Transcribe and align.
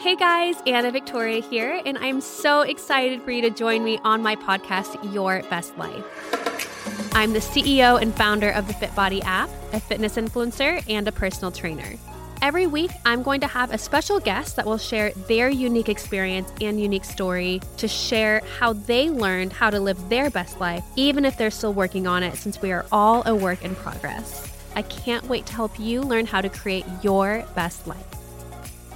Hey 0.00 0.16
guys, 0.16 0.56
Anna 0.66 0.90
Victoria 0.90 1.42
here, 1.42 1.82
and 1.84 1.98
I'm 1.98 2.22
so 2.22 2.62
excited 2.62 3.20
for 3.20 3.32
you 3.32 3.42
to 3.42 3.50
join 3.50 3.84
me 3.84 3.98
on 4.02 4.22
my 4.22 4.34
podcast, 4.34 5.12
Your 5.12 5.42
Best 5.50 5.76
Life. 5.76 7.12
I'm 7.14 7.34
the 7.34 7.38
CEO 7.38 8.00
and 8.00 8.14
founder 8.14 8.48
of 8.48 8.66
the 8.66 8.72
FitBody 8.72 9.22
app, 9.24 9.50
a 9.74 9.78
fitness 9.78 10.16
influencer, 10.16 10.82
and 10.88 11.06
a 11.06 11.12
personal 11.12 11.50
trainer. 11.50 11.96
Every 12.40 12.66
week, 12.66 12.90
I'm 13.04 13.22
going 13.22 13.42
to 13.42 13.46
have 13.46 13.74
a 13.74 13.76
special 13.76 14.18
guest 14.20 14.56
that 14.56 14.64
will 14.64 14.78
share 14.78 15.10
their 15.28 15.50
unique 15.50 15.90
experience 15.90 16.50
and 16.62 16.80
unique 16.80 17.04
story 17.04 17.60
to 17.76 17.86
share 17.86 18.40
how 18.58 18.72
they 18.72 19.10
learned 19.10 19.52
how 19.52 19.68
to 19.68 19.78
live 19.78 20.08
their 20.08 20.30
best 20.30 20.58
life, 20.60 20.82
even 20.96 21.26
if 21.26 21.36
they're 21.36 21.50
still 21.50 21.74
working 21.74 22.06
on 22.06 22.22
it, 22.22 22.36
since 22.36 22.62
we 22.62 22.72
are 22.72 22.86
all 22.90 23.22
a 23.26 23.34
work 23.34 23.62
in 23.66 23.74
progress. 23.74 24.50
I 24.74 24.80
can't 24.80 25.28
wait 25.28 25.44
to 25.44 25.52
help 25.52 25.78
you 25.78 26.00
learn 26.00 26.24
how 26.24 26.40
to 26.40 26.48
create 26.48 26.86
your 27.02 27.44
best 27.54 27.86
life. 27.86 28.19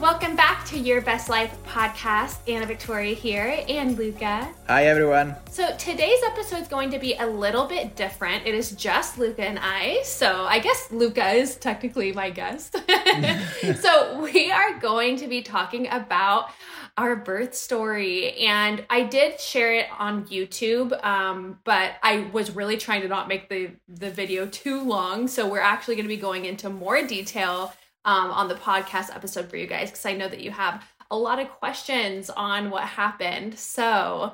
Welcome 0.01 0.35
back 0.35 0.67
to 0.67 0.79
Your 0.79 1.01
Best 1.01 1.29
Life 1.29 1.57
podcast. 1.65 2.39
Anna 2.49 2.67
Victoria 2.67 3.15
here 3.15 3.65
and 3.69 3.97
Luca. 3.97 4.53
Hi, 4.67 4.87
everyone. 4.87 5.37
So, 5.49 5.75
today's 5.77 6.19
episode 6.27 6.63
is 6.63 6.69
going 6.69 6.91
to 6.91 6.99
be 6.99 7.15
a 7.15 7.25
little 7.25 7.67
bit 7.67 7.95
different. 7.95 8.45
It 8.45 8.57
is 8.57 8.73
just 8.73 9.19
Luca 9.19 9.47
and 9.47 9.59
I. 9.63 10.03
So, 10.03 10.47
I 10.47 10.59
guess 10.59 10.91
Luca 10.91 11.29
is 11.29 11.55
technically 11.55 12.13
my 12.13 12.31
guest. 12.31 12.77
so, 13.81 14.21
we 14.21 14.51
are 14.51 14.79
going 14.81 15.17
to 15.19 15.29
be 15.29 15.43
talking 15.43 15.87
about 15.89 16.51
our 16.99 17.15
birth 17.15 17.55
story. 17.55 18.33
And 18.39 18.85
I 18.91 19.05
did 19.05 19.41
share 19.41 19.75
it 19.75 19.87
on 19.97 20.25
YouTube, 20.27 21.03
um, 21.05 21.61
but 21.63 21.93
I 22.03 22.29
was 22.33 22.51
really 22.51 22.77
trying 22.77 23.03
to 23.03 23.09
not 23.09 23.29
make 23.29 23.49
the, 23.49 23.71
the 23.89 24.11
video 24.11 24.47
too 24.47 24.83
long. 24.83 25.29
So, 25.29 25.49
we're 25.49 25.61
actually 25.61 25.95
going 25.95 26.07
to 26.07 26.15
be 26.15 26.21
going 26.21 26.47
into 26.47 26.69
more 26.69 27.07
detail 27.07 27.73
um, 28.05 28.31
on 28.31 28.49
the 28.49 28.55
podcast 28.55 29.15
episode 29.15 29.49
for 29.49 29.57
you 29.57 29.67
guys 29.67 29.91
because 29.91 30.07
I 30.07 30.15
know 30.15 30.29
that 30.29 30.41
you 30.41 30.51
have 30.51 30.85
a 31.11 31.17
lot 31.17 31.39
of 31.39 31.49
questions 31.49 32.31
on 32.31 32.71
what 32.71 32.85
happened. 32.85 33.59
So, 33.59 34.33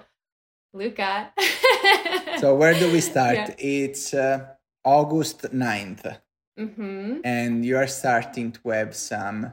Luca. 0.72 1.32
so, 2.38 2.54
where 2.54 2.74
do 2.74 2.90
we 2.92 3.00
start? 3.00 3.36
Yeah. 3.36 3.54
It's 3.58 4.14
uh, 4.14 4.46
August 4.84 5.42
9th. 5.42 6.18
Mm-hmm. 6.58 7.20
And 7.24 7.64
you 7.64 7.76
are 7.76 7.86
starting 7.86 8.52
to 8.52 8.70
have 8.70 8.94
some 8.94 9.52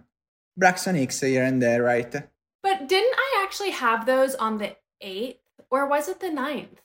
Braxton 0.57 0.95
Hicks 0.95 1.21
here 1.21 1.43
and 1.43 1.61
there, 1.61 1.83
right? 1.83 2.11
But 2.63 2.87
didn't 2.87 3.15
I 3.15 3.43
actually 3.45 3.71
have 3.71 4.05
those 4.05 4.35
on 4.35 4.57
the 4.57 4.75
8th 5.03 5.37
or 5.69 5.87
was 5.87 6.09
it 6.09 6.19
the 6.19 6.27
9th? 6.27 6.79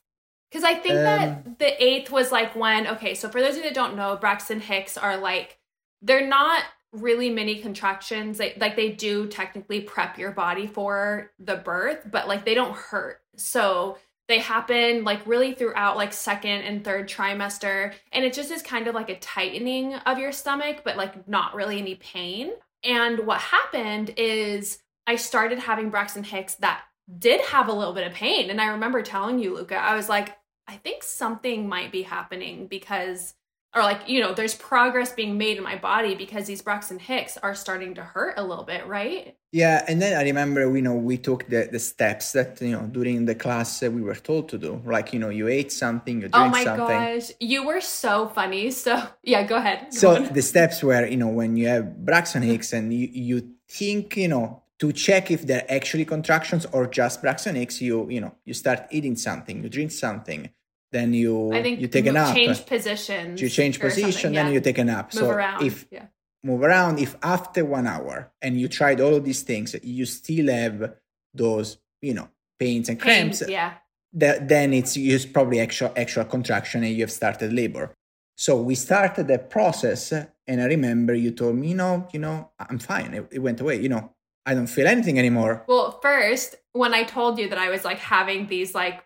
Because 0.50 0.64
I 0.64 0.74
think 0.74 0.96
um, 0.96 1.04
that 1.04 1.58
the 1.58 1.74
8th 1.80 2.10
was 2.10 2.30
like 2.30 2.54
when, 2.54 2.86
okay, 2.86 3.14
so 3.14 3.28
for 3.28 3.40
those 3.40 3.56
of 3.56 3.58
you 3.58 3.62
that 3.64 3.74
don't 3.74 3.96
know, 3.96 4.16
Braxton 4.16 4.60
Hicks 4.60 4.98
are 4.98 5.16
like, 5.16 5.58
they're 6.02 6.26
not 6.26 6.62
really 6.92 7.30
mini 7.30 7.56
contractions 7.56 8.36
they 8.38 8.54
like 8.60 8.76
they 8.76 8.90
do 8.90 9.26
technically 9.26 9.80
prep 9.80 10.18
your 10.18 10.30
body 10.30 10.66
for 10.66 11.30
the 11.38 11.56
birth 11.56 12.06
but 12.10 12.28
like 12.28 12.44
they 12.44 12.54
don't 12.54 12.76
hurt. 12.76 13.20
So 13.36 13.98
they 14.28 14.38
happen 14.38 15.04
like 15.04 15.26
really 15.26 15.54
throughout 15.54 15.96
like 15.96 16.12
second 16.12 16.62
and 16.62 16.84
third 16.84 17.08
trimester 17.08 17.94
and 18.12 18.24
it 18.24 18.32
just 18.32 18.50
is 18.50 18.62
kind 18.62 18.86
of 18.86 18.94
like 18.94 19.08
a 19.08 19.18
tightening 19.18 19.94
of 19.94 20.18
your 20.18 20.32
stomach 20.32 20.82
but 20.84 20.96
like 20.96 21.26
not 21.26 21.54
really 21.54 21.78
any 21.78 21.94
pain. 21.96 22.52
And 22.84 23.26
what 23.26 23.40
happened 23.40 24.12
is 24.16 24.78
i 25.06 25.16
started 25.16 25.58
having 25.58 25.90
braxton 25.90 26.24
hicks 26.24 26.56
that 26.56 26.82
did 27.18 27.40
have 27.42 27.68
a 27.68 27.72
little 27.72 27.94
bit 27.94 28.06
of 28.06 28.12
pain 28.12 28.50
and 28.50 28.60
i 28.60 28.66
remember 28.66 29.02
telling 29.02 29.38
you 29.38 29.54
luca 29.54 29.74
i 29.74 29.94
was 29.94 30.08
like 30.08 30.36
i 30.68 30.76
think 30.76 31.02
something 31.02 31.68
might 31.68 31.90
be 31.90 32.02
happening 32.02 32.66
because 32.66 33.34
or 33.74 33.82
like 33.82 34.08
you 34.08 34.20
know 34.20 34.34
there's 34.34 34.54
progress 34.54 35.12
being 35.12 35.38
made 35.38 35.56
in 35.56 35.62
my 35.62 35.76
body 35.76 36.14
because 36.14 36.46
these 36.46 36.62
braxton 36.62 36.98
hicks 36.98 37.36
are 37.38 37.54
starting 37.54 37.94
to 37.94 38.02
hurt 38.02 38.34
a 38.36 38.42
little 38.42 38.64
bit 38.64 38.86
right 38.86 39.36
yeah 39.52 39.84
and 39.88 40.00
then 40.00 40.16
i 40.18 40.22
remember 40.22 40.74
you 40.74 40.82
know 40.82 40.94
we 40.94 41.16
took 41.16 41.46
the, 41.48 41.68
the 41.70 41.78
steps 41.78 42.32
that 42.32 42.60
you 42.60 42.72
know 42.72 42.86
during 42.86 43.24
the 43.24 43.34
class 43.34 43.82
we 43.82 44.02
were 44.02 44.14
told 44.14 44.48
to 44.48 44.58
do 44.58 44.80
like 44.84 45.12
you 45.12 45.18
know 45.18 45.30
you 45.30 45.48
ate 45.48 45.72
something 45.72 46.20
you 46.22 46.28
something. 46.28 46.40
oh 46.40 46.48
my 46.48 46.64
something. 46.64 46.86
gosh 46.86 47.30
you 47.40 47.64
were 47.66 47.80
so 47.80 48.28
funny 48.28 48.70
so 48.70 49.02
yeah 49.22 49.42
go 49.42 49.56
ahead 49.56 49.86
go 49.90 49.90
so 49.90 50.16
on. 50.16 50.32
the 50.32 50.42
steps 50.42 50.82
were 50.82 51.06
you 51.06 51.16
know 51.16 51.28
when 51.28 51.56
you 51.56 51.68
have 51.68 52.04
braxton 52.04 52.42
hicks 52.42 52.72
and 52.72 52.92
you, 52.92 53.08
you 53.12 53.50
think 53.68 54.16
you 54.16 54.28
know 54.28 54.62
to 54.78 54.92
check 54.92 55.30
if 55.30 55.46
they're 55.46 55.70
actually 55.70 56.04
contractions 56.04 56.66
or 56.72 56.86
just 56.86 57.22
braxton 57.22 57.54
hicks 57.54 57.80
you 57.80 58.08
you 58.10 58.20
know 58.20 58.34
you 58.44 58.52
start 58.52 58.80
eating 58.90 59.16
something 59.16 59.62
you 59.62 59.68
drink 59.68 59.90
something 59.90 60.50
then 60.92 61.14
you 61.14 61.52
I 61.52 61.62
think 61.62 61.80
you 61.80 61.88
take 61.88 62.06
a 62.06 62.12
nap. 62.12 62.34
Change 62.34 62.66
positions. 62.66 63.40
You 63.40 63.48
change 63.48 63.80
position, 63.80 64.32
yeah. 64.32 64.44
then 64.44 64.52
you 64.52 64.60
take 64.60 64.78
a 64.78 64.84
nap. 64.84 65.12
Move 65.14 65.20
so 65.20 65.30
around. 65.30 65.64
if 65.64 65.86
yeah. 65.90 66.06
move 66.44 66.62
around, 66.62 66.98
if 66.98 67.16
after 67.22 67.64
one 67.64 67.86
hour 67.86 68.30
and 68.40 68.60
you 68.60 68.68
tried 68.68 69.00
all 69.00 69.14
of 69.14 69.24
these 69.24 69.42
things, 69.42 69.74
you 69.82 70.04
still 70.04 70.48
have 70.52 70.94
those, 71.34 71.78
you 72.02 72.14
know, 72.14 72.28
pains 72.58 72.88
and 72.88 73.00
cramps. 73.00 73.40
Pains, 73.40 73.50
yeah. 73.50 73.74
That, 74.14 74.46
then 74.46 74.74
it's 74.74 74.94
used 74.94 75.32
probably 75.32 75.58
actual 75.58 75.90
actual 75.96 76.24
contraction 76.26 76.84
and 76.84 76.94
you 76.94 77.00
have 77.00 77.10
started 77.10 77.52
labor. 77.52 77.94
So 78.36 78.60
we 78.60 78.74
started 78.74 79.28
the 79.28 79.38
process, 79.38 80.12
and 80.12 80.60
I 80.60 80.64
remember 80.64 81.14
you 81.14 81.30
told 81.30 81.56
me, 81.56 81.68
you 81.68 81.74
know, 81.74 82.08
you 82.12 82.18
know, 82.18 82.50
I'm 82.58 82.78
fine. 82.78 83.14
It, 83.14 83.28
it 83.30 83.38
went 83.38 83.60
away. 83.60 83.80
You 83.80 83.88
know, 83.88 84.12
I 84.44 84.54
don't 84.54 84.66
feel 84.66 84.86
anything 84.86 85.18
anymore. 85.18 85.64
Well, 85.68 85.98
first, 86.02 86.56
when 86.72 86.92
I 86.92 87.04
told 87.04 87.38
you 87.38 87.48
that 87.48 87.58
I 87.58 87.70
was 87.70 87.84
like 87.84 87.98
having 87.98 88.48
these 88.48 88.74
like 88.74 89.04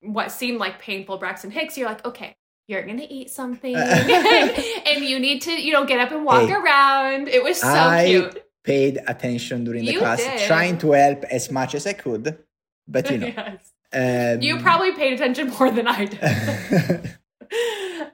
what 0.00 0.30
seemed 0.30 0.58
like 0.58 0.78
painful 0.78 1.18
Braxton 1.18 1.50
Hicks, 1.50 1.76
you're 1.76 1.88
like, 1.88 2.04
okay, 2.04 2.36
you're 2.66 2.82
gonna 2.82 3.06
eat 3.08 3.30
something, 3.30 3.74
and 3.76 5.04
you 5.04 5.18
need 5.18 5.42
to, 5.42 5.52
you 5.52 5.72
know, 5.72 5.84
get 5.84 6.00
up 6.00 6.12
and 6.12 6.24
walk 6.24 6.48
hey, 6.48 6.54
around. 6.54 7.28
It 7.28 7.42
was 7.42 7.60
so 7.60 7.68
I 7.68 8.06
cute. 8.06 8.44
Paid 8.64 8.98
attention 9.06 9.64
during 9.64 9.84
the 9.84 9.92
you 9.92 9.98
class, 10.00 10.18
did. 10.18 10.46
trying 10.46 10.76
to 10.78 10.92
help 10.92 11.24
as 11.24 11.50
much 11.50 11.74
as 11.74 11.86
I 11.86 11.94
could, 11.94 12.38
but 12.86 13.10
you 13.10 13.18
know, 13.22 13.26
yes. 13.28 13.72
um, 13.92 14.42
you 14.42 14.58
probably 14.58 14.92
paid 14.92 15.14
attention 15.14 15.48
more 15.50 15.70
than 15.70 15.88
I 15.88 16.04
did. 16.04 17.14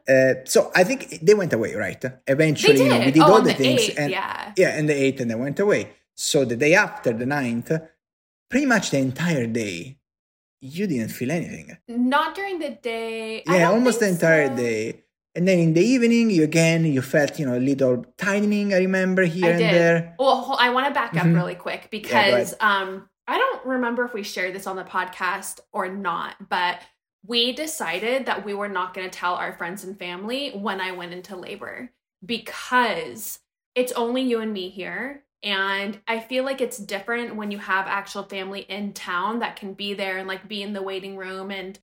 Uh, 0.07 0.35
so 0.45 0.71
I 0.75 0.85
think 0.85 1.21
they 1.23 1.33
went 1.33 1.53
away, 1.55 1.75
right? 1.75 2.05
Eventually, 2.27 2.79
you 2.79 2.89
know, 2.89 2.99
we 2.99 3.11
did 3.11 3.23
oh, 3.23 3.33
all 3.33 3.41
the, 3.41 3.49
the 3.49 3.55
things, 3.55 3.81
eighth, 3.81 3.99
and 3.99 4.11
yeah, 4.11 4.53
yeah, 4.57 4.69
and 4.77 4.87
the 4.87 4.93
eighth, 4.93 5.21
and 5.21 5.31
they 5.31 5.35
went 5.35 5.59
away. 5.59 5.91
So 6.15 6.45
the 6.45 6.57
day 6.57 6.75
after 6.75 7.13
the 7.13 7.25
ninth, 7.25 7.73
pretty 8.51 8.67
much 8.67 8.91
the 8.91 8.99
entire 8.99 9.47
day, 9.47 9.97
you 10.65 10.87
didn't 10.87 11.11
feel 11.11 11.31
anything. 11.31 11.77
Not 11.89 12.35
during 12.35 12.59
the 12.59 12.71
day. 12.71 13.43
Yeah, 13.47 13.71
almost 13.71 14.01
the 14.01 14.09
entire 14.09 14.49
so. 14.49 14.57
day. 14.57 15.05
And 15.35 15.47
then 15.47 15.59
in 15.59 15.75
the 15.75 15.83
evening, 15.83 16.31
you 16.31 16.45
again 16.45 16.85
you 16.87 17.03
felt 17.03 17.39
you 17.39 17.47
know 17.47 17.57
a 17.57 17.61
little 17.61 18.05
tightening. 18.17 18.73
I 18.73 18.79
remember 18.79 19.25
here 19.25 19.47
I 19.47 19.51
and 19.51 19.59
did. 19.59 19.75
there. 19.75 20.17
Well, 20.19 20.57
I 20.59 20.71
want 20.71 20.87
to 20.87 20.95
back 20.95 21.15
up 21.17 21.25
mm-hmm. 21.25 21.35
really 21.35 21.55
quick 21.55 21.89
because 21.91 22.55
yeah, 22.59 22.81
um 22.81 23.09
I 23.27 23.39
don't 23.39 23.67
remember 23.67 24.05
if 24.05 24.15
we 24.15 24.23
shared 24.23 24.55
this 24.55 24.67
on 24.67 24.77
the 24.77 24.85
podcast 24.85 25.61
or 25.73 25.89
not, 25.89 26.49
but 26.49 26.81
we 27.27 27.53
decided 27.53 28.27
that 28.27 28.45
we 28.45 28.55
were 28.55 28.69
not 28.69 28.95
going 28.95 29.09
to 29.09 29.19
tell 29.19 29.35
our 29.35 29.55
friends 29.55 29.83
and 29.83 29.99
family 29.99 30.51
when 30.51 30.81
I 30.81 30.93
went 30.93 31.15
into 31.15 31.37
labor 31.37 31.91
because 32.25 33.39
it's 33.75 33.93
only 33.93 34.23
you 34.23 34.41
and 34.41 34.53
me 34.53 34.69
here 34.69 35.24
and 35.45 36.01
I 36.09 36.21
feel 36.21 36.43
like 36.43 36.63
it's 36.63 36.79
different 36.79 37.37
when 37.37 37.51
you 37.51 37.59
have 37.59 37.87
actual 37.87 38.23
family 38.23 38.61
in 38.63 38.95
town 38.95 39.41
that 39.41 39.57
can 39.57 39.75
be 39.75 39.93
there 39.93 40.17
and 40.17 40.27
like 40.27 40.49
be 40.49 40.63
in 40.63 40.73
the 40.73 40.83
waiting 40.83 41.19
room. 41.19 41.51
And 41.51 41.79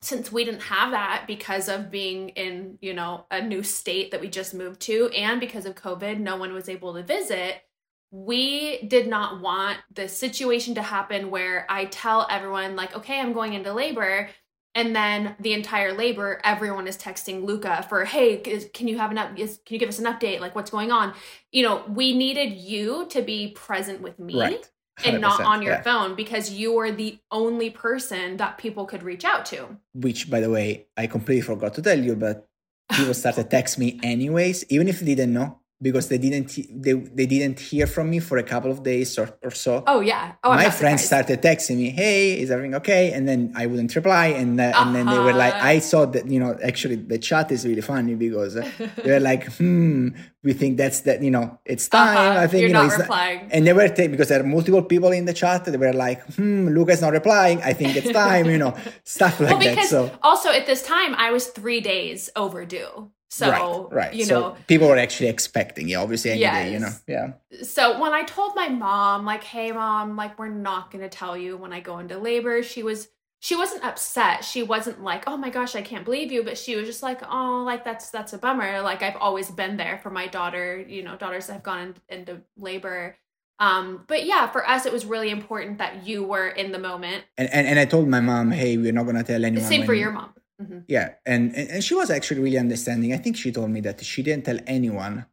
since 0.00 0.32
we 0.32 0.44
didn't 0.44 0.62
have 0.62 0.92
that 0.92 1.24
because 1.26 1.68
of 1.68 1.90
being 1.90 2.30
in, 2.30 2.78
you 2.80 2.94
know, 2.94 3.26
a 3.30 3.42
new 3.42 3.62
state 3.62 4.10
that 4.10 4.22
we 4.22 4.28
just 4.28 4.54
moved 4.54 4.80
to 4.82 5.10
and 5.10 5.40
because 5.40 5.66
of 5.66 5.74
COVID, 5.74 6.18
no 6.18 6.36
one 6.36 6.54
was 6.54 6.70
able 6.70 6.94
to 6.94 7.02
visit. 7.02 7.62
We 8.10 8.82
did 8.88 9.06
not 9.06 9.40
want 9.40 9.78
the 9.92 10.08
situation 10.08 10.74
to 10.74 10.82
happen 10.82 11.30
where 11.30 11.66
I 11.68 11.84
tell 11.84 12.26
everyone, 12.30 12.76
like, 12.76 12.96
okay, 12.96 13.20
I'm 13.20 13.32
going 13.34 13.52
into 13.52 13.72
labor 13.72 14.30
and 14.74 14.96
then 14.96 15.36
the 15.40 15.52
entire 15.52 15.92
labor 15.92 16.40
everyone 16.44 16.86
is 16.86 16.96
texting 16.96 17.44
luca 17.44 17.84
for 17.88 18.04
hey 18.04 18.38
can 18.38 18.88
you 18.88 18.98
have 18.98 19.10
an 19.10 19.18
up 19.18 19.36
can 19.36 19.48
you 19.68 19.78
give 19.78 19.88
us 19.88 19.98
an 19.98 20.06
update 20.06 20.40
like 20.40 20.54
what's 20.54 20.70
going 20.70 20.90
on 20.90 21.14
you 21.50 21.62
know 21.62 21.84
we 21.88 22.16
needed 22.16 22.52
you 22.52 23.06
to 23.08 23.22
be 23.22 23.48
present 23.48 24.00
with 24.00 24.18
me 24.18 24.40
right. 24.40 24.70
and 25.04 25.20
not 25.20 25.42
on 25.42 25.62
your 25.62 25.74
yeah. 25.74 25.82
phone 25.82 26.14
because 26.14 26.50
you 26.50 26.72
were 26.72 26.90
the 26.90 27.18
only 27.30 27.70
person 27.70 28.36
that 28.36 28.58
people 28.58 28.84
could 28.84 29.02
reach 29.02 29.24
out 29.24 29.44
to 29.46 29.76
which 29.94 30.30
by 30.30 30.40
the 30.40 30.50
way 30.50 30.86
i 30.96 31.06
completely 31.06 31.42
forgot 31.42 31.74
to 31.74 31.82
tell 31.82 31.98
you 31.98 32.16
but 32.16 32.48
people 32.90 33.14
started 33.14 33.50
text 33.50 33.78
me 33.78 33.98
anyways 34.02 34.64
even 34.70 34.88
if 34.88 35.00
they 35.00 35.14
didn't 35.14 35.34
know 35.34 35.58
because 35.82 36.08
they 36.08 36.18
didn't 36.18 36.56
they, 36.82 36.92
they 36.92 37.26
didn't 37.26 37.58
hear 37.58 37.86
from 37.88 38.08
me 38.08 38.20
for 38.20 38.38
a 38.38 38.42
couple 38.42 38.70
of 38.70 38.84
days 38.84 39.18
or, 39.18 39.36
or 39.42 39.50
so. 39.50 39.82
Oh 39.86 40.00
yeah. 40.00 40.34
Oh, 40.44 40.50
my 40.50 40.70
friends 40.70 41.04
started 41.04 41.42
texting 41.42 41.76
me, 41.76 41.90
"Hey, 41.90 42.40
is 42.40 42.50
everything 42.50 42.76
okay?" 42.76 43.12
And 43.12 43.28
then 43.28 43.52
I 43.56 43.66
wouldn't 43.66 43.94
reply, 43.94 44.28
and 44.28 44.60
uh, 44.60 44.64
uh-huh. 44.64 44.84
and 44.86 44.94
then 44.94 45.06
they 45.06 45.18
were 45.18 45.32
like, 45.32 45.54
"I 45.54 45.80
saw 45.80 46.06
that 46.06 46.30
you 46.30 46.38
know 46.38 46.56
actually 46.62 46.96
the 46.96 47.18
chat 47.18 47.50
is 47.50 47.66
really 47.66 47.80
funny 47.82 48.14
because 48.14 48.56
uh, 48.56 48.70
they 49.02 49.10
were 49.10 49.20
like, 49.20 49.44
hmm, 49.58 50.10
we 50.44 50.52
think 50.52 50.76
that's 50.76 51.00
that 51.00 51.22
you 51.22 51.30
know 51.30 51.58
it's 51.64 51.88
time. 51.88 52.16
Uh-huh. 52.16 52.40
I 52.40 52.46
think 52.46 52.60
You're 52.62 52.68
you 52.68 52.74
know 52.74 52.86
not 52.86 52.98
replying. 52.98 53.48
and 53.50 53.66
they 53.66 53.72
were 53.72 53.88
t- 53.88 54.08
because 54.08 54.28
there 54.28 54.40
are 54.40 54.46
multiple 54.46 54.82
people 54.82 55.10
in 55.10 55.24
the 55.24 55.34
chat. 55.34 55.64
They 55.64 55.76
were 55.76 55.92
like, 55.92 56.22
hmm, 56.34 56.68
Luca's 56.68 57.00
not 57.00 57.12
replying. 57.12 57.60
I 57.62 57.72
think 57.72 57.96
it's 57.96 58.12
time. 58.12 58.46
you 58.46 58.58
know, 58.58 58.76
stuff 59.04 59.40
like 59.40 59.50
well, 59.50 59.58
because 59.58 59.90
that. 59.90 60.10
So 60.12 60.18
also 60.22 60.50
at 60.50 60.66
this 60.66 60.82
time 60.82 61.14
I 61.16 61.32
was 61.32 61.48
three 61.48 61.80
days 61.80 62.30
overdue. 62.36 63.10
So, 63.32 63.88
right, 63.90 63.94
right. 63.94 64.14
you 64.14 64.26
so 64.26 64.40
know, 64.40 64.56
people 64.66 64.88
were 64.88 64.98
actually 64.98 65.30
expecting 65.30 65.88
you, 65.88 65.96
obviously, 65.96 66.32
any 66.32 66.40
yes. 66.40 66.66
day, 66.66 66.72
you 66.74 66.78
know, 66.80 66.92
yeah. 67.08 67.62
So 67.62 67.98
when 67.98 68.12
I 68.12 68.24
told 68.24 68.54
my 68.54 68.68
mom, 68.68 69.24
like, 69.24 69.42
hey, 69.42 69.72
mom, 69.72 70.16
like, 70.16 70.38
we're 70.38 70.48
not 70.50 70.90
going 70.90 71.00
to 71.00 71.08
tell 71.08 71.34
you 71.34 71.56
when 71.56 71.72
I 71.72 71.80
go 71.80 71.98
into 71.98 72.18
labor, 72.18 72.62
she 72.62 72.82
was, 72.82 73.08
she 73.40 73.56
wasn't 73.56 73.84
upset. 73.84 74.44
She 74.44 74.62
wasn't 74.62 75.02
like, 75.02 75.24
oh 75.26 75.38
my 75.38 75.48
gosh, 75.48 75.74
I 75.74 75.80
can't 75.80 76.04
believe 76.04 76.30
you. 76.30 76.42
But 76.42 76.58
she 76.58 76.76
was 76.76 76.86
just 76.86 77.02
like, 77.02 77.22
oh, 77.26 77.62
like, 77.64 77.86
that's, 77.86 78.10
that's 78.10 78.34
a 78.34 78.38
bummer. 78.38 78.82
Like, 78.82 79.02
I've 79.02 79.16
always 79.16 79.50
been 79.50 79.78
there 79.78 79.98
for 80.02 80.10
my 80.10 80.26
daughter, 80.26 80.84
you 80.86 81.02
know, 81.02 81.16
daughters 81.16 81.46
that 81.46 81.54
have 81.54 81.62
gone 81.62 81.94
in, 82.10 82.18
into 82.18 82.42
labor. 82.58 83.16
Um, 83.58 84.04
but 84.08 84.26
yeah, 84.26 84.46
for 84.48 84.68
us, 84.68 84.84
it 84.84 84.92
was 84.92 85.06
really 85.06 85.30
important 85.30 85.78
that 85.78 86.06
you 86.06 86.22
were 86.22 86.48
in 86.48 86.70
the 86.70 86.78
moment. 86.78 87.24
And, 87.38 87.48
and, 87.48 87.66
and 87.66 87.78
I 87.78 87.86
told 87.86 88.08
my 88.08 88.20
mom, 88.20 88.50
hey, 88.50 88.76
we're 88.76 88.92
not 88.92 89.04
going 89.04 89.16
to 89.16 89.24
tell 89.24 89.42
anyone. 89.42 89.66
Same 89.66 89.86
for 89.86 89.94
your 89.94 90.12
mom 90.12 90.34
Mm-hmm. 90.62 90.78
Yeah, 90.88 91.14
and, 91.26 91.54
and 91.54 91.82
she 91.82 91.94
was 91.94 92.10
actually 92.10 92.40
really 92.40 92.58
understanding. 92.58 93.12
I 93.12 93.18
think 93.18 93.36
she 93.36 93.52
told 93.52 93.70
me 93.70 93.80
that 93.82 94.04
she 94.04 94.22
didn't 94.22 94.44
tell 94.44 94.58
anyone 94.66 95.26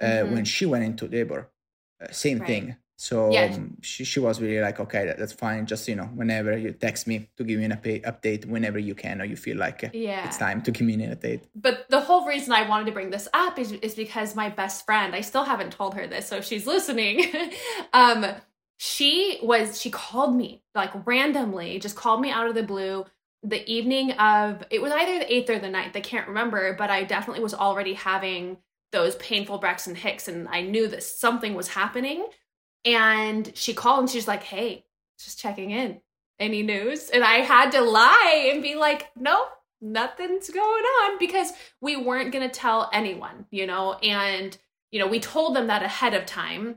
uh, 0.00 0.04
mm-hmm. 0.04 0.34
when 0.34 0.44
she 0.44 0.66
went 0.66 0.84
into 0.84 1.06
labor. 1.06 1.50
Uh, 2.02 2.10
same 2.10 2.38
right. 2.38 2.46
thing. 2.46 2.76
So 2.96 3.32
yeah. 3.32 3.52
um, 3.54 3.78
she 3.80 4.04
she 4.04 4.20
was 4.20 4.40
really 4.40 4.60
like, 4.60 4.78
okay, 4.78 5.06
that, 5.06 5.18
that's 5.18 5.32
fine. 5.32 5.66
Just 5.66 5.88
you 5.88 5.96
know, 5.96 6.04
whenever 6.04 6.56
you 6.56 6.72
text 6.72 7.08
me 7.08 7.28
to 7.36 7.42
give 7.42 7.58
me 7.58 7.64
an 7.64 7.72
update, 7.72 8.44
whenever 8.44 8.78
you 8.78 8.94
can, 8.94 9.20
or 9.20 9.24
you 9.24 9.34
feel 9.34 9.56
like 9.56 9.90
yeah. 9.92 10.24
it's 10.24 10.36
time 10.36 10.62
to 10.62 10.70
give 10.70 10.86
me 10.86 10.94
an 10.94 11.16
update. 11.16 11.40
But 11.54 11.86
the 11.88 12.00
whole 12.00 12.26
reason 12.26 12.52
I 12.52 12.68
wanted 12.68 12.86
to 12.86 12.92
bring 12.92 13.10
this 13.10 13.26
up 13.34 13.58
is 13.58 13.72
is 13.72 13.96
because 13.96 14.36
my 14.36 14.50
best 14.50 14.86
friend, 14.86 15.16
I 15.16 15.20
still 15.20 15.42
haven't 15.42 15.72
told 15.72 15.94
her 15.94 16.06
this, 16.06 16.28
so 16.28 16.36
if 16.36 16.44
she's 16.44 16.66
listening. 16.66 17.24
um, 17.92 18.24
she 18.78 19.38
was 19.42 19.80
she 19.80 19.90
called 19.90 20.34
me 20.34 20.62
like 20.74 20.90
randomly, 21.06 21.78
just 21.78 21.96
called 21.96 22.20
me 22.20 22.30
out 22.30 22.46
of 22.48 22.54
the 22.54 22.62
blue 22.62 23.04
the 23.42 23.70
evening 23.70 24.12
of 24.12 24.62
it 24.70 24.80
was 24.80 24.92
either 24.92 25.18
the 25.18 25.24
8th 25.24 25.50
or 25.50 25.58
the 25.58 25.68
9th 25.68 25.96
i 25.96 26.00
can't 26.00 26.28
remember 26.28 26.74
but 26.74 26.90
i 26.90 27.02
definitely 27.02 27.42
was 27.42 27.54
already 27.54 27.94
having 27.94 28.56
those 28.92 29.16
painful 29.16 29.58
braxton 29.58 29.94
hicks 29.94 30.28
and 30.28 30.48
i 30.48 30.60
knew 30.60 30.86
that 30.88 31.02
something 31.02 31.54
was 31.54 31.68
happening. 31.68 32.26
And 32.84 33.52
she 33.54 33.74
called 33.74 34.00
and 34.00 34.10
she's 34.10 34.28
like 34.28 34.42
hey 34.42 34.84
just 35.18 35.38
checking 35.38 35.70
in. 35.70 36.00
Any 36.40 36.62
news? 36.62 37.10
And 37.10 37.22
i 37.24 37.36
had 37.36 37.70
to 37.72 37.80
lie 37.80 38.50
and 38.52 38.62
be 38.62 38.74
like 38.74 39.10
no 39.16 39.44
nothing's 39.80 40.50
going 40.50 40.84
on 40.84 41.18
because 41.18 41.52
we 41.80 41.96
weren't 41.96 42.32
going 42.32 42.48
to 42.48 42.54
tell 42.54 42.90
anyone 42.92 43.46
you 43.50 43.66
know? 43.66 43.94
And 43.94 44.56
you 44.90 44.98
know 44.98 45.06
we 45.06 45.20
told 45.20 45.56
them 45.56 45.68
that 45.68 45.82
ahead 45.82 46.14
of 46.14 46.26
time 46.26 46.76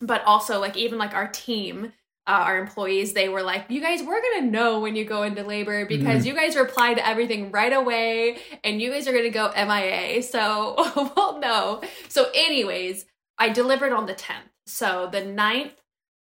but 0.00 0.24
also 0.24 0.60
like 0.60 0.76
even 0.76 0.98
like 0.98 1.14
our 1.14 1.28
team 1.28 1.92
uh, 2.26 2.30
our 2.30 2.58
employees, 2.58 3.14
they 3.14 3.28
were 3.28 3.42
like, 3.42 3.66
"You 3.68 3.80
guys, 3.80 4.02
we're 4.02 4.22
gonna 4.22 4.50
know 4.50 4.78
when 4.80 4.94
you 4.94 5.04
go 5.04 5.24
into 5.24 5.42
labor 5.42 5.84
because 5.86 6.18
mm-hmm. 6.18 6.26
you 6.28 6.34
guys 6.34 6.54
reply 6.54 6.94
to 6.94 7.06
everything 7.06 7.50
right 7.50 7.72
away, 7.72 8.38
and 8.62 8.80
you 8.80 8.92
guys 8.92 9.08
are 9.08 9.12
gonna 9.12 9.30
go 9.30 9.50
MIA, 9.56 10.22
so 10.22 10.76
we'll 11.16 11.40
know." 11.40 11.82
So, 12.08 12.30
anyways, 12.34 13.06
I 13.38 13.48
delivered 13.48 13.92
on 13.92 14.06
the 14.06 14.14
tenth. 14.14 14.46
So 14.66 15.08
the 15.10 15.20
9th 15.20 15.72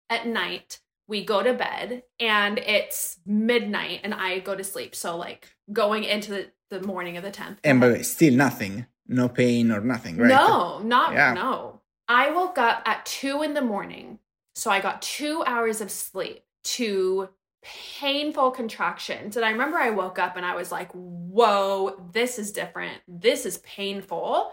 at 0.09 0.25
night, 0.25 0.79
we 1.07 1.25
go 1.25 1.43
to 1.43 1.53
bed, 1.53 2.03
and 2.19 2.57
it's 2.59 3.17
midnight, 3.25 3.99
and 4.03 4.13
I 4.13 4.39
go 4.39 4.55
to 4.55 4.63
sleep. 4.63 4.95
So, 4.95 5.17
like 5.17 5.49
going 5.73 6.05
into 6.05 6.31
the, 6.31 6.51
the 6.69 6.81
morning 6.81 7.17
of 7.17 7.23
the 7.23 7.31
tenth, 7.31 7.59
and 7.65 7.81
but 7.81 8.05
still 8.05 8.33
nothing, 8.33 8.85
no 9.07 9.27
pain 9.27 9.71
or 9.71 9.81
nothing, 9.81 10.15
right? 10.15 10.29
No, 10.29 10.79
not 10.79 11.13
yeah. 11.13 11.33
no. 11.33 11.81
I 12.07 12.31
woke 12.31 12.57
up 12.57 12.81
at 12.85 13.05
two 13.05 13.41
in 13.41 13.53
the 13.53 13.61
morning 13.61 14.19
so 14.55 14.69
I 14.71 14.81
got 14.81 15.01
two 15.01 15.43
hours 15.45 15.81
of 15.81 15.91
sleep 15.91 16.43
two 16.63 17.29
painful 17.63 18.51
contractions. 18.51 19.35
And 19.35 19.45
I 19.45 19.51
remember 19.51 19.77
I 19.77 19.91
woke 19.91 20.19
up 20.19 20.37
and 20.37 20.45
I 20.45 20.55
was 20.55 20.71
like, 20.71 20.91
whoa, 20.91 21.95
this 22.11 22.39
is 22.39 22.51
different. 22.51 22.97
This 23.07 23.45
is 23.45 23.59
painful. 23.59 24.51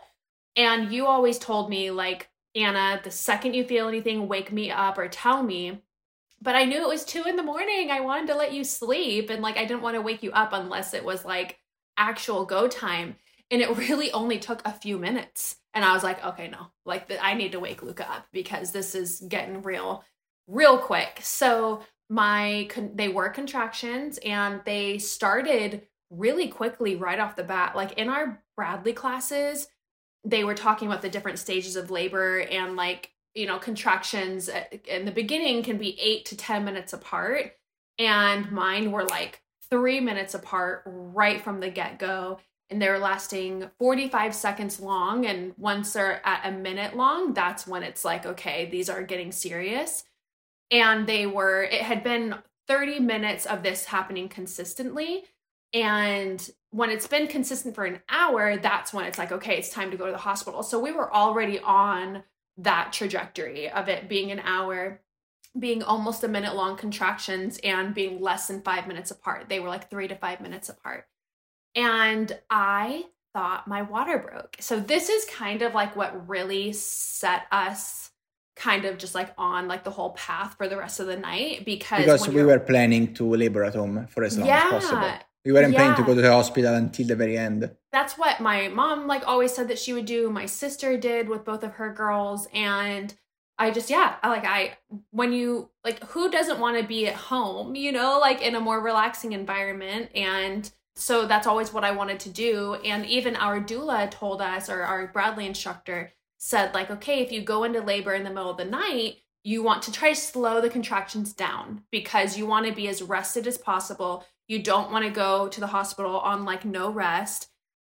And 0.56 0.92
you 0.92 1.06
always 1.06 1.38
told 1.38 1.70
me, 1.70 1.90
like, 1.90 2.28
Anna, 2.54 3.00
the 3.02 3.10
second 3.10 3.54
you 3.54 3.64
feel 3.64 3.88
anything, 3.88 4.28
wake 4.28 4.52
me 4.52 4.70
up 4.70 4.98
or 4.98 5.08
tell 5.08 5.42
me. 5.42 5.82
But 6.40 6.54
I 6.54 6.64
knew 6.64 6.82
it 6.82 6.88
was 6.88 7.04
two 7.04 7.24
in 7.24 7.36
the 7.36 7.42
morning. 7.42 7.90
I 7.90 8.00
wanted 8.00 8.28
to 8.28 8.34
let 8.34 8.52
you 8.52 8.64
sleep. 8.64 9.30
And 9.30 9.42
like, 9.42 9.56
I 9.56 9.64
didn't 9.64 9.82
want 9.82 9.96
to 9.96 10.02
wake 10.02 10.22
you 10.22 10.30
up 10.32 10.52
unless 10.52 10.94
it 10.94 11.04
was 11.04 11.24
like 11.24 11.58
actual 11.96 12.44
go 12.44 12.68
time. 12.68 13.16
And 13.50 13.62
it 13.62 13.76
really 13.88 14.12
only 14.12 14.38
took 14.38 14.60
a 14.64 14.72
few 14.72 14.98
minutes. 14.98 15.56
And 15.78 15.84
I 15.84 15.94
was 15.94 16.02
like, 16.02 16.24
okay, 16.24 16.48
no, 16.48 16.72
like 16.84 17.08
I 17.22 17.34
need 17.34 17.52
to 17.52 17.60
wake 17.60 17.84
Luca 17.84 18.10
up 18.10 18.26
because 18.32 18.72
this 18.72 18.96
is 18.96 19.20
getting 19.28 19.62
real, 19.62 20.02
real 20.48 20.76
quick. 20.76 21.20
So 21.22 21.82
my 22.10 22.68
they 22.96 23.08
were 23.08 23.28
contractions 23.28 24.18
and 24.24 24.60
they 24.64 24.98
started 24.98 25.86
really 26.10 26.48
quickly 26.48 26.96
right 26.96 27.20
off 27.20 27.36
the 27.36 27.44
bat. 27.44 27.76
Like 27.76 27.92
in 27.92 28.08
our 28.08 28.42
Bradley 28.56 28.92
classes, 28.92 29.68
they 30.24 30.42
were 30.42 30.56
talking 30.56 30.88
about 30.88 31.00
the 31.00 31.08
different 31.08 31.38
stages 31.38 31.76
of 31.76 31.92
labor 31.92 32.40
and 32.40 32.74
like 32.74 33.12
you 33.36 33.46
know 33.46 33.60
contractions 33.60 34.48
uh, 34.48 34.64
in 34.84 35.04
the 35.04 35.12
beginning 35.12 35.62
can 35.62 35.78
be 35.78 35.96
eight 36.00 36.24
to 36.24 36.36
ten 36.36 36.64
minutes 36.64 36.92
apart 36.92 37.52
and 38.00 38.50
mine 38.50 38.90
were 38.90 39.04
like 39.04 39.42
three 39.70 40.00
minutes 40.00 40.34
apart 40.34 40.82
right 40.86 41.40
from 41.40 41.60
the 41.60 41.70
get-go 41.70 42.40
and 42.70 42.80
they're 42.82 42.98
lasting 42.98 43.70
45 43.78 44.34
seconds 44.34 44.80
long. 44.80 45.26
And 45.26 45.54
once 45.56 45.92
they're 45.92 46.26
at 46.26 46.46
a 46.46 46.56
minute 46.56 46.96
long, 46.96 47.32
that's 47.32 47.66
when 47.66 47.82
it's 47.82 48.04
like, 48.04 48.26
okay, 48.26 48.68
these 48.70 48.90
are 48.90 49.02
getting 49.02 49.32
serious. 49.32 50.04
And 50.70 51.06
they 51.06 51.26
were, 51.26 51.62
it 51.62 51.82
had 51.82 52.04
been 52.04 52.36
30 52.66 53.00
minutes 53.00 53.46
of 53.46 53.62
this 53.62 53.86
happening 53.86 54.28
consistently. 54.28 55.24
And 55.72 56.50
when 56.70 56.90
it's 56.90 57.06
been 57.06 57.26
consistent 57.26 57.74
for 57.74 57.86
an 57.86 58.00
hour, 58.10 58.58
that's 58.58 58.92
when 58.92 59.06
it's 59.06 59.18
like, 59.18 59.32
okay, 59.32 59.56
it's 59.56 59.70
time 59.70 59.90
to 59.90 59.96
go 59.96 60.06
to 60.06 60.12
the 60.12 60.18
hospital. 60.18 60.62
So 60.62 60.78
we 60.78 60.92
were 60.92 61.12
already 61.12 61.58
on 61.60 62.24
that 62.58 62.92
trajectory 62.92 63.70
of 63.70 63.88
it 63.88 64.08
being 64.08 64.30
an 64.30 64.40
hour, 64.40 65.00
being 65.58 65.82
almost 65.82 66.24
a 66.24 66.28
minute 66.28 66.54
long 66.54 66.76
contractions, 66.76 67.58
and 67.64 67.94
being 67.94 68.20
less 68.20 68.48
than 68.48 68.60
five 68.60 68.86
minutes 68.86 69.10
apart. 69.10 69.48
They 69.48 69.60
were 69.60 69.68
like 69.68 69.88
three 69.88 70.08
to 70.08 70.14
five 70.14 70.42
minutes 70.42 70.68
apart 70.68 71.06
and 71.78 72.36
I 72.50 73.04
thought 73.32 73.68
my 73.68 73.82
water 73.82 74.18
broke. 74.18 74.56
So 74.58 74.80
this 74.80 75.08
is 75.08 75.24
kind 75.26 75.62
of 75.62 75.74
like 75.74 75.94
what 75.94 76.28
really 76.28 76.72
set 76.72 77.42
us 77.52 78.10
kind 78.56 78.84
of 78.84 78.98
just 78.98 79.14
like 79.14 79.32
on 79.38 79.68
like 79.68 79.84
the 79.84 79.90
whole 79.90 80.10
path 80.10 80.56
for 80.56 80.66
the 80.66 80.76
rest 80.76 80.98
of 80.98 81.06
the 81.06 81.16
night 81.16 81.64
because 81.64 82.00
because 82.00 82.28
we 82.28 82.42
were 82.42 82.58
planning 82.58 83.14
to 83.14 83.36
labor 83.36 83.62
at 83.62 83.76
home 83.76 84.08
for 84.08 84.24
as 84.24 84.36
long 84.36 84.48
yeah, 84.48 84.64
as 84.64 84.84
possible. 84.84 85.12
We 85.44 85.52
weren't 85.52 85.72
yeah. 85.72 85.78
planning 85.78 85.96
to 85.98 86.02
go 86.02 86.14
to 86.16 86.20
the 86.20 86.32
hospital 86.32 86.74
until 86.74 87.06
the 87.06 87.14
very 87.14 87.38
end. 87.38 87.70
That's 87.92 88.18
what 88.18 88.40
my 88.40 88.66
mom 88.66 89.06
like 89.06 89.26
always 89.26 89.54
said 89.54 89.68
that 89.68 89.78
she 89.78 89.92
would 89.92 90.06
do. 90.06 90.28
My 90.30 90.46
sister 90.46 90.98
did 90.98 91.28
with 91.28 91.44
both 91.44 91.62
of 91.62 91.74
her 91.74 91.92
girls 91.92 92.48
and 92.52 93.14
I 93.56 93.70
just 93.70 93.88
yeah, 93.88 94.16
I 94.22 94.28
like 94.28 94.44
I 94.44 94.76
when 95.10 95.32
you 95.32 95.70
like 95.84 96.02
who 96.10 96.28
doesn't 96.28 96.58
want 96.58 96.76
to 96.80 96.84
be 96.84 97.06
at 97.06 97.14
home, 97.14 97.76
you 97.76 97.92
know, 97.92 98.18
like 98.18 98.42
in 98.42 98.56
a 98.56 98.60
more 98.60 98.80
relaxing 98.80 99.32
environment 99.32 100.10
and 100.16 100.68
so 100.98 101.26
that's 101.26 101.46
always 101.46 101.72
what 101.72 101.84
I 101.84 101.92
wanted 101.92 102.20
to 102.20 102.28
do. 102.28 102.74
And 102.84 103.06
even 103.06 103.36
our 103.36 103.60
doula 103.60 104.10
told 104.10 104.42
us, 104.42 104.68
or 104.68 104.82
our 104.82 105.06
Bradley 105.06 105.46
instructor 105.46 106.12
said, 106.38 106.74
like, 106.74 106.90
okay, 106.90 107.20
if 107.20 107.30
you 107.30 107.42
go 107.42 107.64
into 107.64 107.80
labor 107.80 108.14
in 108.14 108.24
the 108.24 108.30
middle 108.30 108.50
of 108.50 108.56
the 108.56 108.64
night, 108.64 109.18
you 109.44 109.62
want 109.62 109.82
to 109.84 109.92
try 109.92 110.10
to 110.10 110.16
slow 110.16 110.60
the 110.60 110.68
contractions 110.68 111.32
down 111.32 111.82
because 111.90 112.36
you 112.36 112.46
want 112.46 112.66
to 112.66 112.72
be 112.72 112.88
as 112.88 113.00
rested 113.00 113.46
as 113.46 113.56
possible. 113.56 114.24
You 114.48 114.62
don't 114.62 114.90
want 114.90 115.04
to 115.04 115.10
go 115.10 115.48
to 115.48 115.60
the 115.60 115.68
hospital 115.68 116.18
on 116.18 116.44
like 116.44 116.64
no 116.64 116.90
rest. 116.90 117.48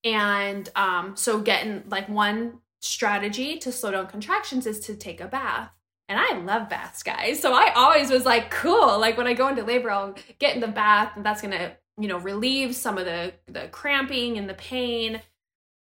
And 0.03 0.69
um, 0.75 1.15
so, 1.15 1.39
getting 1.39 1.83
like 1.89 2.09
one 2.09 2.59
strategy 2.81 3.57
to 3.59 3.71
slow 3.71 3.91
down 3.91 4.07
contractions 4.07 4.65
is 4.65 4.79
to 4.81 4.95
take 4.95 5.21
a 5.21 5.27
bath. 5.27 5.69
And 6.09 6.19
I 6.19 6.37
love 6.39 6.69
baths, 6.69 7.01
guys. 7.01 7.39
So 7.39 7.53
I 7.53 7.71
always 7.73 8.09
was 8.09 8.25
like, 8.25 8.51
cool. 8.51 8.99
Like 8.99 9.17
when 9.17 9.25
I 9.25 9.33
go 9.33 9.47
into 9.47 9.63
labor, 9.63 9.89
I'll 9.89 10.15
get 10.37 10.53
in 10.53 10.61
the 10.61 10.67
bath, 10.67 11.13
and 11.15 11.25
that's 11.25 11.41
going 11.41 11.57
to 11.57 11.77
you 11.97 12.07
know, 12.07 12.17
relieve 12.17 12.75
some 12.75 12.97
of 12.97 13.05
the 13.05 13.33
the 13.47 13.67
cramping 13.71 14.37
and 14.37 14.49
the 14.49 14.55
pain. 14.55 15.21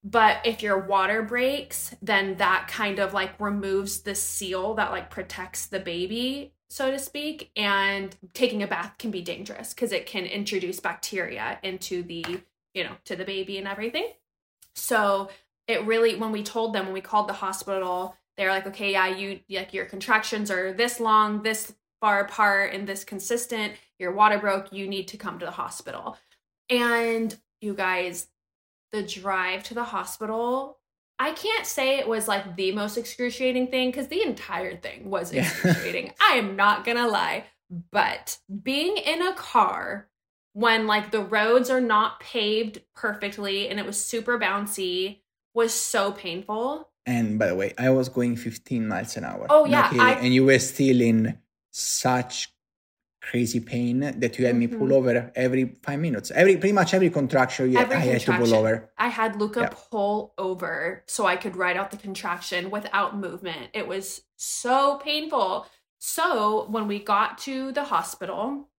But 0.03 0.37
if 0.45 0.61
your 0.61 0.77
water 0.77 1.23
breaks, 1.23 1.95
then 2.01 2.37
that 2.37 2.67
kind 2.67 2.99
of 2.99 3.13
like 3.13 3.39
removes 3.39 4.01
the 4.01 4.13
seal 4.13 4.75
that 4.75 4.91
like 4.91 5.09
protects 5.09 5.65
the 5.65 5.79
baby, 5.79 6.53
so 6.69 6.91
to 6.91 6.99
speak. 6.99 7.49
And 7.55 8.15
taking 8.33 8.61
a 8.61 8.67
bath 8.67 8.99
can 8.99 9.09
be 9.09 9.23
dangerous 9.23 9.73
because 9.73 9.91
it 9.91 10.05
can 10.05 10.25
introduce 10.25 10.79
bacteria 10.79 11.57
into 11.63 12.03
the, 12.03 12.23
you 12.75 12.83
know, 12.83 12.95
to 13.05 13.15
the 13.15 13.25
baby 13.25 13.57
and 13.57 13.67
everything. 13.67 14.09
So 14.75 15.29
it 15.67 15.83
really, 15.85 16.15
when 16.15 16.31
we 16.31 16.43
told 16.43 16.73
them, 16.73 16.85
when 16.85 16.93
we 16.93 17.01
called 17.01 17.27
the 17.27 17.33
hospital, 17.33 18.15
they're 18.37 18.51
like, 18.51 18.67
okay, 18.67 18.91
yeah, 18.91 19.07
you 19.07 19.39
like 19.49 19.73
your 19.73 19.85
contractions 19.85 20.51
are 20.51 20.71
this 20.71 20.99
long, 20.99 21.41
this 21.41 21.73
far 21.99 22.19
apart 22.19 22.73
and 22.73 22.87
this 22.87 23.03
consistent, 23.03 23.73
your 23.99 24.11
water 24.13 24.37
broke, 24.39 24.71
you 24.73 24.87
need 24.87 25.07
to 25.09 25.17
come 25.17 25.39
to 25.39 25.45
the 25.45 25.51
hospital. 25.51 26.17
And 26.69 27.35
you 27.61 27.73
guys, 27.73 28.27
the 28.91 29.03
drive 29.03 29.63
to 29.63 29.73
the 29.73 29.83
hospital, 29.83 30.79
I 31.19 31.31
can't 31.31 31.65
say 31.65 31.97
it 31.97 32.07
was 32.07 32.27
like 32.27 32.55
the 32.55 32.71
most 32.73 32.97
excruciating 32.97 33.67
thing 33.67 33.89
because 33.89 34.07
the 34.07 34.21
entire 34.21 34.75
thing 34.77 35.09
was 35.09 35.31
excruciating. 35.31 36.13
I 36.21 36.33
am 36.33 36.55
not 36.55 36.83
gonna 36.85 37.07
lie. 37.07 37.45
But 37.91 38.37
being 38.63 38.97
in 38.97 39.21
a 39.21 39.33
car 39.33 40.07
when 40.53 40.87
like 40.87 41.11
the 41.11 41.21
roads 41.23 41.69
are 41.69 41.81
not 41.81 42.19
paved 42.19 42.81
perfectly 42.95 43.67
and 43.69 43.79
it 43.79 43.85
was 43.85 44.03
super 44.03 44.37
bouncy 44.39 45.21
was 45.53 45.73
so 45.73 46.11
painful. 46.11 46.89
And 47.05 47.37
by 47.39 47.47
the 47.47 47.55
way, 47.55 47.73
I 47.77 47.89
was 47.91 48.09
going 48.09 48.35
15 48.35 48.87
miles 48.87 49.15
an 49.17 49.23
hour. 49.25 49.47
Oh, 49.49 49.65
yeah, 49.65 49.89
I- 49.93 50.13
and 50.15 50.33
you 50.33 50.45
were 50.45 50.59
still 50.59 51.01
in 51.01 51.37
such 51.71 52.53
crazy 53.29 53.59
pain 53.59 53.99
that 53.99 54.37
you 54.37 54.45
had 54.45 54.55
me 54.55 54.67
pull 54.67 54.87
Mhm. 54.89 54.97
over 54.99 55.31
every 55.35 55.75
five 55.83 55.99
minutes. 55.99 56.31
Every 56.31 56.57
pretty 56.57 56.73
much 56.73 56.93
every 56.93 57.09
contraction 57.09 57.71
you 57.71 57.77
Every 57.79 57.95
I 57.95 57.99
had 57.99 58.21
to 58.21 58.37
pull 58.37 58.53
over. 58.53 58.89
I 58.97 59.07
had 59.07 59.39
Luca 59.41 59.61
Yeah. 59.61 59.69
pull 59.91 60.33
over 60.37 61.03
so 61.07 61.25
I 61.25 61.35
could 61.35 61.55
ride 61.55 61.77
out 61.77 61.89
the 61.91 61.97
contraction 61.97 62.69
without 62.69 63.17
movement. 63.17 63.71
It 63.73 63.87
was 63.87 64.21
so 64.35 64.97
painful. 65.03 65.65
So 65.97 66.67
when 66.69 66.87
we 66.87 66.99
got 66.99 67.37
to 67.39 67.71
the 67.71 67.85
hospital, 67.85 68.69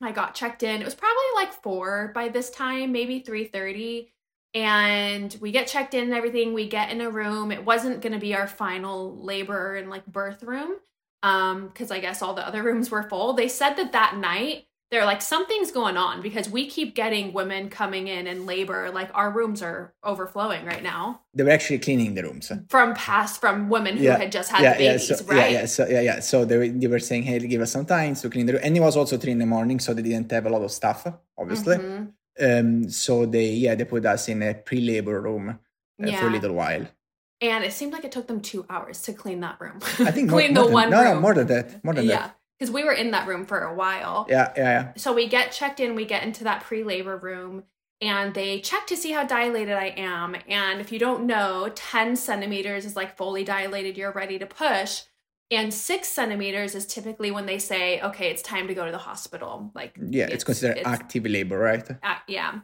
I 0.00 0.12
got 0.12 0.34
checked 0.34 0.62
in. 0.62 0.80
It 0.80 0.84
was 0.84 0.94
probably 0.94 1.30
like 1.34 1.52
four 1.52 2.12
by 2.14 2.28
this 2.28 2.50
time, 2.50 2.92
maybe 2.92 3.20
three 3.20 3.44
thirty. 3.46 4.12
And 4.54 5.36
we 5.40 5.50
get 5.52 5.66
checked 5.66 5.94
in 5.94 6.04
and 6.04 6.14
everything. 6.14 6.54
We 6.54 6.68
get 6.68 6.90
in 6.90 7.00
a 7.00 7.10
room. 7.10 7.50
It 7.52 7.64
wasn't 7.64 8.00
gonna 8.00 8.18
be 8.18 8.34
our 8.34 8.46
final 8.46 9.16
labor 9.22 9.74
and 9.76 9.90
like 9.90 10.06
birth 10.06 10.42
room. 10.42 10.76
Um, 11.22 11.68
because 11.68 11.90
I 11.90 11.98
guess 12.00 12.22
all 12.22 12.34
the 12.34 12.46
other 12.46 12.62
rooms 12.68 12.90
were 12.90 13.02
full. 13.02 13.32
They 13.32 13.48
said 13.48 13.74
that 13.76 13.92
that 13.92 14.16
night 14.16 14.64
they're 14.92 15.04
like 15.04 15.20
something's 15.20 15.72
going 15.72 15.96
on 15.96 16.22
because 16.22 16.48
we 16.48 16.68
keep 16.70 16.94
getting 16.94 17.32
women 17.32 17.68
coming 17.68 18.06
in 18.06 18.28
and 18.28 18.46
labor 18.46 18.88
like 18.92 19.10
our 19.14 19.32
rooms 19.32 19.60
are 19.60 19.92
overflowing 20.04 20.64
right 20.64 20.80
now 20.82 21.22
They 21.34 21.42
were 21.42 21.50
actually 21.50 21.80
cleaning 21.80 22.14
the 22.14 22.22
rooms. 22.22 22.52
from 22.68 22.94
past 22.94 23.40
from 23.40 23.68
women 23.68 23.96
who 23.96 24.04
Yeah. 24.04 24.16
had 24.16 24.30
just 24.30 24.48
had 24.52 24.62
yeah, 24.62 24.78
babies 24.78 25.10
yeah, 25.10 25.16
so, 25.16 25.24
right 25.24 25.36
yeah, 25.50 25.58
yeah, 25.60 25.66
so 25.66 25.86
yeah, 25.88 26.00
yeah. 26.02 26.20
So 26.20 26.44
they 26.44 26.56
were, 26.56 26.68
they 26.68 26.86
were 26.86 27.00
saying, 27.00 27.24
"Hey, 27.24 27.40
give 27.40 27.60
us 27.62 27.72
some 27.72 27.84
time 27.84 28.14
to 28.14 28.30
clean 28.30 28.46
the 28.46 28.52
room," 28.52 28.62
and 28.64 28.76
it 28.76 28.80
was 28.80 28.96
also 28.96 29.16
three 29.18 29.32
in 29.32 29.38
the 29.38 29.46
morning, 29.46 29.80
so 29.80 29.92
they 29.92 30.02
didn't 30.02 30.30
have 30.30 30.46
a 30.46 30.50
lot 30.50 30.62
of 30.62 30.70
stuff, 30.70 31.04
obviously. 31.36 31.76
Mhm. 31.78 32.12
Um, 32.38 32.88
so 32.88 33.26
they, 33.26 33.48
yeah, 33.64 33.74
they 33.74 33.84
put 33.86 34.06
us 34.06 34.28
in 34.28 34.40
a 34.42 34.54
pre-labor 34.54 35.20
room 35.20 35.48
uh, 36.04 36.12
for 36.12 36.26
a 36.28 36.30
little 36.30 36.54
while. 36.54 36.86
And 37.40 37.64
it 37.64 37.72
seemed 37.72 37.92
like 37.92 38.04
it 38.04 38.12
took 38.12 38.26
them 38.26 38.40
two 38.40 38.64
hours 38.70 39.02
to 39.02 39.12
clean 39.12 39.40
that 39.40 39.60
room 39.60 39.78
I 39.98 40.10
think 40.10 40.30
clean 40.36 40.54
more 40.54 40.64
the 40.66 40.70
one 40.72 40.90
no, 40.90 41.02
room 41.02 41.14
no, 41.16 41.20
more 41.20 41.34
than 41.34 41.46
that, 41.48 41.84
more 41.84 41.94
than 41.94 42.06
that. 42.06 42.12
yeah 42.12 42.30
because 42.58 42.72
we 42.72 42.84
were 42.84 42.92
in 42.92 43.10
that 43.10 43.28
room 43.28 43.44
for 43.44 43.60
a 43.60 43.74
while. 43.74 44.26
Yeah, 44.30 44.50
yeah, 44.56 44.62
yeah. 44.62 44.92
so 44.96 45.12
we 45.12 45.28
get 45.28 45.52
checked 45.52 45.78
in, 45.78 45.94
we 45.94 46.06
get 46.06 46.22
into 46.22 46.44
that 46.44 46.62
pre 46.62 46.82
labor 46.84 47.16
room, 47.16 47.64
and 48.00 48.32
they 48.32 48.60
check 48.60 48.86
to 48.86 48.96
see 48.96 49.12
how 49.12 49.24
dilated 49.24 49.74
I 49.76 49.88
am. 49.96 50.34
And 50.48 50.80
if 50.80 50.90
you 50.90 50.98
don't 50.98 51.26
know, 51.26 51.70
10 51.74 52.16
centimeters 52.16 52.86
is 52.86 52.96
like 52.96 53.16
fully 53.16 53.44
dilated, 53.44 53.98
you're 53.98 54.12
ready 54.12 54.38
to 54.38 54.46
push. 54.46 55.02
And 55.50 55.72
six 55.72 56.08
centimeters 56.08 56.74
is 56.74 56.86
typically 56.86 57.30
when 57.30 57.44
they 57.46 57.58
say, 57.58 58.00
okay, 58.00 58.30
it's 58.30 58.42
time 58.42 58.66
to 58.68 58.74
go 58.74 58.86
to 58.86 58.90
the 58.90 58.98
hospital. 58.98 59.70
Like, 59.74 59.96
Yeah, 60.08 60.26
it's, 60.30 60.42
considered 60.42 60.78
it's- 60.78 60.92
active 61.00 61.26
labor, 61.26 61.58
right? 61.58 61.86
uh, 62.02 62.16
yeah. 62.26 62.60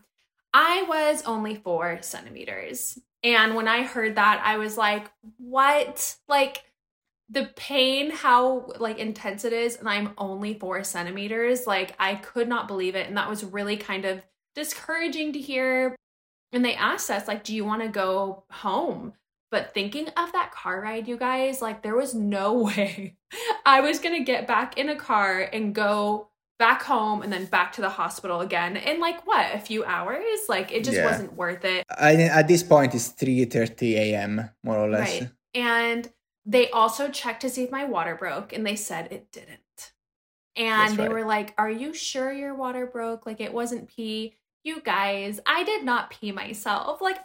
I 0.55 0.85
was 0.89 1.23
only 1.25 1.57
four 1.57 1.99
centimeters. 2.03 2.99
And 3.25 3.55
when 3.55 3.69
I 3.69 3.85
heard 3.85 4.17
that, 4.17 4.43
I 4.45 4.59
was 4.59 4.77
like, 4.77 5.11
what? 5.39 6.17
Like, 6.29 6.65
the 7.31 7.51
pain, 7.57 8.11
how 8.11 8.73
like 8.79 8.99
intense 8.99 9.45
it 9.45 9.55
is, 9.55 9.77
and 9.77 9.89
I'm 9.89 10.13
only 10.19 10.59
four 10.59 10.85
centimeters. 10.85 11.67
Like, 11.67 11.95
I 11.99 12.17
could 12.17 12.49
not 12.49 12.69
believe 12.69 12.95
it. 12.95 13.09
And 13.09 13.17
that 13.17 13.31
was 13.31 13.45
really 13.45 13.77
kind 13.77 14.05
of 14.05 14.23
discouraging 14.55 15.33
to 15.33 15.41
hear. 15.41 15.97
And 16.53 16.63
they 16.65 16.75
asked 16.75 17.11
us, 17.11 17.27
like, 17.27 17.45
do 17.45 17.55
you 17.55 17.65
want 17.65 17.83
to 17.83 17.89
go 17.89 18.45
home? 18.51 19.15
But 19.51 19.73
thinking 19.73 20.09
of 20.09 20.33
that 20.33 20.53
car 20.53 20.83
ride, 20.83 21.09
you 21.09 21.17
guys, 21.17 21.63
like, 21.63 21.83
there 21.83 21.97
was 21.97 22.15
no 22.15 22.53
way 22.65 23.17
I 23.65 23.81
was 23.81 23.99
going 23.99 24.19
to 24.19 24.25
get 24.25 24.47
back 24.47 24.77
in 24.77 24.91
a 24.91 24.97
car 24.97 25.41
and 25.41 25.75
go 25.75 26.29
back 26.67 26.81
home 26.95 27.19
and 27.23 27.31
then 27.35 27.45
back 27.57 27.69
to 27.77 27.81
the 27.87 27.89
hospital 28.01 28.39
again 28.49 28.73
in 28.91 28.97
like 29.07 29.19
what 29.31 29.47
a 29.59 29.59
few 29.69 29.81
hours 29.97 30.39
like 30.55 30.69
it 30.77 30.83
just 30.89 30.97
Yeah. 30.99 31.07
wasn't 31.11 31.33
worth 31.43 31.65
it 31.75 31.81
I, 32.09 32.11
at 32.41 32.47
this 32.53 32.63
point, 32.73 32.95
it's 32.95 33.09
three 33.21 33.45
thirty 33.57 33.91
a.m. 34.05 34.33
more 34.67 34.79
or 34.85 34.89
less. 34.97 35.11
right 35.21 35.31
and 35.55 36.03
they 36.55 36.65
also 36.81 37.05
checked 37.21 37.43
to 37.43 37.49
see 37.55 37.63
if 37.67 37.71
my 37.79 37.85
water 37.97 38.15
broke 38.25 38.49
and 38.55 38.63
they 38.69 38.77
said 38.89 39.05
it 39.17 39.25
didn't 39.33 39.81
and 40.57 40.91
That's 40.91 40.97
they 40.99 41.09
right. 41.09 41.13
were 41.17 41.25
like 41.37 41.49
are 41.63 41.71
you 41.83 41.91
sure 42.11 42.31
your 42.43 42.55
water 42.55 42.85
broke 42.87 43.27
like 43.29 43.41
it 43.41 43.53
wasn't 43.61 43.89
pee 43.95 44.37
you 44.69 44.77
guys 44.95 45.41
i 45.47 45.61
did 45.65 45.83
not 45.91 46.11
pee 46.11 46.33
myself 46.33 47.01
like 47.09 47.19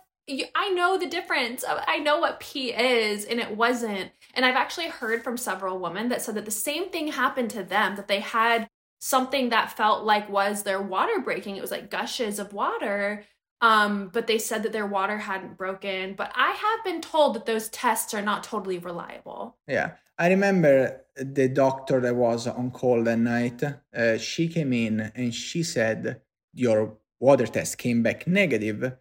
i 0.55 0.69
know 0.77 0.97
the 0.97 1.07
difference 1.17 1.63
i 1.67 1.97
know 1.99 2.17
what 2.23 2.39
pee 2.39 2.69
is 2.73 3.25
and 3.29 3.39
it 3.39 3.51
wasn't 3.63 4.07
and 4.33 4.45
i've 4.45 4.55
actually 4.63 4.87
heard 5.01 5.23
from 5.23 5.37
several 5.37 5.75
women 5.85 6.09
that 6.09 6.21
said 6.23 6.35
that 6.35 6.45
the 6.45 6.51
same 6.69 6.85
thing 6.89 7.07
happened 7.23 7.49
to 7.51 7.63
them 7.63 7.95
that 7.97 8.07
they 8.07 8.19
had 8.19 8.67
something 8.99 9.49
that 9.49 9.75
felt 9.75 10.03
like 10.03 10.29
was 10.29 10.63
their 10.63 10.81
water 10.81 11.19
breaking 11.19 11.55
it 11.55 11.61
was 11.61 11.71
like 11.71 11.89
gushes 11.91 12.39
of 12.39 12.53
water 12.53 13.23
um 13.61 14.09
but 14.13 14.27
they 14.27 14.37
said 14.37 14.63
that 14.63 14.71
their 14.71 14.85
water 14.87 15.17
hadn't 15.17 15.57
broken 15.57 16.13
but 16.15 16.31
i 16.35 16.51
have 16.51 16.83
been 16.85 17.01
told 17.01 17.35
that 17.35 17.45
those 17.45 17.69
tests 17.69 18.13
are 18.13 18.21
not 18.21 18.43
totally 18.43 18.77
reliable 18.77 19.57
Yeah, 19.67 19.91
I 20.19 20.29
remember 20.29 21.01
the 21.15 21.47
doctor 21.47 21.99
that 22.01 22.15
was 22.15 22.47
on 22.47 22.71
call 22.71 23.03
that 23.03 23.19
night. 23.19 23.61
Uh, 23.95 24.17
she 24.17 24.47
came 24.47 24.73
in 24.73 25.11
and 25.15 25.33
she 25.33 25.61
said 25.61 26.21
your 26.53 26.97
water 27.19 27.45
test 27.45 27.77
came 27.77 28.01
back 28.01 28.25
negative, 28.25 28.93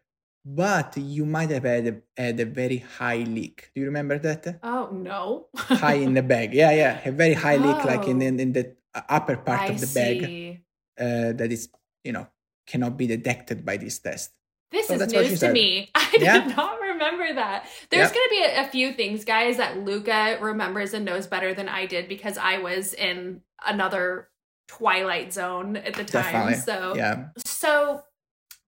but 0.44 0.96
you 0.96 1.24
might 1.26 1.50
have 1.50 1.64
had 1.64 1.86
a, 1.86 2.22
had 2.22 2.38
a 2.40 2.44
very 2.44 2.78
high 2.98 3.24
leak. 3.36 3.70
Do 3.74 3.80
you 3.80 3.86
remember 3.86 4.18
that? 4.18 4.58
oh 4.62 4.88
no 4.92 5.46
high 5.56 5.94
in 6.06 6.12
the 6.14 6.22
bag. 6.22 6.52
Yeah, 6.54 6.72
yeah, 6.72 7.00
a 7.08 7.12
very 7.12 7.34
high 7.34 7.56
leak, 7.56 7.84
like 7.84 8.06
in 8.08 8.18
Oh. 8.22 8.26
in, 8.26 8.40
in 8.40 8.52
the 8.52 8.76
upper 9.08 9.36
part 9.36 9.60
I 9.60 9.66
of 9.66 9.80
the 9.80 9.86
bag 9.86 10.62
uh, 10.98 11.32
that 11.36 11.52
is 11.52 11.68
you 12.04 12.12
know 12.12 12.26
cannot 12.66 12.96
be 12.96 13.06
detected 13.06 13.64
by 13.64 13.76
this 13.76 13.98
test. 13.98 14.32
This 14.70 14.88
So 14.88 14.94
is 14.94 14.98
that's 15.00 15.14
what 15.14 15.24
she 15.24 15.30
news 15.30 15.40
to 15.40 15.52
me. 15.52 15.90
I 15.94 16.10
Yeah. 16.18 16.44
did 16.44 16.56
not 16.56 16.80
remember 16.80 17.32
that. 17.32 17.66
There's 17.90 18.08
Yeah. 18.08 18.14
going 18.14 18.26
to 18.26 18.30
be 18.30 18.42
a, 18.42 18.66
a 18.66 18.68
few 18.68 18.92
things, 18.92 19.24
guys, 19.24 19.56
that 19.58 19.78
Luca 19.84 20.38
remembers 20.40 20.92
and 20.94 21.04
knows 21.04 21.26
better 21.26 21.54
than 21.54 21.68
I 21.68 21.86
did 21.86 22.08
because 22.08 22.36
I 22.36 22.58
was 22.58 22.92
in 22.94 23.42
another 23.64 24.28
twilight 24.68 25.32
zone 25.32 25.76
at 25.76 25.94
the 25.94 26.04
time. 26.04 26.32
Definitely. 26.32 26.54
So 26.54 26.94
Yeah, 26.96 27.28
so 27.46 28.02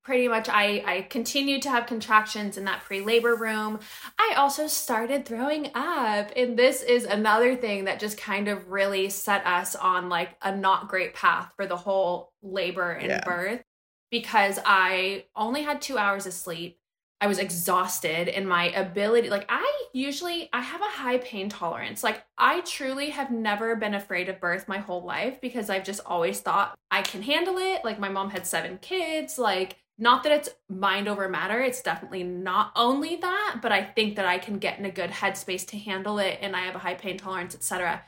pretty 0.08 0.26
much 0.26 0.48
I 0.48 0.82
I 0.86 1.02
continued 1.10 1.60
to 1.62 1.70
have 1.70 1.84
contractions 1.84 2.56
in 2.56 2.64
that 2.64 2.82
pre-labor 2.82 3.34
room. 3.34 3.78
I 4.18 4.36
also 4.38 4.66
started 4.66 5.26
throwing 5.26 5.66
up 5.74 6.32
and 6.34 6.58
this 6.58 6.82
is 6.82 7.04
another 7.04 7.54
thing 7.54 7.84
that 7.84 8.00
just 8.00 8.16
kind 8.16 8.48
of 8.48 8.70
really 8.70 9.10
set 9.10 9.46
us 9.46 9.76
on 9.76 10.08
like 10.08 10.30
a 10.40 10.56
not 10.56 10.88
great 10.88 11.12
path 11.12 11.52
for 11.56 11.66
the 11.66 11.76
whole 11.76 12.32
labor 12.40 12.92
and 12.92 13.10
Yeah. 13.10 13.20
birth 13.22 13.62
because 14.10 14.58
I 14.64 15.26
only 15.36 15.60
had 15.60 15.82
2 15.82 15.98
hours 15.98 16.24
of 16.26 16.32
sleep. 16.32 16.78
I 17.20 17.26
was 17.26 17.38
exhausted 17.38 18.28
and 18.30 18.48
my 18.48 18.70
ability 18.70 19.28
like 19.28 19.44
I 19.50 19.66
usually 19.92 20.48
I 20.54 20.62
have 20.62 20.80
a 20.80 20.84
high 20.84 21.18
pain 21.18 21.50
tolerance. 21.50 22.02
Like 22.02 22.24
I 22.38 22.62
truly 22.62 23.10
have 23.10 23.30
never 23.30 23.76
been 23.76 23.92
afraid 23.92 24.30
of 24.30 24.40
birth 24.40 24.68
my 24.68 24.78
whole 24.78 25.02
life 25.02 25.38
because 25.42 25.68
I've 25.68 25.84
just 25.84 26.00
always 26.06 26.40
thought 26.40 26.78
I 26.90 27.02
can 27.02 27.20
handle 27.20 27.58
it. 27.58 27.84
Like 27.84 27.98
my 27.98 28.08
mom 28.08 28.30
had 28.30 28.46
7 28.46 28.78
kids, 28.78 29.38
like 29.38 29.76
not 29.98 30.22
that 30.22 30.32
it's 30.32 30.48
mind 30.68 31.08
over 31.08 31.28
matter, 31.28 31.60
it's 31.60 31.82
definitely 31.82 32.22
not 32.22 32.70
only 32.76 33.16
that, 33.16 33.56
but 33.60 33.72
I 33.72 33.82
think 33.82 34.16
that 34.16 34.26
I 34.26 34.38
can 34.38 34.58
get 34.58 34.78
in 34.78 34.84
a 34.84 34.90
good 34.90 35.10
headspace 35.10 35.66
to 35.68 35.78
handle 35.78 36.18
it 36.20 36.38
and 36.40 36.54
I 36.54 36.60
have 36.60 36.74
a 36.76 36.78
high 36.78 36.94
pain 36.94 37.18
tolerance, 37.18 37.54
etc. 37.54 38.02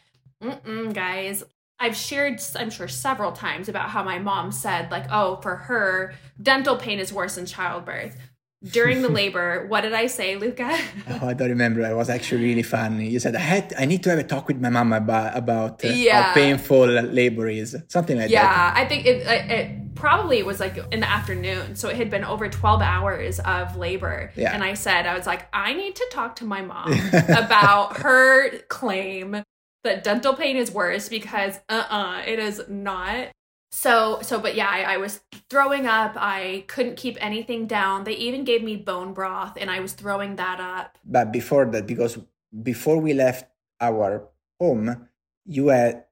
Guys. 0.93 1.43
I've 1.83 1.97
shared, 1.97 2.43
I'm 2.57 2.69
sure, 2.69 2.89
several 2.89 3.33
times 3.33 3.69
about 3.71 3.89
how 3.89 4.03
my 4.05 4.19
mom 4.19 4.53
said, 4.53 4.91
like, 4.91 5.07
oh, 5.11 5.37
for 5.37 5.57
her, 5.57 6.13
dental 6.43 6.77
pain 6.77 6.99
is 6.99 7.11
worse 7.11 7.37
than 7.37 7.47
childbirth. 7.47 8.19
During 8.63 9.01
the 9.01 9.09
labor, 9.21 9.67
what 9.67 9.81
did 9.81 9.95
I 9.95 10.07
say, 10.07 10.37
Luca? 10.37 10.79
oh, 11.09 11.27
I 11.29 11.33
don't 11.33 11.49
remember. 11.49 11.81
It 11.81 11.97
was 11.97 12.11
actually 12.11 12.43
really 12.45 12.63
funny. 12.63 13.09
You 13.09 13.19
said 13.19 13.35
I 13.35 13.39
had 13.41 13.73
I 13.79 13.87
need 13.87 14.03
to 14.03 14.11
have 14.11 14.19
a 14.19 14.25
talk 14.25 14.49
with 14.49 14.61
my 14.61 14.69
mom 14.69 14.93
about 14.93 15.35
about 15.35 15.83
uh, 15.83 15.89
Yeah. 15.89 16.23
how 16.25 16.35
painful 16.35 16.87
labor 16.87 17.49
is, 17.49 17.75
something 17.89 18.19
like 18.19 18.27
that. 18.27 18.31
yeah, 18.31 18.73
I 18.77 18.85
think 18.87 19.07
it, 19.07 19.27
it, 19.27 19.80
it 19.91 19.95
probably 19.95 20.43
was 20.43 20.61
like 20.61 20.79
in 20.93 21.01
the 21.01 21.11
afternoon. 21.11 21.77
So 21.77 21.89
it 21.89 21.97
had 21.97 22.11
been 22.11 22.25
over 22.25 22.49
12 22.49 22.83
hours 22.83 23.41
of 23.41 23.77
labor. 23.77 24.33
Yeah. 24.37 24.53
And 24.53 24.63
I 24.63 24.75
said, 24.75 25.07
I 25.07 25.17
was 25.17 25.27
like, 25.27 25.49
I 25.53 25.73
need 25.75 25.97
to 25.97 26.07
talk 26.11 26.37
to 26.37 26.45
my 26.45 26.63
mom 26.63 26.93
about 27.29 27.99
her 27.99 28.59
claim 28.69 29.43
that 29.85 30.05
dental 30.05 30.35
pain 30.35 30.57
is 30.57 30.71
worse 30.71 31.09
because 31.09 31.59
uh-uh, 31.69 32.23
it 32.27 32.39
is 32.39 32.63
not. 32.69 33.29
So, 33.73 34.19
so, 34.23 34.41
but 34.41 34.55
yeah, 34.57 34.69
I, 34.69 34.95
I 34.95 34.97
was 34.97 35.21
throwing 35.49 35.87
up. 35.87 36.15
I 36.17 36.65
couldn't 36.67 36.97
keep 36.97 37.17
anything 37.21 37.67
down. 37.67 38.05
They 38.05 38.17
even 38.17 38.45
gave 38.45 38.63
me 38.63 38.77
bone 38.77 39.15
broth 39.15 39.57
and 39.59 39.71
I 39.71 39.81
was 39.81 39.93
throwing 39.93 40.37
that 40.37 40.61
up. 40.61 40.99
But 41.05 41.33
before 41.33 41.67
that, 41.67 41.87
because 41.87 42.19
before 42.63 42.99
we 42.99 43.15
left 43.15 43.47
our 43.81 44.29
home, 44.61 45.09
you 45.47 45.69
had 45.69 46.05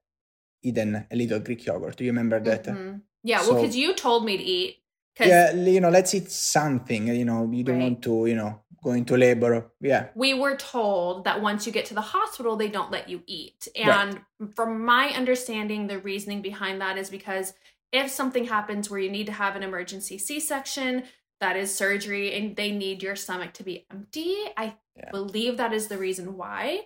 eaten 0.63 1.05
a 1.11 1.15
little 1.15 1.39
Greek 1.39 1.65
yogurt. 1.65 1.97
Do 1.97 2.03
you 2.05 2.11
remember 2.11 2.39
that? 2.39 2.63
Mhm. 2.65 3.01
Yeah, 3.23 3.41
well, 3.41 3.55
because 3.61 3.75
you 3.75 3.93
told 3.93 4.25
me 4.25 4.37
to 4.37 4.43
eat. 4.43 4.77
Yeah, 5.19 5.53
you 5.53 5.81
know, 5.81 5.89
let's 5.89 6.13
eat 6.13 6.31
something. 6.31 7.07
You 7.07 7.25
know, 7.25 7.49
you 7.51 7.63
don't 7.63 7.77
Right. 7.77 7.83
want 7.83 8.01
to, 8.03 8.25
you 8.25 8.35
know, 8.35 8.61
go 8.81 8.91
into 8.91 9.17
labor. 9.17 9.71
Yeah, 9.81 10.07
we 10.15 10.33
were 10.33 10.55
told 10.55 11.25
that 11.25 11.41
once 11.41 11.65
you 11.67 11.73
get 11.73 11.85
to 11.87 11.93
the 11.93 12.01
hospital, 12.01 12.55
they 12.55 12.69
don't 12.69 12.91
let 12.91 13.09
you 13.09 13.23
eat. 13.27 13.67
Right. 13.77 13.87
And 13.89 14.21
from 14.55 14.85
my 14.85 15.09
understanding, 15.09 15.87
the 15.87 15.99
reasoning 15.99 16.41
behind 16.41 16.79
that 16.81 16.97
is 16.97 17.09
because 17.09 17.53
if 17.91 18.09
something 18.09 18.45
happens 18.45 18.89
where 18.89 18.99
you 18.99 19.11
need 19.11 19.25
to 19.25 19.33
have 19.33 19.55
an 19.55 19.63
emergency 19.63 20.17
C 20.17 20.39
section, 20.39 21.03
that 21.39 21.55
is 21.55 21.73
surgery 21.73 22.35
and 22.35 22.55
they 22.55 22.71
need 22.71 23.01
your 23.01 23.15
stomach 23.15 23.53
to 23.53 23.63
be 23.63 23.85
empty. 23.91 24.35
I 24.57 24.75
yeah. 24.95 25.09
believe 25.11 25.57
that 25.57 25.73
is 25.73 25.87
the 25.87 25.97
reason 25.97 26.37
why. 26.37 26.81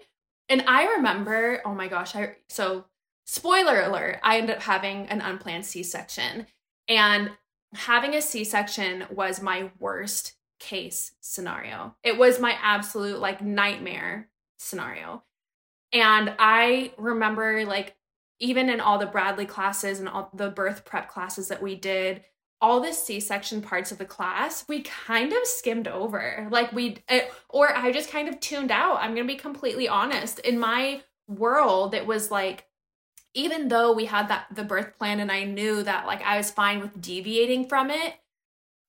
And 0.49 0.63
I 0.67 0.95
remember, 0.95 1.61
oh 1.65 1.73
my 1.73 1.87
gosh, 1.87 2.15
I 2.15 2.35
so 2.49 2.85
spoiler 3.25 3.81
alert, 3.81 4.19
I 4.23 4.37
ended 4.37 4.57
up 4.57 4.63
having 4.63 5.07
an 5.07 5.21
unplanned 5.21 5.65
C-section. 5.65 6.47
And 6.87 7.31
having 7.73 8.13
a 8.13 8.21
C-section 8.21 9.05
was 9.09 9.41
my 9.41 9.71
worst 9.79 10.33
case 10.59 11.13
scenario. 11.19 11.95
It 12.03 12.17
was 12.17 12.39
my 12.39 12.57
absolute 12.61 13.19
like 13.19 13.41
nightmare 13.41 14.29
scenario. 14.57 15.23
And 15.91 16.33
I 16.39 16.93
remember 16.97 17.65
like 17.65 17.95
even 18.39 18.69
in 18.69 18.79
all 18.79 18.97
the 18.97 19.05
Bradley 19.05 19.45
classes 19.45 19.99
and 19.99 20.09
all 20.09 20.29
the 20.33 20.49
birth 20.49 20.85
prep 20.85 21.09
classes 21.09 21.47
that 21.47 21.61
we 21.61 21.75
did, 21.75 22.23
all 22.59 22.79
the 22.79 22.93
C-section 22.93 23.61
parts 23.61 23.91
of 23.91 23.97
the 23.97 24.05
class, 24.05 24.65
we 24.67 24.81
kind 24.81 25.33
of 25.33 25.45
skimmed 25.45 25.87
over. 25.87 26.47
Like 26.49 26.71
we 26.71 26.97
it, 27.09 27.31
or 27.49 27.75
I 27.75 27.91
just 27.91 28.09
kind 28.09 28.29
of 28.29 28.39
tuned 28.39 28.71
out. 28.71 28.97
I'm 29.01 29.13
going 29.13 29.27
to 29.27 29.33
be 29.33 29.39
completely 29.39 29.87
honest. 29.87 30.39
In 30.39 30.59
my 30.59 31.01
world, 31.27 31.93
it 31.93 32.05
was 32.05 32.31
like 32.31 32.65
even 33.33 33.67
though 33.67 33.91
we 33.93 34.05
had 34.05 34.27
that 34.27 34.47
the 34.53 34.63
birth 34.63 34.97
plan 34.97 35.19
and 35.19 35.31
I 35.31 35.43
knew 35.43 35.83
that 35.83 36.05
like 36.05 36.21
I 36.21 36.37
was 36.37 36.51
fine 36.51 36.79
with 36.79 37.01
deviating 37.01 37.67
from 37.67 37.89
it, 37.89 38.15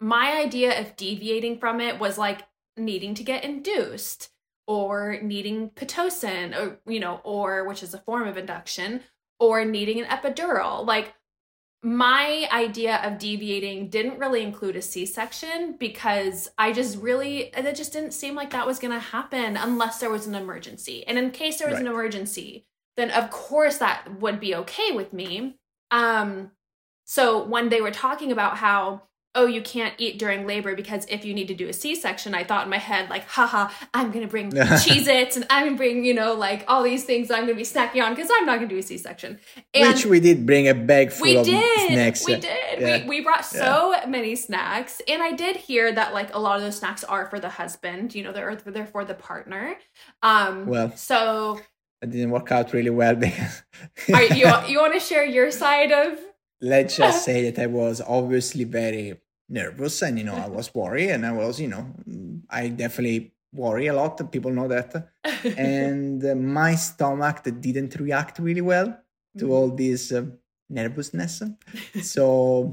my 0.01 0.37
idea 0.37 0.81
of 0.81 0.97
deviating 0.97 1.59
from 1.59 1.81
it 1.81 1.99
was 1.99 2.19
like 2.19 2.43
needing 2.77 3.15
to 3.15 3.23
get 3.23 3.45
induced 3.45 4.31
or 4.67 5.19
needing 5.23 5.71
pitocin 5.71 6.57
or 6.57 6.81
you 6.87 7.01
know 7.01 7.21
or 7.25 7.65
which 7.67 7.83
is 7.83 7.95
a 7.95 7.99
form 7.99 8.27
of 8.27 8.37
induction 8.37 9.01
or 9.39 9.65
needing 9.65 10.01
an 10.01 10.07
epidural. 10.07 10.87
Like 10.87 11.15
my 11.83 12.49
idea 12.51 12.97
of 13.05 13.19
deviating 13.19 13.91
didn't 13.91 14.19
really 14.19 14.43
include 14.43 14.75
a 14.75 14.81
C-section 14.81 15.77
because 15.79 16.51
I 16.57 16.73
just 16.73 16.99
really 16.99 17.51
it 17.55 17.77
just 17.77 17.93
didn't 17.93 18.13
seem 18.13 18.35
like 18.35 18.51
that 18.51 18.67
was 18.67 18.79
going 18.79 18.95
to 18.95 18.99
happen 18.99 19.57
unless 19.57 19.99
there 19.99 20.11
was 20.11 20.27
an 20.27 20.35
emergency. 20.35 21.07
And 21.07 21.19
in 21.19 21.31
case 21.31 21.59
there 21.59 21.69
was 21.69 21.75
right. 21.75 21.87
an 21.87 21.93
emergency, 21.93 22.67
then 22.97 23.11
of 23.11 23.31
course 23.31 23.79
that 23.79 24.21
would 24.21 24.41
be 24.41 24.55
okay 24.55 24.93
with 24.93 25.13
me. 25.13 25.57
Um 25.91 26.51
so 27.05 27.45
when 27.45 27.69
they 27.69 27.81
were 27.81 27.91
talking 27.91 28.33
about 28.33 28.57
how 28.57 29.03
oh, 29.37 29.47
you 29.47 29.61
can't 29.61 29.95
eat 29.99 30.19
during 30.19 30.47
labor 30.47 30.77
because 30.77 31.07
if 31.09 31.25
you 31.25 31.35
need 31.35 31.49
to 31.49 31.55
do 31.55 31.69
a 31.69 31.73
C-section, 31.73 32.35
I 32.35 32.45
thought 32.45 32.65
in 32.65 32.71
my 32.71 32.79
head, 32.79 33.11
like, 33.11 33.27
haha, 33.27 33.69
I'm 33.93 34.13
gonna 34.13 34.29
bring 34.29 34.51
Cheez 34.53 35.09
Its 35.09 35.37
and 35.37 35.45
I'm 35.51 35.65
gonna 35.65 35.77
bring, 35.77 36.05
you 36.05 36.15
know, 36.15 36.35
like 36.35 36.65
all 36.69 36.83
these 36.83 37.05
things 37.05 37.31
I'm 37.31 37.45
gonna 37.45 37.55
be 37.55 37.63
snacking 37.63 38.03
on 38.03 38.15
because 38.15 38.31
I'm 38.33 38.47
not 38.47 38.57
gonna 38.57 38.69
do 38.69 38.79
a 38.79 38.83
C-section. 38.83 39.41
And 39.73 39.95
Which 39.95 40.07
we 40.07 40.21
did 40.21 40.47
bring 40.47 40.69
a 40.69 40.75
bag 40.75 41.11
full 41.11 41.27
we 41.27 41.37
of 41.37 41.45
did. 41.45 41.89
snacks. 41.89 42.25
We 42.25 42.37
did. 42.37 42.81
Yeah. 42.81 43.03
We, 43.03 43.09
we 43.09 43.21
brought 43.23 43.45
so 43.45 43.93
yeah. 43.93 44.07
many 44.07 44.37
snacks. 44.37 45.03
And 45.09 45.23
I 45.23 45.33
did 45.33 45.57
hear 45.57 45.93
that 45.93 46.15
like 46.15 46.33
a 46.35 46.39
lot 46.39 46.57
of 46.57 46.63
those 46.63 46.77
snacks 46.77 47.03
are 47.03 47.27
for 47.29 47.41
the 47.41 47.51
husband, 47.51 48.15
you 48.15 48.23
know, 48.23 48.33
they're 48.33 48.55
they're 48.55 48.87
for 48.87 49.05
the 49.05 49.15
partner. 49.15 49.75
Um 50.23 50.67
well 50.67 50.97
so 50.97 51.61
it 52.05 52.11
didn't 52.11 52.31
work 52.31 52.51
out 52.53 52.73
really 52.73 52.91
well 52.91 53.15
because 53.17 53.63
you 54.07 54.47
you 54.69 54.79
want 54.81 54.95
to 54.95 55.01
share 55.01 55.25
your 55.25 55.51
side 55.51 55.93
of? 55.93 56.19
Let's 56.61 56.97
just 56.97 57.25
say 57.29 57.51
that 57.51 57.63
I 57.63 57.67
was 57.67 58.01
obviously 58.01 58.65
very 58.65 59.21
nervous 59.49 60.01
and 60.01 60.19
you 60.19 60.25
know 60.25 60.35
i 60.35 60.49
was 60.49 60.75
worried 60.75 61.11
and 61.11 61.27
i 61.27 61.31
was 61.31 61.61
you 61.61 61.69
know 61.69 61.85
i 62.49 62.67
definitely 62.69 63.35
worry 63.55 63.87
a 63.87 63.93
lot 63.93 64.31
people 64.31 64.51
know 64.51 64.69
that. 64.69 65.11
And 65.57 66.25
uh, 66.25 66.35
my 66.35 66.75
stomach 66.75 67.43
that 67.45 67.61
didn't 67.61 67.95
react 67.97 68.39
really 68.39 68.61
well 68.61 68.99
to 69.39 69.53
all 69.53 69.69
mm-hmm. 69.69 69.77
this 69.77 70.13
uh, 70.13 70.27
nervousness. 70.69 71.43
So 72.03 72.73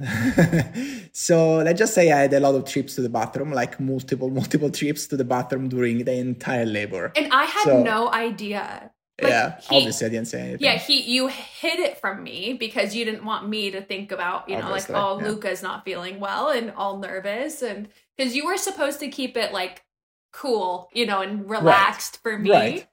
so 1.11 1.57
let's 1.57 1.79
just 1.79 1.93
say 1.93 2.11
i 2.11 2.21
had 2.21 2.33
a 2.33 2.39
lot 2.39 2.55
of 2.55 2.65
trips 2.65 2.95
to 2.95 3.01
the 3.01 3.09
bathroom 3.09 3.51
like 3.51 3.79
multiple 3.79 4.29
multiple 4.29 4.71
trips 4.71 5.07
to 5.07 5.17
the 5.17 5.25
bathroom 5.25 5.69
during 5.69 6.03
the 6.03 6.13
entire 6.13 6.65
labor. 6.65 7.11
And 7.15 7.31
i 7.31 7.45
had 7.45 7.63
so, 7.63 7.83
no 7.83 8.11
idea 8.11 8.91
like, 9.21 9.31
yeah, 9.31 9.59
he, 9.61 9.77
obviously 9.77 10.07
I 10.07 10.09
didn't 10.09 10.27
say 10.27 10.41
anything. 10.41 10.59
Yeah, 10.61 10.77
he 10.77 11.01
you 11.01 11.27
hid 11.27 11.79
it 11.79 11.97
from 11.97 12.23
me 12.23 12.53
because 12.53 12.95
you 12.95 13.05
didn't 13.05 13.25
want 13.25 13.47
me 13.47 13.71
to 13.71 13.81
think 13.81 14.11
about, 14.11 14.49
you 14.49 14.57
know, 14.57 14.65
obviously, 14.65 14.95
like, 14.95 15.03
oh, 15.03 15.19
yeah. 15.19 15.27
Luca's 15.27 15.61
not 15.61 15.85
feeling 15.85 16.19
well 16.19 16.49
and 16.49 16.71
all 16.71 16.97
nervous 16.97 17.61
and 17.61 17.87
because 18.17 18.35
you 18.35 18.45
were 18.45 18.57
supposed 18.57 18.99
to 18.99 19.09
keep 19.09 19.37
it 19.37 19.53
like 19.53 19.83
cool, 20.31 20.89
you 20.93 21.05
know, 21.05 21.21
and 21.21 21.49
relaxed 21.49 22.19
right. 22.23 22.33
for 22.33 22.39
me. 22.39 22.51
Right. 22.51 22.87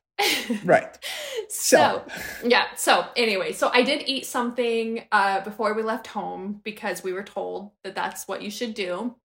right. 0.65 0.99
So, 1.51 2.05
yeah. 2.45 2.67
So 2.77 3.07
anyway, 3.17 3.53
so 3.53 3.71
I 3.73 3.83
did 3.83 4.07
eat 4.07 4.27
something 4.27 5.05
uh 5.13 5.41
before 5.41 5.73
we 5.73 5.83
left 5.83 6.09
home 6.09 6.61
because 6.63 7.03
we 7.03 7.15
were 7.15 7.23
told 7.23 7.71
that 7.85 7.95
that's 7.95 8.29
what 8.29 8.43
you 8.43 8.51
should 8.51 8.75
do. 8.75 9.17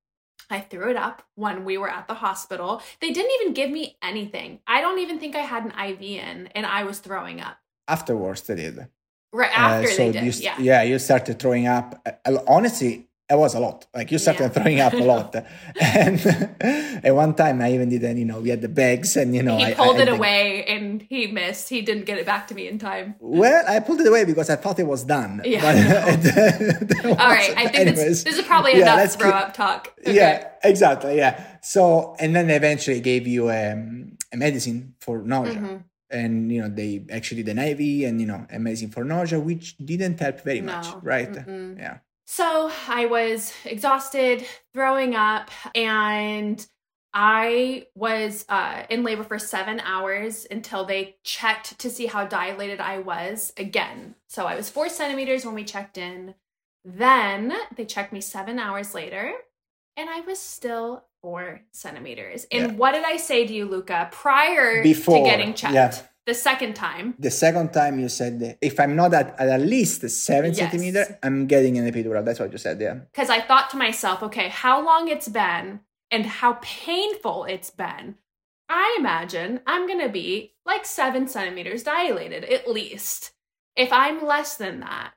I 0.54 0.60
threw 0.60 0.92
it 0.92 0.96
up 0.96 1.24
when 1.34 1.66
we 1.66 1.80
were 1.80 1.90
at 1.90 2.08
the 2.08 2.14
hospital. 2.14 2.82
They 3.02 3.12
didn't 3.12 3.32
even 3.42 3.54
give 3.54 3.72
me 3.72 3.98
anything. 4.04 4.60
I 4.68 4.82
don't 4.82 5.00
even 5.00 5.20
think 5.20 5.36
I 5.36 5.40
had 5.40 5.66
an 5.66 5.74
IV 5.90 6.02
in, 6.02 6.48
and 6.54 6.66
I 6.68 6.84
was 6.84 7.00
throwing 7.00 7.42
up. 7.42 7.58
Afterwards, 7.88 8.42
they 8.44 8.56
did. 8.56 8.88
Right 9.34 9.58
after 9.58 9.88
uh, 9.88 9.92
so 9.92 9.98
they 9.98 10.12
did. 10.12 10.24
You, 10.24 10.32
yeah. 10.44 10.56
Yeah, 10.60 10.82
you 10.84 11.00
started 11.00 11.40
throwing 11.40 11.66
up. 11.66 11.88
Uh, 12.06 12.38
honestly, 12.48 13.08
it 13.34 13.38
was 13.38 13.56
a 13.56 13.60
lot. 13.60 13.86
Like 13.94 14.12
you 14.12 14.18
started 14.18 14.44
yeah. 14.44 14.50
throwing 14.50 14.80
up 14.80 14.94
a 14.94 15.04
lot, 15.04 15.36
and 15.82 16.20
at 17.04 17.14
one 17.14 17.34
time 17.34 17.62
I 17.62 17.74
even 17.74 17.90
didn't. 17.90 18.18
You 18.18 18.26
know, 18.26 18.40
we 18.40 18.50
had 18.50 18.62
the 18.62 18.70
bags, 18.70 19.18
and 19.18 19.36
you 19.36 19.44
know, 19.44 19.58
he 19.58 19.66
I, 19.66 19.74
pulled 19.74 19.98
I, 19.98 20.04
it 20.04 20.08
away, 20.10 20.64
and 20.66 21.02
he 21.02 21.28
missed. 21.28 21.70
He 21.70 21.82
didn't 21.82 22.06
get 22.06 22.18
it 22.18 22.26
back 22.26 22.48
to 22.48 22.56
me 22.56 22.68
in 22.68 22.80
time. 22.80 23.16
Well, 23.20 23.64
I 23.68 23.80
pulled 23.80 24.02
it 24.02 24.08
away 24.08 24.26
because 24.26 24.50
I 24.50 24.56
thought 24.56 24.80
it 24.80 24.88
was 24.88 25.04
done. 25.04 25.42
Yeah. 25.44 25.62
But, 25.62 27.06
All 27.06 27.16
right, 27.16 27.54
I 27.58 27.68
think 27.68 27.96
this, 27.96 28.24
this, 28.24 28.38
is 28.38 28.46
probably 28.46 28.78
yeah, 28.78 28.94
enough 28.94 29.16
throw 29.16 29.32
up 29.32 29.54
talk. 29.54 29.94
Okay. 30.00 30.16
Yeah, 30.16 30.48
exactly. 30.64 31.18
Yeah. 31.18 31.58
So, 31.62 32.16
and 32.20 32.36
then 32.36 32.48
they 32.48 32.56
eventually 32.56 33.00
gave 33.00 33.28
you 33.28 33.50
um, 33.50 34.18
a 34.32 34.38
medicine 34.38 34.96
for 35.00 35.22
nausea. 35.22 35.56
Mm-hmm 35.56 35.78
and 36.14 36.52
you 36.52 36.62
know 36.62 36.70
they 36.70 37.04
actually 37.12 37.42
did 37.42 37.58
an 37.58 37.60
IV 37.60 38.08
and 38.08 38.22
you 38.22 38.28
know 38.28 38.46
amazing 38.52 38.90
for 38.90 39.04
nausea, 39.04 39.40
which 39.40 39.76
didn't 39.78 40.20
help 40.20 40.42
very 40.42 40.62
no. 40.62 40.76
much, 40.76 40.88
right? 41.02 41.32
Mm-hmm. 41.32 41.80
Yeah. 41.80 41.98
So 42.36 42.72
I 42.88 43.06
was 43.06 43.54
exhausted, 43.64 44.44
throwing 44.74 45.14
up, 45.14 45.52
and 45.76 46.66
I 47.14 47.86
was 47.94 48.44
uh, 48.50 48.86
in 48.90 49.04
labor 49.04 49.24
for 49.24 49.38
seven 49.38 49.80
hours 49.80 50.48
until 50.50 50.84
they 50.84 51.18
checked 51.24 51.78
to 51.78 51.92
see 51.92 52.08
how 52.08 52.26
dilated 52.26 52.82
I 52.82 52.98
was 52.98 53.54
again. 53.56 54.16
So 54.30 54.48
I 54.48 54.56
was 54.56 54.68
four 54.68 54.90
centimeters 54.90 55.46
when 55.46 55.54
we 55.54 55.64
checked 55.64 56.00
in. 56.00 56.34
Then 56.84 57.54
they 57.76 57.86
checked 57.86 58.12
me 58.12 58.20
seven 58.20 58.58
hours 58.58 58.96
later, 58.96 59.34
and 59.96 60.10
I 60.10 60.22
was 60.22 60.40
still 60.40 61.06
four 61.22 61.62
centimeters. 61.72 62.48
And 62.52 62.72
yeah. 62.72 62.78
what 62.78 62.94
did 62.94 63.06
I 63.06 63.18
say 63.18 63.46
to 63.46 63.54
you, 63.54 63.66
Luca, 63.66 64.10
prior 64.12 64.82
Before, 64.82 65.20
to 65.20 65.24
getting 65.24 65.54
checked? 65.54 65.76
Yeah 65.76 66.02
the 66.26 66.34
second 66.34 66.76
time. 66.76 67.16
The 67.20 67.32
second 67.32 67.74
time 67.74 68.00
you 68.00 68.10
said 68.10 68.58
if 68.62 68.80
I'm 68.80 68.96
not 68.96 69.14
at, 69.14 69.40
at, 69.40 69.50
at 69.50 69.62
least 69.62 70.08
seven 70.10 70.54
yes. 70.54 70.58
centimeter, 70.58 71.20
I'm 71.22 71.48
getting 71.48 71.78
an 71.78 71.92
epidural. 71.92 72.24
That's 72.24 72.40
what 72.40 72.52
you 72.52 72.58
said, 72.58 72.80
yeah. 72.80 72.96
Because 73.12 73.30
I 73.30 73.42
thought 73.42 73.70
to 73.72 73.78
myself, 73.78 74.24
okay, 74.24 74.50
how 74.50 74.84
long 74.84 75.08
it's 75.08 75.28
been 75.28 75.82
and 76.12 76.26
how 76.26 76.60
painful 76.62 77.46
it's 77.46 77.70
been. 77.72 78.16
I 78.70 78.96
imagine 78.98 79.60
I'm 79.68 79.88
gonna 79.88 80.10
be 80.10 80.54
like 80.66 80.86
seven 80.86 81.28
centimeters 81.28 81.84
dilated 81.84 82.46
at 82.46 82.70
least. 82.70 83.32
If 83.76 83.92
I'm 83.92 84.26
less 84.26 84.56
than 84.56 84.80
that, 84.82 85.14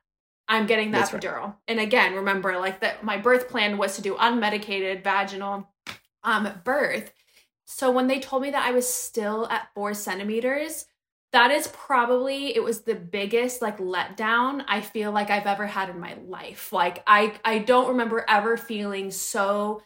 I'm 0.48 0.66
getting 0.66 0.90
the 0.90 0.98
That's 0.98 1.10
epidural. 1.10 1.44
Right. 1.44 1.54
And 1.68 1.80
again, 1.80 2.14
remember, 2.14 2.58
like 2.58 2.80
that 2.80 3.04
my 3.04 3.18
birth 3.18 3.48
plan 3.48 3.78
was 3.78 3.96
to 3.96 4.02
do 4.02 4.14
unmedicated 4.16 5.04
vaginal 5.04 5.68
um 6.24 6.48
birth. 6.64 7.12
So 7.66 7.90
when 7.90 8.06
they 8.06 8.20
told 8.20 8.42
me 8.42 8.50
that 8.50 8.66
I 8.66 8.70
was 8.70 8.88
still 8.88 9.46
at 9.48 9.68
four 9.74 9.92
centimeters, 9.92 10.86
that 11.36 11.50
is 11.50 11.68
probably 11.68 12.56
it 12.56 12.64
was 12.64 12.80
the 12.80 12.94
biggest 12.94 13.60
like 13.60 13.76
letdown 13.76 14.64
I 14.66 14.80
feel 14.80 15.12
like 15.12 15.28
I've 15.28 15.46
ever 15.46 15.66
had 15.66 15.90
in 15.90 16.00
my 16.00 16.16
life. 16.26 16.72
Like 16.72 17.02
I 17.06 17.34
I 17.44 17.58
don't 17.58 17.88
remember 17.88 18.24
ever 18.26 18.56
feeling 18.56 19.10
so 19.10 19.82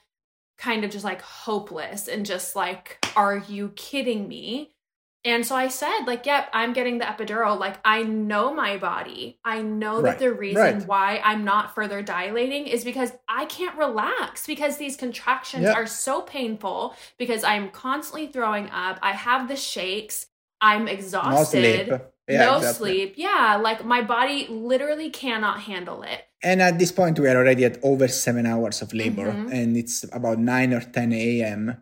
kind 0.59 0.85
of 0.85 0.93
just 0.93 1.05
like 1.05 1.21
hopeless 1.23 2.07
and 2.07 2.25
just 2.25 2.55
like 2.55 3.05
are 3.17 3.37
you 3.37 3.71
kidding 3.75 4.29
me? 4.29 4.77
And 5.25 5.45
so 5.45 5.57
I 5.57 5.67
said 5.67 6.05
like 6.07 6.25
yep, 6.25 6.51
I'm 6.53 6.73
getting 6.73 6.99
the 6.99 7.05
epidural. 7.05 7.59
Like 7.59 7.79
I 7.85 8.05
know 8.05 8.55
my 8.55 8.77
body. 8.77 9.41
I 9.45 9.61
know 9.61 10.01
right. 10.01 10.03
that 10.03 10.19
the 10.21 10.33
reason 10.33 10.63
right. 10.63 10.87
why 10.87 11.21
I'm 11.25 11.43
not 11.43 11.75
further 11.75 12.01
dilating 12.01 12.69
is 12.69 12.85
because 12.85 13.11
I 13.29 13.47
can't 13.47 13.77
relax 13.77 14.47
because 14.47 14.77
these 14.77 14.97
contractions 14.97 15.65
yep. 15.65 15.75
are 15.75 15.87
so 15.87 16.23
painful 16.23 16.95
because 17.19 17.43
I'm 17.43 17.71
constantly 17.71 18.29
throwing 18.29 18.71
up. 18.71 19.01
I 19.03 19.15
have 19.15 19.49
the 19.49 19.57
shakes 19.57 20.27
I'm 20.61 20.89
exhausted. 20.89 21.89
No 21.89 21.97
sleep. 21.97 22.03
Yeah, 22.29 22.45
no 22.45 22.57
exactly. 22.59 22.89
sleep. 22.89 23.15
Yeah, 23.17 23.59
like 23.61 23.85
my 23.85 24.03
body 24.03 24.47
literally 24.49 25.11
cannot 25.11 25.61
handle 25.61 26.03
it. 26.03 26.23
And 26.43 26.63
at 26.63 26.79
this 26.79 26.93
point, 26.93 27.19
we 27.19 27.29
are 27.29 27.37
already 27.37 27.65
at 27.65 27.79
over 27.83 28.09
seven 28.09 28.47
hours 28.47 28.83
of 28.83 28.95
labor, 28.95 29.33
mm-hmm. 29.33 29.53
and 29.53 29.77
it's 29.77 30.05
about 30.13 30.39
9 30.39 30.73
or 30.73 30.81
10 30.81 31.13
a.m. 31.13 31.77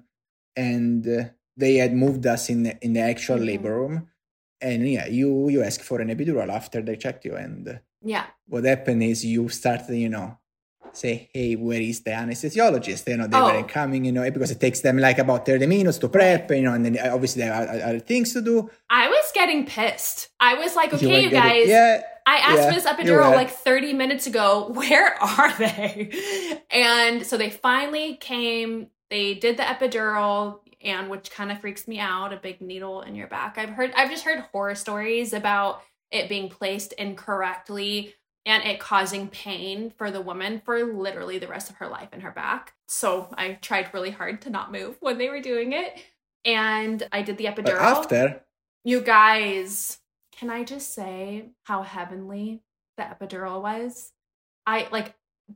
And 0.57 1.07
uh, 1.07 1.25
they 1.57 1.77
had 1.77 1.93
moved 1.93 2.27
us 2.27 2.49
in 2.49 2.65
the, 2.65 2.79
in 2.85 2.95
the 2.95 3.01
actual 3.01 3.37
mm-hmm. 3.37 3.47
labor 3.47 3.79
room. 3.79 4.09
And 4.61 4.89
yeah, 4.89 5.07
you 5.07 5.49
you 5.49 5.63
ask 5.63 5.83
for 5.83 6.01
an 6.01 6.09
epidural 6.09 6.49
after 6.49 6.83
they 6.83 6.97
checked 6.97 7.25
you, 7.25 7.37
and 7.37 7.81
yeah, 8.03 8.27
what 8.47 8.65
happened 8.65 9.05
is 9.05 9.25
you 9.25 9.49
started, 9.51 9.95
you 9.95 10.09
know, 10.09 10.38
say, 10.99 11.31
hey, 11.33 11.55
where 11.57 11.81
is 11.81 12.01
the 12.03 12.11
anesthesiologist? 12.11 13.09
You 13.09 13.17
know, 13.19 13.27
they 13.27 13.37
Oh. 13.39 13.47
weren't 13.47 13.69
coming, 13.69 14.05
you 14.05 14.13
know, 14.13 14.29
because 14.31 14.51
it 14.51 14.61
takes 14.61 14.81
them 14.81 14.99
like 14.99 15.19
about 15.19 15.47
30 15.47 15.67
minutes 15.67 15.99
to 15.99 16.09
prep, 16.09 16.51
you 16.51 16.63
know, 16.63 16.73
and 16.75 16.85
then 16.85 16.99
uh, 16.99 17.15
obviously 17.15 17.43
there 17.43 17.53
are 17.55 17.69
other 17.89 18.01
things 18.01 18.33
to 18.35 18.41
do. 18.43 18.71
I 18.91 19.09
was 19.09 19.31
getting 19.35 19.67
pissed. 19.67 20.29
I 20.41 20.55
was 20.55 20.75
like, 20.77 20.91
You 20.93 20.97
okay, 20.99 21.23
you 21.25 21.31
getting- 21.31 21.41
guys, 21.65 21.69
Yeah. 21.69 22.03
I 22.27 22.37
asked 22.39 22.59
Yeah, 22.59 22.69
for 22.69 22.75
this 22.75 22.85
epidural 22.85 23.35
like 23.35 23.51
30 23.51 23.95
minutes 23.95 24.27
ago. 24.27 24.71
Where 24.75 25.15
are 25.23 25.53
they? 25.57 26.61
And 26.71 27.25
so 27.25 27.39
they 27.39 27.49
finally 27.49 28.17
came. 28.17 28.89
They 29.09 29.33
did 29.33 29.57
the 29.57 29.63
epidural, 29.63 30.59
and 30.85 31.09
which 31.09 31.31
kind 31.31 31.51
of 31.51 31.61
freaks 31.63 31.89
me 31.89 31.99
out, 31.99 32.35
a 32.35 32.37
big 32.37 32.61
needle 32.61 33.01
in 33.01 33.15
your 33.15 33.29
back. 33.29 33.57
I've 33.57 33.71
heard 33.71 33.93
I've 33.97 34.11
just 34.11 34.25
heard 34.25 34.41
horror 34.53 34.75
stories 34.75 35.33
about 35.33 35.81
it 36.11 36.29
being 36.29 36.51
placed 36.51 36.93
incorrectly 36.95 38.15
and 38.47 38.65
it 38.65 38.81
causing 38.81 39.29
pain 39.29 39.93
for 39.97 40.11
the 40.11 40.21
woman 40.21 40.63
for 40.65 40.85
literally 40.85 41.39
the 41.39 41.49
rest 41.49 41.71
of 41.71 41.77
her 41.77 41.89
life 41.89 42.13
in 42.13 42.21
her 42.21 42.31
back. 42.31 42.75
So 42.87 43.29
I 43.37 43.55
tried 43.61 43.93
really 43.93 44.11
hard 44.11 44.41
to 44.43 44.51
not 44.51 44.73
move 44.73 44.97
when 45.01 45.19
they 45.19 45.29
were 45.29 45.41
doing 45.41 45.73
it. 45.73 46.03
And 46.45 47.07
I 47.13 47.23
did 47.23 47.37
the 47.37 47.47
But 47.47 47.57
epidural. 47.67 47.81
after, 47.81 48.45
You 48.85 49.01
guys, 49.01 49.99
can 50.33 50.51
I 50.51 50.65
just 50.65 50.95
say 50.95 51.51
how 51.65 51.83
heavenly 51.83 52.63
the 52.97 53.03
epidural 53.03 53.61
was? 53.61 54.13
I 54.67 54.89
like 54.91 55.15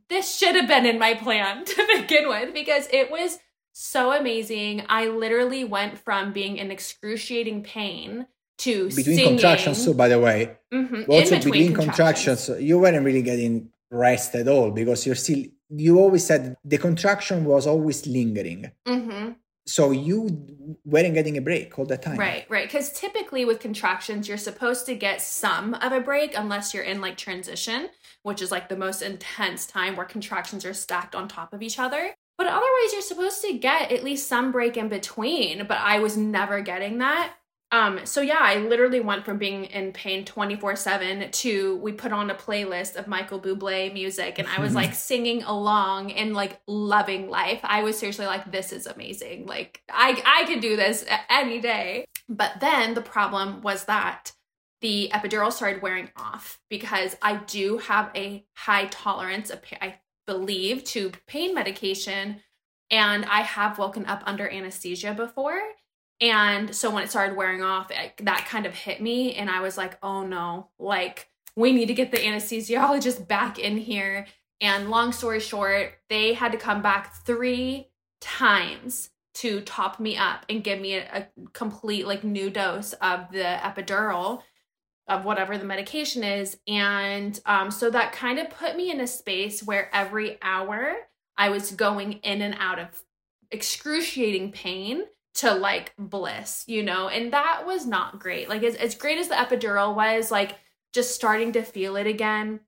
this 0.09 0.37
should 0.37 0.57
have 0.57 0.69
been 0.69 0.87
in 0.87 0.99
my 0.99 1.15
plan 1.15 1.65
to 1.67 1.89
begin 1.97 2.29
with 2.29 2.53
because 2.53 2.89
it 2.93 3.11
was 3.11 3.39
so 3.73 4.13
amazing. 4.13 4.85
I 4.89 5.07
literally 5.07 5.65
went 5.65 5.99
from 5.99 6.33
being 6.33 6.57
in 6.59 6.71
excruciating 6.71 7.63
pain 7.63 8.27
to 8.59 8.89
between 8.89 9.05
singing. 9.17 9.27
contractions, 9.29 9.83
so 9.85 9.93
by 9.95 10.09
the 10.09 10.19
way, 10.21 10.57
Mhm, 10.73 11.09
also 11.09 11.37
between, 11.37 11.75
contractions. 11.75 12.47
contractions, 12.47 12.63
you 12.63 12.79
weren't 12.79 13.05
really 13.05 13.23
getting 13.23 13.71
rest 13.91 14.35
at 14.35 14.49
all 14.49 14.71
because 14.71 15.05
you're 15.07 15.15
still, 15.15 15.45
you 15.71 15.99
always 15.99 16.25
said 16.25 16.57
the 16.65 16.79
contraction 16.79 17.45
was 17.45 17.67
always 17.67 18.07
lingering. 18.07 18.71
Mhm. 18.87 19.37
So 19.67 19.93
you 19.93 20.29
weren't 20.85 21.15
getting 21.15 21.37
a 21.39 21.41
break 21.41 21.79
all 21.79 21.85
the 21.87 21.97
time. 21.97 22.19
Right, 22.19 22.45
right. 22.49 22.67
Because 22.67 22.91
typically 22.93 23.45
with 23.45 23.61
contractions, 23.61 24.27
you're 24.29 24.37
supposed 24.37 24.87
to 24.87 24.95
get 24.97 25.23
some 25.23 25.75
of 25.75 25.93
a 25.93 26.01
break 26.01 26.37
unless 26.37 26.75
you're 26.75 26.83
in 26.83 27.01
like 27.01 27.17
transition, 27.17 27.89
which 28.25 28.43
is 28.43 28.51
like 28.51 28.69
the 28.69 28.77
most 28.77 29.03
intense 29.03 29.65
time 29.67 29.95
where 29.95 30.05
contractions 30.07 30.65
are 30.65 30.75
stacked 30.75 31.15
on 31.15 31.29
top 31.29 31.53
of 31.53 31.63
each 31.63 31.79
other. 31.79 32.11
But 32.39 32.49
otherwise, 32.49 32.93
you're 32.93 33.03
supposed 33.03 33.41
to 33.43 33.53
get 33.57 33.93
at 33.93 34.03
least 34.03 34.27
some 34.27 34.51
break 34.51 34.77
in 34.77 34.89
between. 34.89 35.65
But 35.69 35.79
I 35.79 36.01
was 36.01 36.17
never 36.17 36.61
getting 36.61 36.99
that. 36.99 37.35
Um, 37.73 38.05
so 38.05 38.21
yeah, 38.21 38.39
I 38.39 38.57
literally 38.57 39.01
went 39.01 39.25
from 39.25 39.39
being 39.39 39.65
in 39.65 39.93
pain 39.93 40.27
24 40.27 40.77
7 40.77 41.31
to 41.31 41.77
we 41.79 41.93
put 41.93 42.13
on 42.13 42.29
a 42.31 42.35
playlist 42.35 42.97
of 42.97 43.09
Michael 43.09 43.41
Bublé 43.41 43.93
music 43.95 44.39
and 44.39 44.47
I 44.47 44.61
was 44.61 44.75
like 44.75 44.95
singing 45.11 45.43
along 45.43 46.13
and 46.13 46.35
like 46.35 46.61
loving 46.69 47.31
life. 47.31 47.61
I 47.65 47.83
was 47.83 47.99
seriously 47.99 48.27
like, 48.27 48.53
this 48.53 48.73
is 48.73 48.87
amazing. 48.87 49.47
Like 49.47 49.81
I 49.91 50.23
I 50.25 50.45
could 50.45 50.61
do 50.61 50.77
this 50.77 51.07
any 51.31 51.61
day. 51.61 52.05
But 52.29 52.61
then 52.61 52.93
the 52.93 53.01
problem 53.01 53.63
was 53.63 53.87
that 53.87 54.33
the 54.83 55.11
epidural 55.15 55.53
started 55.53 55.81
wearing 55.81 56.11
off 56.17 56.61
because 56.69 57.17
I 57.23 57.37
do 57.37 57.79
have 57.79 58.11
a 58.15 58.45
high 58.55 58.87
tolerance 58.87 59.49
of 59.49 59.61
I 59.81 59.97
believe 60.27 60.85
to 60.85 61.11
pain 61.27 61.55
medication 61.55 62.43
and 62.91 63.25
I 63.25 63.41
have 63.41 63.79
woken 63.79 64.05
up 64.05 64.23
under 64.27 64.47
anesthesia 64.47 65.15
before. 65.15 65.59
And 66.23 66.75
so 66.75 66.89
when 66.89 67.03
it 67.03 67.11
started 67.11 67.37
wearing 67.37 67.63
off, 67.63 67.91
it, 67.91 68.25
that 68.25 68.47
kind 68.49 68.65
of 68.65 68.75
hit 68.75 69.03
me. 69.03 69.35
And 69.35 69.51
I 69.51 69.61
was 69.61 69.77
like, 69.77 69.99
oh 70.05 70.25
no, 70.25 70.69
like 70.79 71.29
we 71.57 71.73
need 71.73 71.87
to 71.87 71.95
get 71.95 72.13
the 72.13 72.19
anesthesiologist 72.19 73.27
back 73.29 73.59
in 73.59 73.77
here. 73.77 74.27
And 74.61 74.89
long 74.89 75.11
story 75.11 75.41
short, 75.41 75.95
they 76.09 76.35
had 76.35 76.53
to 76.53 76.59
come 76.59 76.81
back 76.81 77.13
three 77.27 77.89
times 78.21 79.11
to 79.35 79.61
top 79.63 79.99
me 79.99 80.17
up 80.17 80.47
and 80.49 80.63
give 80.63 80.81
me 80.81 80.95
a, 80.95 81.05
a 81.13 81.27
complete 81.53 82.07
like 82.07 82.23
new 82.23 82.49
dose 82.49 82.93
of 82.95 83.33
the 83.33 83.59
epidural 83.61 84.43
of 85.09 85.25
whatever 85.25 85.59
the 85.59 85.65
medication 85.65 86.23
is. 86.23 86.57
And 86.69 87.39
um, 87.47 87.73
so 87.73 87.91
that 87.91 88.13
kind 88.13 88.39
of 88.39 88.49
put 88.51 88.77
me 88.77 88.93
in 88.93 89.01
a 89.01 89.07
space 89.09 89.61
where 89.61 89.93
every 89.93 90.39
hour 90.41 90.95
I 91.37 91.49
was 91.49 91.73
going 91.73 92.15
in 92.23 92.43
and 92.43 92.55
out 92.61 92.79
of 92.79 93.03
excruciating 93.51 94.53
pain 94.53 95.03
to 95.35 95.55
like 95.55 95.95
bliss, 95.99 96.65
you 96.67 96.83
know, 96.83 97.09
and 97.09 97.33
that 97.33 97.65
was 97.67 97.87
not 97.87 98.19
great. 98.19 98.49
Like, 98.49 98.63
as, 98.63 98.75
as 98.77 98.95
great 98.95 99.19
as 99.19 99.29
the 99.29 99.35
epidural 99.35 99.95
was, 99.95 100.31
like, 100.31 100.59
just 100.93 101.15
starting 101.15 101.53
to 101.53 101.63
feel 101.63 101.97
it 101.97 102.07
again 102.07 102.61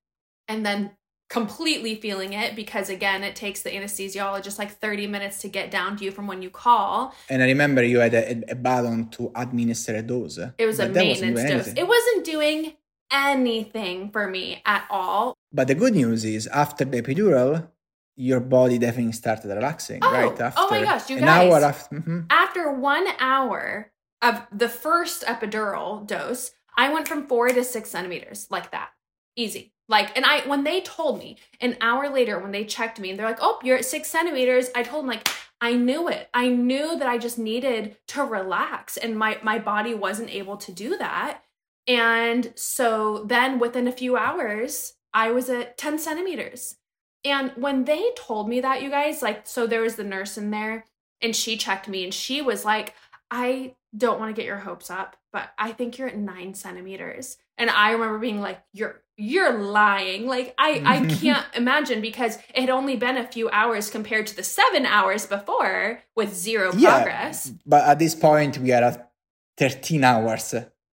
and 0.48 0.64
then 0.64 0.92
completely 1.29 1.94
feeling 1.96 2.33
it 2.33 2.55
because, 2.57 2.88
again, 2.88 3.22
it 3.22 3.37
takes 3.37 3.62
the 3.62 3.70
anesthesiologist 3.70 4.59
like 4.59 4.70
30 4.79 5.07
minutes 5.07 5.40
to 5.42 5.48
get 5.48 5.70
down 5.70 5.96
to 5.96 6.05
you 6.05 6.11
from 6.11 6.27
when 6.27 6.42
you 6.42 6.50
call. 6.50 7.14
And 7.29 7.42
I 7.42 7.46
remember 7.46 7.83
you 7.83 7.98
had 7.98 8.14
a, 8.14 8.50
a 8.50 8.55
button 8.55 9.09
to 9.11 9.31
administer 9.35 9.96
a 9.96 10.03
dose. 10.03 10.38
It 10.59 10.66
was 10.66 10.79
a 10.79 10.87
but 10.87 10.94
maintenance 10.94 11.42
dose. 11.42 11.74
It 11.77 11.87
wasn't 11.87 12.24
doing 12.24 12.74
anything 13.12 14.11
for 14.11 14.29
me 14.29 14.62
at 14.64 14.87
all. 14.90 15.35
But 15.53 15.68
the 15.68 15.74
good 15.74 15.94
news 15.94 16.24
is, 16.24 16.46
after 16.48 16.85
the 16.85 17.00
epidural, 17.00 17.68
your 18.16 18.40
body 18.40 18.79
definitely 18.79 19.12
started 19.12 19.48
relaxing. 19.48 20.00
Oh, 20.03 20.12
right 20.12 20.40
after 20.40 20.61
oh 20.61 20.70
my 20.70 20.83
gosh, 20.83 21.11
you 21.11 21.16
an 21.18 21.24
guys. 21.24 21.53
hour 21.53 21.64
after. 21.64 21.96
mhm. 21.96 22.27
After 22.31 22.70
one 22.72 23.07
hour 23.18 23.90
of 24.22 24.42
the 24.53 24.68
first 24.68 25.24
epidural 25.24 26.07
dose, 26.07 26.53
I 26.77 26.92
went 26.92 27.09
from 27.09 27.27
four 27.27 27.48
to 27.48 27.64
six 27.64 27.90
centimeters 27.90 28.46
like 28.50 28.70
that. 28.70 28.90
Easy. 29.37 29.72
Like, 29.88 30.16
and 30.16 30.24
I, 30.24 30.46
when 30.48 30.64
they 30.64 30.81
told 30.81 31.18
me 31.18 31.37
an 31.61 31.77
hour 31.81 32.09
later, 32.09 32.38
when 32.38 32.53
they 32.53 32.64
checked 32.64 32.98
me 32.98 33.11
and 33.11 33.18
they're 33.18 33.27
like, 33.29 33.38
oh, 33.42 33.59
you're 33.62 33.77
at 33.77 33.85
six 33.85 34.09
centimeters, 34.09 34.70
I 34.74 34.83
told 34.83 35.05
them, 35.05 35.11
like, 35.11 35.29
I 35.61 35.74
knew 35.74 36.09
it. 36.09 36.31
I 36.33 36.48
knew 36.48 36.96
that 36.98 37.07
I 37.09 37.18
just 37.18 37.38
needed 37.38 37.96
to 38.09 38.22
relax 38.24 38.96
and 38.96 39.18
my, 39.18 39.38
my 39.42 39.59
body 39.59 39.94
wasn't 39.94 40.35
able 40.35 40.57
to 40.59 40.72
do 40.72 40.96
that. 40.98 41.42
And 41.87 42.53
so 42.55 43.24
then 43.24 43.59
within 43.59 43.87
a 43.87 43.92
few 43.92 44.16
hours, 44.16 44.94
I 45.12 45.31
was 45.33 45.50
at 45.50 45.77
10 45.77 45.98
centimeters. 45.98 46.77
And 47.24 47.52
when 47.56 47.84
they 47.84 48.10
told 48.16 48.48
me 48.48 48.60
that, 48.60 48.82
you 48.82 48.90
guys, 48.90 49.22
like, 49.22 49.46
so 49.46 49.66
there 49.66 49.80
was 49.80 49.96
the 49.96 50.04
nurse 50.04 50.37
in 50.37 50.50
there 50.50 50.84
and 51.22 51.34
she 51.34 51.56
checked 51.56 51.88
me 51.88 52.04
and 52.04 52.12
she 52.12 52.42
was 52.42 52.64
like, 52.64 52.94
I 53.30 53.74
don't 53.96 54.20
want 54.20 54.34
to 54.34 54.38
get 54.38 54.46
your 54.46 54.58
hopes 54.58 54.90
up, 54.90 55.16
but 55.32 55.50
I 55.58 55.72
think 55.72 55.96
you're 55.96 56.08
at 56.08 56.16
nine 56.18 56.54
centimeters. 56.54 57.38
And 57.56 57.70
I 57.70 57.92
remember 57.92 58.18
being 58.18 58.40
like, 58.40 58.60
You're 58.72 59.00
you're 59.16 59.56
lying. 59.56 60.26
Like 60.26 60.54
I 60.58 60.82
I 60.84 61.06
can't 61.20 61.46
imagine 61.54 62.00
because 62.00 62.37
it 62.52 62.60
had 62.62 62.70
only 62.70 62.96
been 62.96 63.16
a 63.16 63.26
few 63.26 63.48
hours 63.50 63.88
compared 63.90 64.26
to 64.26 64.37
the 64.37 64.42
seven 64.42 64.84
hours 64.84 65.24
before 65.26 66.00
with 66.16 66.34
zero 66.34 66.72
progress. 66.72 67.52
But 67.64 67.84
at 67.84 67.98
this 68.00 68.14
point, 68.16 68.58
we 68.58 68.72
are 68.72 68.82
at 68.82 69.12
13 69.56 70.02
hours 70.02 70.52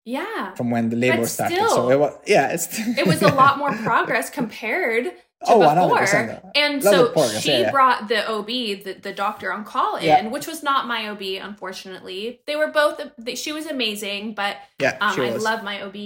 Yeah. 0.05 0.55
from 0.55 0.71
when 0.71 0.91
the 0.91 0.97
labor 0.97 1.23
But 1.23 1.29
started. 1.29 1.57
still, 1.57 1.71
so 1.71 1.91
it 1.91 1.99
was, 1.99 2.17
yeah, 2.27 2.53
it's, 2.53 2.69
it 2.99 3.05
was 3.07 3.21
a 3.23 3.35
lot 3.35 3.59
more 3.59 3.73
progress 3.73 4.31
compared 4.31 5.13
Oh, 5.47 5.61
before. 5.61 5.99
100%. 5.99 6.51
And 6.55 6.83
so 6.83 7.13
she 7.39 7.51
yeah, 7.51 7.59
yeah. 7.61 7.71
brought 7.71 8.09
the 8.09 8.29
OB, 8.29 8.47
the, 8.47 8.99
the 9.01 9.13
doctor 9.13 9.53
on 9.53 9.65
call 9.65 9.97
in, 9.97 10.05
Yeah. 10.05 10.29
which 10.29 10.47
was 10.47 10.63
not 10.63 10.87
my 10.87 11.09
OB, 11.09 11.23
unfortunately. 11.43 12.41
They 12.47 12.57
were 12.57 12.69
both, 12.69 13.01
she 13.35 13.53
was 13.53 13.67
amazing, 13.67 14.35
but 14.35 14.57
yeah, 14.81 14.97
um, 15.01 15.21
I 15.21 15.31
love 15.31 15.63
my 15.63 15.83
OB. 15.83 15.97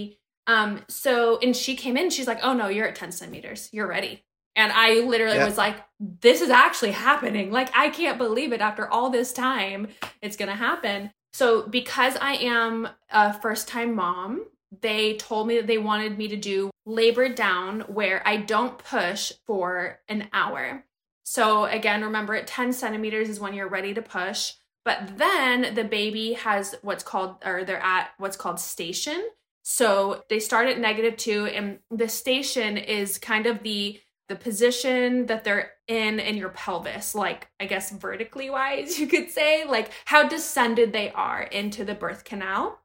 Um, 0.46 0.83
so, 0.88 1.38
and 1.40 1.55
she 1.55 1.77
came 1.77 1.96
in, 1.96 2.11
she's 2.11 2.27
like, 2.27 2.40
oh 2.42 2.55
no, 2.55 2.68
you're 2.68 2.88
at 2.88 2.94
10 2.96 3.12
centimeters. 3.12 3.68
You're 3.72 3.87
ready. 3.87 4.24
And 4.57 4.72
I 4.72 5.01
literally 5.01 5.38
was 5.38 5.57
like, 5.57 5.77
this 6.01 6.40
is 6.40 6.51
actually 6.51 6.90
happening. 6.90 7.53
Like, 7.53 7.70
I 7.77 7.90
can't 7.90 8.18
believe 8.18 8.53
it 8.53 8.61
after 8.61 8.88
all 8.88 9.09
this 9.09 9.33
time, 9.33 9.87
it's 10.20 10.37
going 10.37 10.48
to 10.48 10.57
happen. 10.57 11.12
So, 11.33 11.68
because 11.68 12.16
I 12.16 12.33
am 12.35 12.88
a 13.11 13.38
first 13.38 13.68
time 13.68 13.94
mom, 13.94 14.46
they 14.81 15.16
told 15.16 15.46
me 15.46 15.57
that 15.57 15.66
they 15.66 15.78
wanted 15.78 16.18
me 16.18 16.28
to 16.28 16.37
do 16.37 16.70
labor 16.87 17.28
down 17.28 17.81
where 17.83 18.26
I 18.26 18.37
don't 18.37 18.78
push 18.78 19.33
for 19.46 20.00
an 20.09 20.28
hour. 20.33 20.85
So, 21.24 21.64
again, 21.66 22.02
remember 22.02 22.35
at 22.35 22.46
10 22.46 22.72
centimeters 22.72 23.28
is 23.28 23.40
when 23.40 23.54
you're 23.54 23.68
ready 23.68 23.92
to 23.94 24.02
push. 24.02 24.54
But 24.85 25.18
then 25.18 25.74
the 25.74 25.85
baby 25.85 26.33
has 26.33 26.74
what's 26.81 27.04
called, 27.04 27.37
or 27.44 27.64
they're 27.64 27.83
at 27.83 28.11
what's 28.16 28.38
called 28.38 28.59
station. 28.59 29.28
So 29.62 30.24
they 30.31 30.40
start 30.40 30.68
at 30.68 30.78
negative 30.78 31.18
two, 31.18 31.44
and 31.44 31.81
the 31.90 32.09
station 32.09 32.78
is 32.78 33.18
kind 33.18 33.44
of 33.46 33.62
the 33.62 34.00
the 34.28 34.37
position 34.37 35.26
that 35.26 35.44
they're 35.44 35.72
in 35.87 36.20
in 36.20 36.37
your 36.37 36.50
pelvis, 36.50 37.14
like 37.14 37.48
I 37.61 37.66
guess 37.66 37.90
vertically 37.90 38.48
wise, 38.48 38.98
you 39.00 39.07
could 39.07 39.31
say, 39.31 39.66
like 39.66 39.90
how 40.07 40.26
descended 40.26 40.94
they 40.94 41.11
are 41.11 41.42
into 41.42 41.85
the 41.85 41.94
birth 41.94 42.24
canal, 42.24 42.81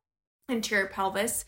into 0.50 0.76
your 0.76 0.88
pelvis. 0.88 1.46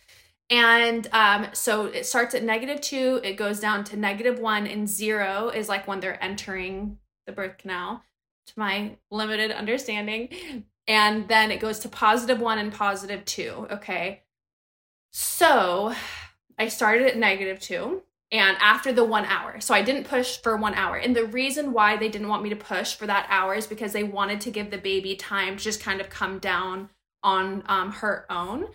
And 0.50 1.08
um, 1.12 1.48
so 1.54 1.86
it 1.88 2.06
starts 2.06 2.36
at 2.36 2.44
negative 2.44 2.80
two, 2.82 3.20
it 3.24 3.34
goes 3.34 3.60
down 3.60 3.84
to 3.86 3.98
negative 3.98 4.38
one, 4.38 4.68
and 4.68 4.88
zero 4.88 5.50
is 5.50 5.68
like 5.68 5.88
when 5.88 6.00
they're 6.00 6.24
entering 6.24 7.00
the 7.26 7.32
birth 7.32 7.58
canal, 7.58 8.04
to 8.48 8.54
my 8.56 8.98
limited 9.10 9.52
understanding. 9.52 10.66
And 10.88 11.28
then 11.28 11.50
it 11.50 11.60
goes 11.60 11.80
to 11.80 11.90
positive 11.90 12.40
one 12.40 12.60
and 12.60 12.72
positive 12.72 13.26
two. 13.26 13.68
Okay. 13.72 14.22
So 15.12 15.96
I 16.60 16.68
started 16.68 17.08
at 17.08 17.18
negative 17.18 17.60
two. 17.60 18.04
And 18.32 18.58
after 18.60 18.92
the 18.92 19.04
one 19.04 19.26
hour, 19.26 19.62
so 19.62 19.74
I 19.74 19.82
didn't 19.82 20.06
push 20.06 20.42
for 20.42 20.58
one 20.58 20.74
hour. 20.74 20.98
And 20.98 21.16
the 21.16 21.26
reason 21.26 21.74
why 21.74 21.96
they 21.96 22.10
didn't 22.10 22.28
want 22.28 22.44
me 22.44 22.50
to 22.50 22.56
push 22.56 22.96
for 22.96 23.06
that 23.08 23.28
hour 23.30 23.54
is 23.54 23.68
because 23.68 23.94
they 23.94 24.04
wanted 24.04 24.42
to 24.42 24.52
give 24.52 24.72
the 24.72 24.78
baby 24.78 25.16
time 25.16 25.58
to 25.58 25.64
just 25.64 25.80
kind 25.80 26.02
of 26.02 26.10
come 26.10 26.40
down 26.40 26.90
on 27.24 27.64
um, 27.68 27.92
her 27.94 28.26
own. 28.30 28.66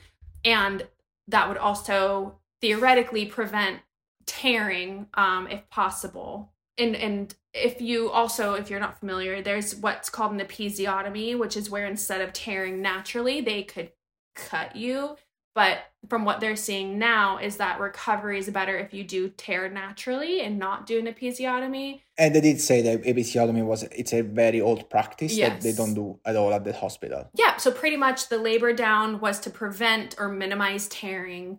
And 0.45 0.87
that 1.31 1.49
would 1.49 1.59
also 1.59 2.38
theoretically 2.61 3.27
prevent 3.27 3.81
tearing 4.27 5.07
um, 5.14 5.49
if 5.49 5.69
possible. 5.71 6.53
And, 6.79 6.95
and 6.95 7.35
if 7.53 7.81
you 7.81 8.11
also, 8.11 8.55
if 8.55 8.71
you're 8.71 8.81
not 8.81 9.01
familiar, 9.01 9.43
there's 9.43 9.75
what's 9.75 10.09
called 10.09 10.33
an 10.33 10.40
episiotomy, 10.40 11.38
which 11.38 11.57
is 11.57 11.71
where 11.71 11.87
instead 11.87 12.21
of 12.21 12.33
tearing 12.33 12.81
naturally, 12.81 13.40
they 13.40 13.62
could 13.62 13.90
cut 14.35 14.77
you. 14.77 15.16
But 15.55 15.79
from 16.09 16.25
what 16.25 16.41
they're 16.41 16.57
seeing 16.57 16.99
now 16.99 17.39
is 17.39 17.57
that 17.57 17.81
recovery 17.81 18.39
is 18.39 18.49
better 18.51 18.79
if 18.79 18.95
you 18.95 19.05
do 19.05 19.29
tear 19.29 19.69
naturally 19.69 20.41
and 20.41 20.59
not 20.59 20.87
do 20.87 20.99
an 20.99 21.07
episiotomy. 21.07 22.01
And 22.17 22.35
they 22.35 22.41
did 22.41 22.61
say 22.61 22.83
that 22.83 23.03
episiotomy 23.03 23.65
was 23.65 23.83
it's 23.83 24.13
a 24.13 24.23
very 24.23 24.61
old 24.61 24.89
practice 24.89 25.35
yes. 25.35 25.51
that 25.51 25.63
they 25.63 25.73
don't 25.73 25.95
do 25.95 26.21
at 26.25 26.37
all 26.37 26.55
at 26.55 26.65
the 26.65 26.73
hospital. 26.73 27.29
Yeah, 27.35 27.57
so 27.57 27.73
pretty 27.73 27.97
much 27.97 28.29
the 28.29 28.39
labor 28.39 28.73
down 28.73 29.21
was 29.21 29.41
to 29.41 29.51
prevent 29.51 30.15
or 30.19 30.29
minimize 30.29 30.87
tearing. 30.89 31.59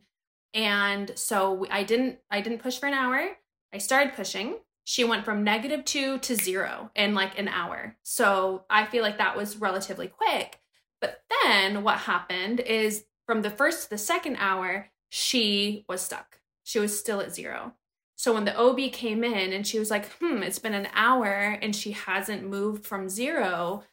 And 0.53 1.11
so 1.15 1.65
I 1.69 1.83
didn't 1.83 2.19
I 2.29 2.41
didn't 2.41 2.59
push 2.59 2.79
for 2.79 2.87
an 2.87 2.93
hour. 2.93 3.29
I 3.73 3.77
started 3.77 4.13
pushing 4.13 4.55
she 4.83 5.03
went 5.03 5.25
from 5.25 5.43
negative 5.43 5.85
two 5.85 6.17
to 6.19 6.35
zero 6.35 6.91
in 6.95 7.13
like 7.13 7.37
an 7.37 7.47
hour. 7.47 7.95
So 8.03 8.65
I 8.69 8.85
feel 8.85 9.03
like 9.03 9.17
that 9.19 9.37
was 9.37 9.57
relatively 9.57 10.07
quick. 10.07 10.59
But 10.99 11.23
then 11.43 11.83
what 11.83 11.99
happened 11.99 12.59
is 12.59 13.05
from 13.25 13.41
the 13.41 13.49
first 13.49 13.83
to 13.83 13.89
the 13.89 13.97
second 13.97 14.37
hour, 14.37 14.89
she 15.09 15.85
was 15.87 16.01
stuck. 16.01 16.39
She 16.63 16.79
was 16.79 16.97
still 16.97 17.21
at 17.21 17.33
zero. 17.33 17.73
So 18.15 18.33
when 18.33 18.45
the 18.45 18.57
OB 18.57 18.91
came 18.91 19.23
in 19.23 19.51
and 19.51 19.65
she 19.65 19.79
was 19.79 19.89
like, 19.89 20.09
hmm, 20.19 20.43
it's 20.43 20.59
been 20.59 20.73
an 20.73 20.89
hour 20.93 21.57
and 21.61 21.75
she 21.75 21.91
hasn't 21.91 22.47
moved 22.47 22.85
from 22.85 23.09
zero, 23.09 23.83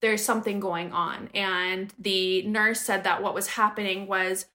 there's 0.00 0.24
something 0.24 0.60
going 0.60 0.92
on. 0.92 1.28
And 1.34 1.92
the 1.98 2.42
nurse 2.46 2.80
said 2.80 3.04
that 3.04 3.22
what 3.22 3.34
was 3.34 3.48
happening 3.48 4.06
was 4.06 4.46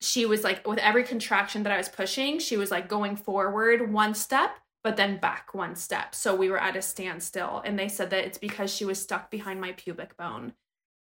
she 0.00 0.26
was 0.26 0.42
like, 0.42 0.66
with 0.66 0.80
every 0.80 1.04
contraction 1.04 1.62
that 1.62 1.72
I 1.72 1.76
was 1.76 1.88
pushing, 1.88 2.40
she 2.40 2.56
was 2.56 2.72
like 2.72 2.88
going 2.88 3.14
forward 3.14 3.92
one 3.92 4.14
step 4.14 4.56
but 4.82 4.96
then 4.96 5.18
back 5.18 5.54
one 5.54 5.76
step. 5.76 6.14
So 6.14 6.34
we 6.34 6.50
were 6.50 6.60
at 6.60 6.76
a 6.76 6.82
standstill. 6.82 7.62
And 7.64 7.78
they 7.78 7.88
said 7.88 8.10
that 8.10 8.24
it's 8.24 8.38
because 8.38 8.74
she 8.74 8.84
was 8.84 9.00
stuck 9.00 9.30
behind 9.30 9.60
my 9.60 9.72
pubic 9.72 10.16
bone. 10.16 10.54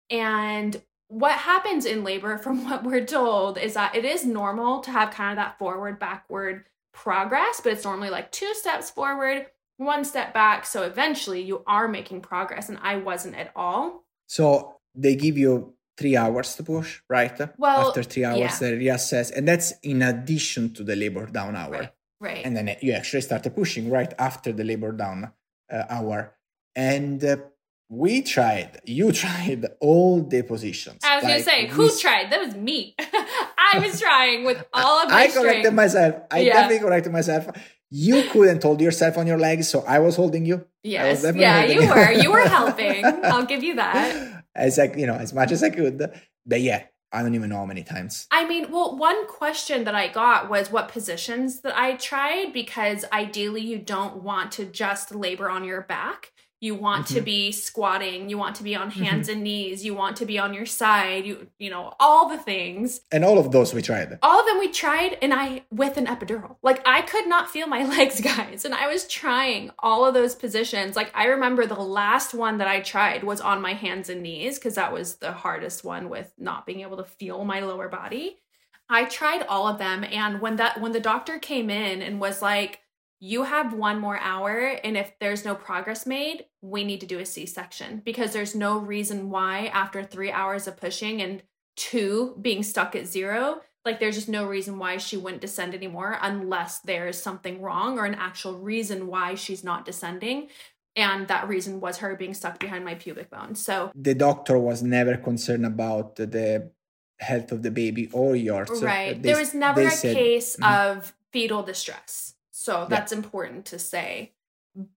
And 0.09 0.81
what 1.11 1.33
happens 1.33 1.85
in 1.85 2.03
labor, 2.03 2.37
from 2.37 2.65
what 2.69 2.83
we're 2.83 3.05
told, 3.05 3.57
is 3.57 3.73
that 3.73 3.95
it 3.95 4.05
is 4.05 4.25
normal 4.25 4.79
to 4.81 4.91
have 4.91 5.11
kind 5.11 5.37
of 5.37 5.43
that 5.43 5.59
forward, 5.59 5.99
backward 5.99 6.65
progress, 6.93 7.61
but 7.63 7.73
it's 7.73 7.83
normally 7.83 8.09
like 8.09 8.31
two 8.31 8.53
steps 8.53 8.89
forward, 8.89 9.47
one 9.77 10.05
step 10.05 10.33
back. 10.33 10.65
So 10.65 10.83
eventually 10.83 11.41
you 11.41 11.63
are 11.67 11.87
making 11.87 12.21
progress. 12.21 12.69
And 12.69 12.79
I 12.81 12.97
wasn't 12.97 13.35
at 13.35 13.51
all. 13.55 14.05
So 14.27 14.77
they 14.95 15.15
give 15.15 15.37
you 15.37 15.73
three 15.97 16.15
hours 16.15 16.55
to 16.55 16.63
push, 16.63 17.01
right? 17.09 17.37
Well, 17.57 17.89
after 17.89 18.03
three 18.03 18.25
hours, 18.25 18.39
yeah. 18.39 18.57
they 18.59 18.71
reassess. 18.73 19.31
And 19.35 19.47
that's 19.47 19.73
in 19.83 20.01
addition 20.01 20.73
to 20.75 20.83
the 20.83 20.95
labor 20.95 21.25
down 21.25 21.55
hour. 21.55 21.71
Right. 21.71 21.89
Right. 22.19 22.45
And 22.45 22.55
then 22.55 22.75
you 22.81 22.93
actually 22.93 23.21
started 23.21 23.55
pushing 23.55 23.89
right 23.89 24.13
after 24.19 24.53
the 24.53 24.63
labor 24.63 24.91
down 24.91 25.31
uh, 25.71 25.83
hour. 25.89 26.35
And 26.75 27.23
uh, 27.23 27.37
we 27.91 28.21
tried, 28.21 28.79
you 28.85 29.11
tried 29.23 29.65
all 29.81 30.23
the 30.23 30.41
positions. 30.43 31.01
I 31.03 31.15
was 31.17 31.25
like, 31.25 31.37
to 31.37 31.43
say, 31.43 31.67
who 31.67 31.89
tried? 31.99 32.31
That 32.31 32.39
was 32.39 32.55
me. 32.55 32.95
I 32.99 33.79
was 33.85 33.99
trying 33.99 34.45
with 34.45 34.63
all 34.73 35.03
of 35.03 35.09
my 35.09 35.15
I 35.15 35.27
corrected 35.27 35.65
strength. 35.65 35.73
myself. 35.73 36.15
I 36.31 36.39
yeah. 36.39 36.53
definitely 36.53 36.87
corrected 36.87 37.11
myself. 37.11 37.47
You 37.89 38.23
couldn't 38.31 38.63
hold 38.63 38.79
yourself 38.79 39.17
on 39.17 39.27
your 39.27 39.37
legs, 39.37 39.67
so 39.67 39.83
I 39.85 39.99
was 39.99 40.15
holding 40.15 40.45
you. 40.45 40.65
Yes. 40.83 41.25
Yeah, 41.35 41.65
you 41.65 41.87
were. 41.89 42.11
You 42.13 42.31
were 42.31 42.47
helping. 42.47 43.03
I'll 43.05 43.45
give 43.45 43.61
you 43.61 43.75
that. 43.75 44.45
As 44.55 44.77
like, 44.77 44.95
you 44.95 45.05
know, 45.05 45.15
as 45.15 45.33
much 45.33 45.51
as 45.51 45.61
I 45.61 45.71
could. 45.71 46.09
But 46.45 46.61
yeah, 46.61 46.83
I 47.11 47.21
don't 47.21 47.35
even 47.35 47.49
know 47.49 47.57
how 47.57 47.65
many 47.65 47.83
times. 47.83 48.27
I 48.31 48.47
mean, 48.47 48.71
well, 48.71 48.95
one 48.97 49.27
question 49.27 49.83
that 49.83 49.95
I 49.95 50.07
got 50.07 50.49
was 50.49 50.71
what 50.71 50.87
positions 50.87 51.59
that 51.61 51.77
I 51.77 51.97
tried 51.97 52.53
because 52.53 53.03
ideally 53.11 53.61
you 53.61 53.79
don't 53.79 54.23
want 54.23 54.53
to 54.53 54.65
just 54.65 55.13
labor 55.13 55.49
on 55.49 55.65
your 55.65 55.81
back. 55.81 56.31
You 56.61 56.75
want 56.75 57.07
mm-hmm. 57.07 57.15
to 57.15 57.21
be 57.21 57.51
squatting, 57.51 58.29
you 58.29 58.37
want 58.37 58.55
to 58.57 58.63
be 58.63 58.75
on 58.75 58.91
mm-hmm. 58.91 59.03
hands 59.03 59.27
mm-hmm. 59.27 59.33
and 59.37 59.43
knees, 59.43 59.83
you 59.83 59.95
want 59.95 60.17
to 60.17 60.27
be 60.27 60.37
on 60.37 60.53
your 60.53 60.67
side, 60.67 61.25
you 61.25 61.47
you 61.57 61.71
know, 61.71 61.93
all 61.99 62.29
the 62.29 62.37
things. 62.37 63.01
And 63.11 63.25
all 63.25 63.39
of 63.39 63.51
those 63.51 63.73
we 63.73 63.81
tried. 63.81 64.19
All 64.21 64.39
of 64.39 64.45
them 64.45 64.59
we 64.59 64.69
tried 64.69 65.17
and 65.23 65.33
I 65.33 65.63
with 65.71 65.97
an 65.97 66.05
epidural. 66.05 66.57
Like 66.61 66.81
I 66.85 67.01
could 67.01 67.27
not 67.27 67.49
feel 67.49 67.65
my 67.65 67.83
legs, 67.97 68.21
guys, 68.21 68.63
and 68.63 68.75
I 68.75 68.87
was 68.87 69.07
trying 69.07 69.71
all 69.79 70.05
of 70.05 70.13
those 70.13 70.35
positions. 70.35 70.95
Like 70.95 71.11
I 71.15 71.25
remember 71.25 71.65
the 71.65 71.73
last 71.73 72.35
one 72.35 72.59
that 72.59 72.67
I 72.67 72.81
tried 72.81 73.23
was 73.23 73.41
on 73.41 73.59
my 73.59 73.73
hands 73.73 74.07
and 74.07 74.21
knees 74.21 74.59
because 74.59 74.75
that 74.75 74.93
was 74.93 75.15
the 75.15 75.31
hardest 75.31 75.83
one 75.83 76.09
with 76.09 76.31
not 76.37 76.67
being 76.67 76.81
able 76.81 76.97
to 76.97 77.03
feel 77.03 77.43
my 77.43 77.61
lower 77.61 77.89
body. 77.89 78.37
I 78.87 79.05
tried 79.05 79.43
all 79.43 79.67
of 79.67 79.79
them 79.79 80.03
and 80.03 80.41
when 80.41 80.57
that 80.57 80.79
when 80.79 80.91
the 80.91 80.99
doctor 80.99 81.39
came 81.39 81.69
in 81.69 82.01
and 82.01 82.19
was 82.19 82.41
like 82.41 82.80
you 83.23 83.43
have 83.43 83.71
one 83.71 83.99
more 83.99 84.17
hour 84.17 84.57
and 84.83 84.97
if 84.97 85.13
there's 85.19 85.45
no 85.45 85.55
progress 85.55 86.05
made 86.05 86.45
we 86.61 86.83
need 86.83 86.99
to 86.99 87.05
do 87.05 87.19
a 87.19 87.25
c-section 87.25 88.01
because 88.03 88.33
there's 88.33 88.55
no 88.55 88.79
reason 88.79 89.29
why 89.29 89.67
after 89.67 90.03
three 90.03 90.31
hours 90.31 90.67
of 90.67 90.75
pushing 90.75 91.21
and 91.21 91.43
two 91.75 92.35
being 92.41 92.63
stuck 92.63 92.95
at 92.95 93.07
zero 93.07 93.61
like 93.85 93.99
there's 93.99 94.15
just 94.15 94.29
no 94.29 94.45
reason 94.45 94.77
why 94.77 94.97
she 94.97 95.17
wouldn't 95.17 95.41
descend 95.41 95.73
anymore 95.73 96.17
unless 96.21 96.79
there's 96.79 97.21
something 97.21 97.61
wrong 97.61 97.97
or 97.97 98.05
an 98.05 98.15
actual 98.15 98.57
reason 98.57 99.07
why 99.07 99.35
she's 99.35 99.63
not 99.63 99.85
descending 99.85 100.49
and 100.95 101.27
that 101.29 101.47
reason 101.47 101.79
was 101.79 101.97
her 101.97 102.15
being 102.15 102.33
stuck 102.33 102.59
behind 102.59 102.83
my 102.83 102.95
pubic 102.95 103.29
bone. 103.29 103.55
So 103.55 103.91
the 103.95 104.13
doctor 104.13 104.57
was 104.59 104.83
never 104.83 105.15
concerned 105.17 105.65
about 105.65 106.15
the 106.17 106.71
health 107.19 107.51
of 107.51 107.61
the 107.61 107.71
baby 107.71 108.09
or 108.11 108.35
yours 108.35 108.69
right. 108.81 109.21
they, 109.21 109.29
there 109.29 109.37
was 109.37 109.53
never 109.53 109.81
a 109.81 109.91
said, 109.91 110.15
case 110.15 110.55
mm-hmm. 110.55 110.97
of 110.99 111.13
fetal 111.31 111.61
distress 111.61 112.33
so 112.61 112.85
that's 112.87 113.11
yeah. 113.11 113.17
important 113.17 113.65
to 113.65 113.79
say. 113.79 114.33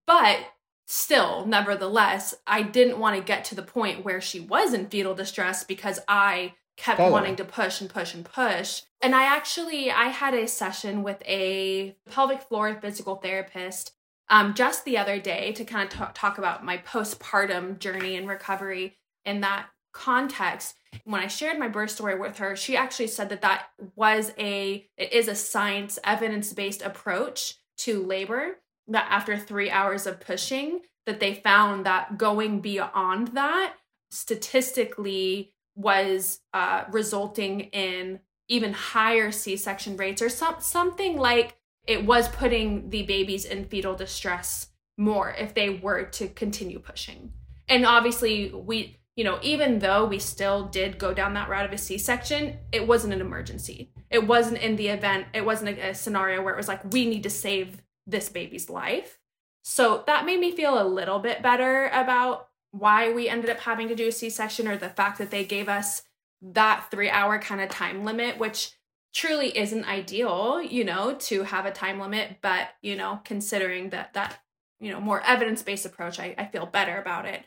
But 0.06 0.38
still, 0.86 1.46
nevertheless, 1.46 2.34
I 2.46 2.60
didn't 2.62 2.98
want 2.98 3.16
to 3.16 3.22
get 3.22 3.46
to 3.46 3.54
the 3.54 3.62
point 3.62 4.04
where 4.04 4.20
she 4.20 4.38
was 4.38 4.74
in 4.74 4.88
fetal 4.88 5.14
distress 5.14 5.64
because 5.64 5.98
I 6.06 6.52
kept 6.76 6.98
Follow. 6.98 7.12
wanting 7.12 7.36
to 7.36 7.44
push 7.44 7.80
and 7.80 7.88
push 7.88 8.12
and 8.12 8.24
push. 8.24 8.82
And 9.00 9.14
I 9.14 9.24
actually 9.24 9.90
I 9.90 10.08
had 10.08 10.34
a 10.34 10.46
session 10.46 11.02
with 11.02 11.22
a 11.26 11.96
pelvic 12.10 12.42
floor 12.42 12.76
physical 12.80 13.16
therapist 13.16 13.92
um, 14.28 14.54
just 14.54 14.84
the 14.84 14.98
other 14.98 15.18
day 15.18 15.52
to 15.52 15.64
kind 15.64 15.84
of 15.84 15.90
talk, 15.90 16.14
talk 16.14 16.38
about 16.38 16.64
my 16.64 16.78
postpartum 16.78 17.78
journey 17.78 18.16
and 18.16 18.28
recovery 18.28 18.96
in 19.24 19.40
that 19.40 19.68
context 19.94 20.76
when 21.04 21.22
i 21.22 21.26
shared 21.26 21.58
my 21.58 21.68
birth 21.68 21.90
story 21.90 22.18
with 22.18 22.36
her 22.38 22.54
she 22.54 22.76
actually 22.76 23.06
said 23.06 23.28
that 23.28 23.40
that 23.42 23.66
was 23.96 24.32
a 24.38 24.86
it 24.98 25.12
is 25.12 25.28
a 25.28 25.34
science 25.34 25.98
evidence-based 26.04 26.82
approach 26.82 27.54
to 27.78 28.04
labor 28.04 28.58
that 28.88 29.06
after 29.08 29.38
three 29.38 29.70
hours 29.70 30.06
of 30.06 30.20
pushing 30.20 30.80
that 31.06 31.20
they 31.20 31.34
found 31.34 31.86
that 31.86 32.18
going 32.18 32.60
beyond 32.60 33.28
that 33.28 33.74
statistically 34.10 35.52
was 35.76 36.40
uh, 36.52 36.84
resulting 36.90 37.60
in 37.60 38.20
even 38.48 38.72
higher 38.72 39.30
c-section 39.32 39.96
rates 39.96 40.22
or 40.22 40.28
some, 40.28 40.56
something 40.60 41.16
like 41.16 41.56
it 41.86 42.04
was 42.04 42.28
putting 42.28 42.90
the 42.90 43.02
babies 43.02 43.44
in 43.44 43.64
fetal 43.64 43.94
distress 43.94 44.68
more 44.96 45.30
if 45.32 45.54
they 45.54 45.68
were 45.70 46.04
to 46.04 46.28
continue 46.28 46.78
pushing. 46.78 47.32
And 47.68 47.84
obviously 47.84 48.50
we 48.50 48.98
you 49.16 49.24
know, 49.24 49.38
even 49.42 49.78
though 49.78 50.04
we 50.04 50.18
still 50.18 50.64
did 50.64 50.98
go 50.98 51.14
down 51.14 51.34
that 51.34 51.48
route 51.48 51.64
of 51.64 51.72
a 51.72 51.78
C 51.78 51.98
section, 51.98 52.58
it 52.72 52.86
wasn't 52.86 53.14
an 53.14 53.20
emergency. 53.20 53.92
It 54.10 54.26
wasn't 54.26 54.58
in 54.58 54.76
the 54.76 54.88
event, 54.88 55.26
it 55.32 55.44
wasn't 55.44 55.78
a, 55.78 55.90
a, 55.90 55.94
scenario 55.94 56.42
where 56.42 56.54
it 56.54 56.56
was 56.56 56.68
like, 56.68 56.92
we 56.92 57.06
need 57.06 57.22
to 57.22 57.30
save 57.30 57.82
this 58.06 58.28
baby's 58.28 58.68
life. 58.68 59.18
So 59.62 60.04
that 60.06 60.26
made 60.26 60.40
me 60.40 60.52
feel 60.52 60.80
a 60.80 60.86
little 60.86 61.20
bit 61.20 61.42
better 61.42 61.88
about 61.88 62.48
why 62.72 63.12
we 63.12 63.28
ended 63.28 63.50
up 63.50 63.60
having 63.60 63.88
to 63.88 63.94
do 63.94 64.08
a 64.08 64.12
C 64.12 64.28
section 64.30 64.66
or 64.66 64.76
the 64.76 64.90
fact 64.90 65.18
that 65.18 65.30
they 65.30 65.44
gave 65.44 65.68
us 65.68 66.02
that 66.42 66.88
three 66.90 67.08
hour 67.08 67.38
kind 67.38 67.60
of 67.60 67.68
time 67.70 68.04
limit, 68.04 68.38
which 68.38 68.72
truly 69.14 69.56
isn't 69.56 69.88
ideal, 69.88 70.60
you 70.60 70.84
know, 70.84 71.14
to 71.14 71.44
have 71.44 71.66
a 71.66 71.70
time 71.70 72.00
limit. 72.00 72.38
But, 72.42 72.70
you 72.82 72.96
know, 72.96 73.20
considering 73.24 73.90
that, 73.90 74.12
that, 74.14 74.40
you 74.80 74.90
know, 74.90 75.00
more 75.00 75.22
evidence 75.22 75.62
based 75.62 75.86
approach, 75.86 76.18
I, 76.18 76.34
I 76.36 76.46
feel 76.46 76.66
better 76.66 76.98
about 76.98 77.26
it. 77.26 77.44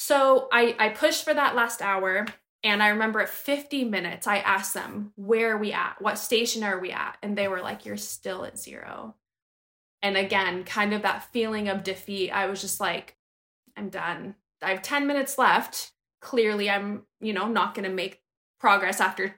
So 0.00 0.46
I, 0.52 0.76
I 0.78 0.90
pushed 0.90 1.24
for 1.24 1.34
that 1.34 1.56
last 1.56 1.82
hour. 1.82 2.24
And 2.62 2.82
I 2.82 2.88
remember 2.88 3.18
at 3.18 3.28
50 3.28 3.84
minutes, 3.84 4.28
I 4.28 4.38
asked 4.38 4.72
them, 4.72 5.12
where 5.16 5.56
are 5.56 5.58
we 5.58 5.72
at? 5.72 6.00
What 6.00 6.18
station 6.18 6.62
are 6.62 6.78
we 6.78 6.92
at? 6.92 7.16
And 7.20 7.36
they 7.36 7.48
were 7.48 7.60
like, 7.60 7.84
you're 7.84 7.96
still 7.96 8.44
at 8.44 8.58
zero. 8.58 9.16
And 10.00 10.16
again, 10.16 10.62
kind 10.62 10.94
of 10.94 11.02
that 11.02 11.32
feeling 11.32 11.68
of 11.68 11.82
defeat. 11.82 12.30
I 12.30 12.46
was 12.46 12.60
just 12.60 12.78
like, 12.78 13.16
I'm 13.76 13.88
done. 13.88 14.36
I 14.62 14.70
have 14.70 14.82
10 14.82 15.08
minutes 15.08 15.36
left. 15.36 15.90
Clearly, 16.20 16.70
I'm, 16.70 17.02
you 17.20 17.32
know, 17.32 17.48
not 17.48 17.74
going 17.74 17.88
to 17.88 17.94
make 17.94 18.22
progress 18.60 19.00
after 19.00 19.34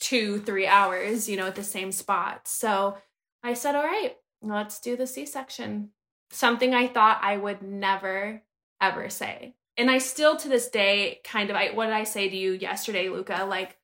two, 0.00 0.40
three 0.40 0.66
hours, 0.66 1.28
you 1.28 1.36
know, 1.36 1.46
at 1.46 1.54
the 1.54 1.62
same 1.62 1.92
spot. 1.92 2.48
So 2.48 2.98
I 3.44 3.54
said, 3.54 3.76
all 3.76 3.84
right, 3.84 4.16
let's 4.42 4.80
do 4.80 4.96
the 4.96 5.06
C 5.06 5.24
section. 5.24 5.90
Something 6.32 6.74
I 6.74 6.88
thought 6.88 7.20
I 7.22 7.36
would 7.36 7.62
never, 7.62 8.42
ever 8.80 9.08
say. 9.08 9.54
And 9.76 9.90
I 9.90 9.98
still 9.98 10.36
to 10.36 10.48
this 10.48 10.68
day 10.68 11.20
kind 11.24 11.50
of, 11.50 11.56
I, 11.56 11.70
what 11.70 11.86
did 11.86 11.94
I 11.94 12.04
say 12.04 12.28
to 12.28 12.36
you 12.36 12.52
yesterday, 12.52 13.08
Luca? 13.08 13.46
Like, 13.48 13.76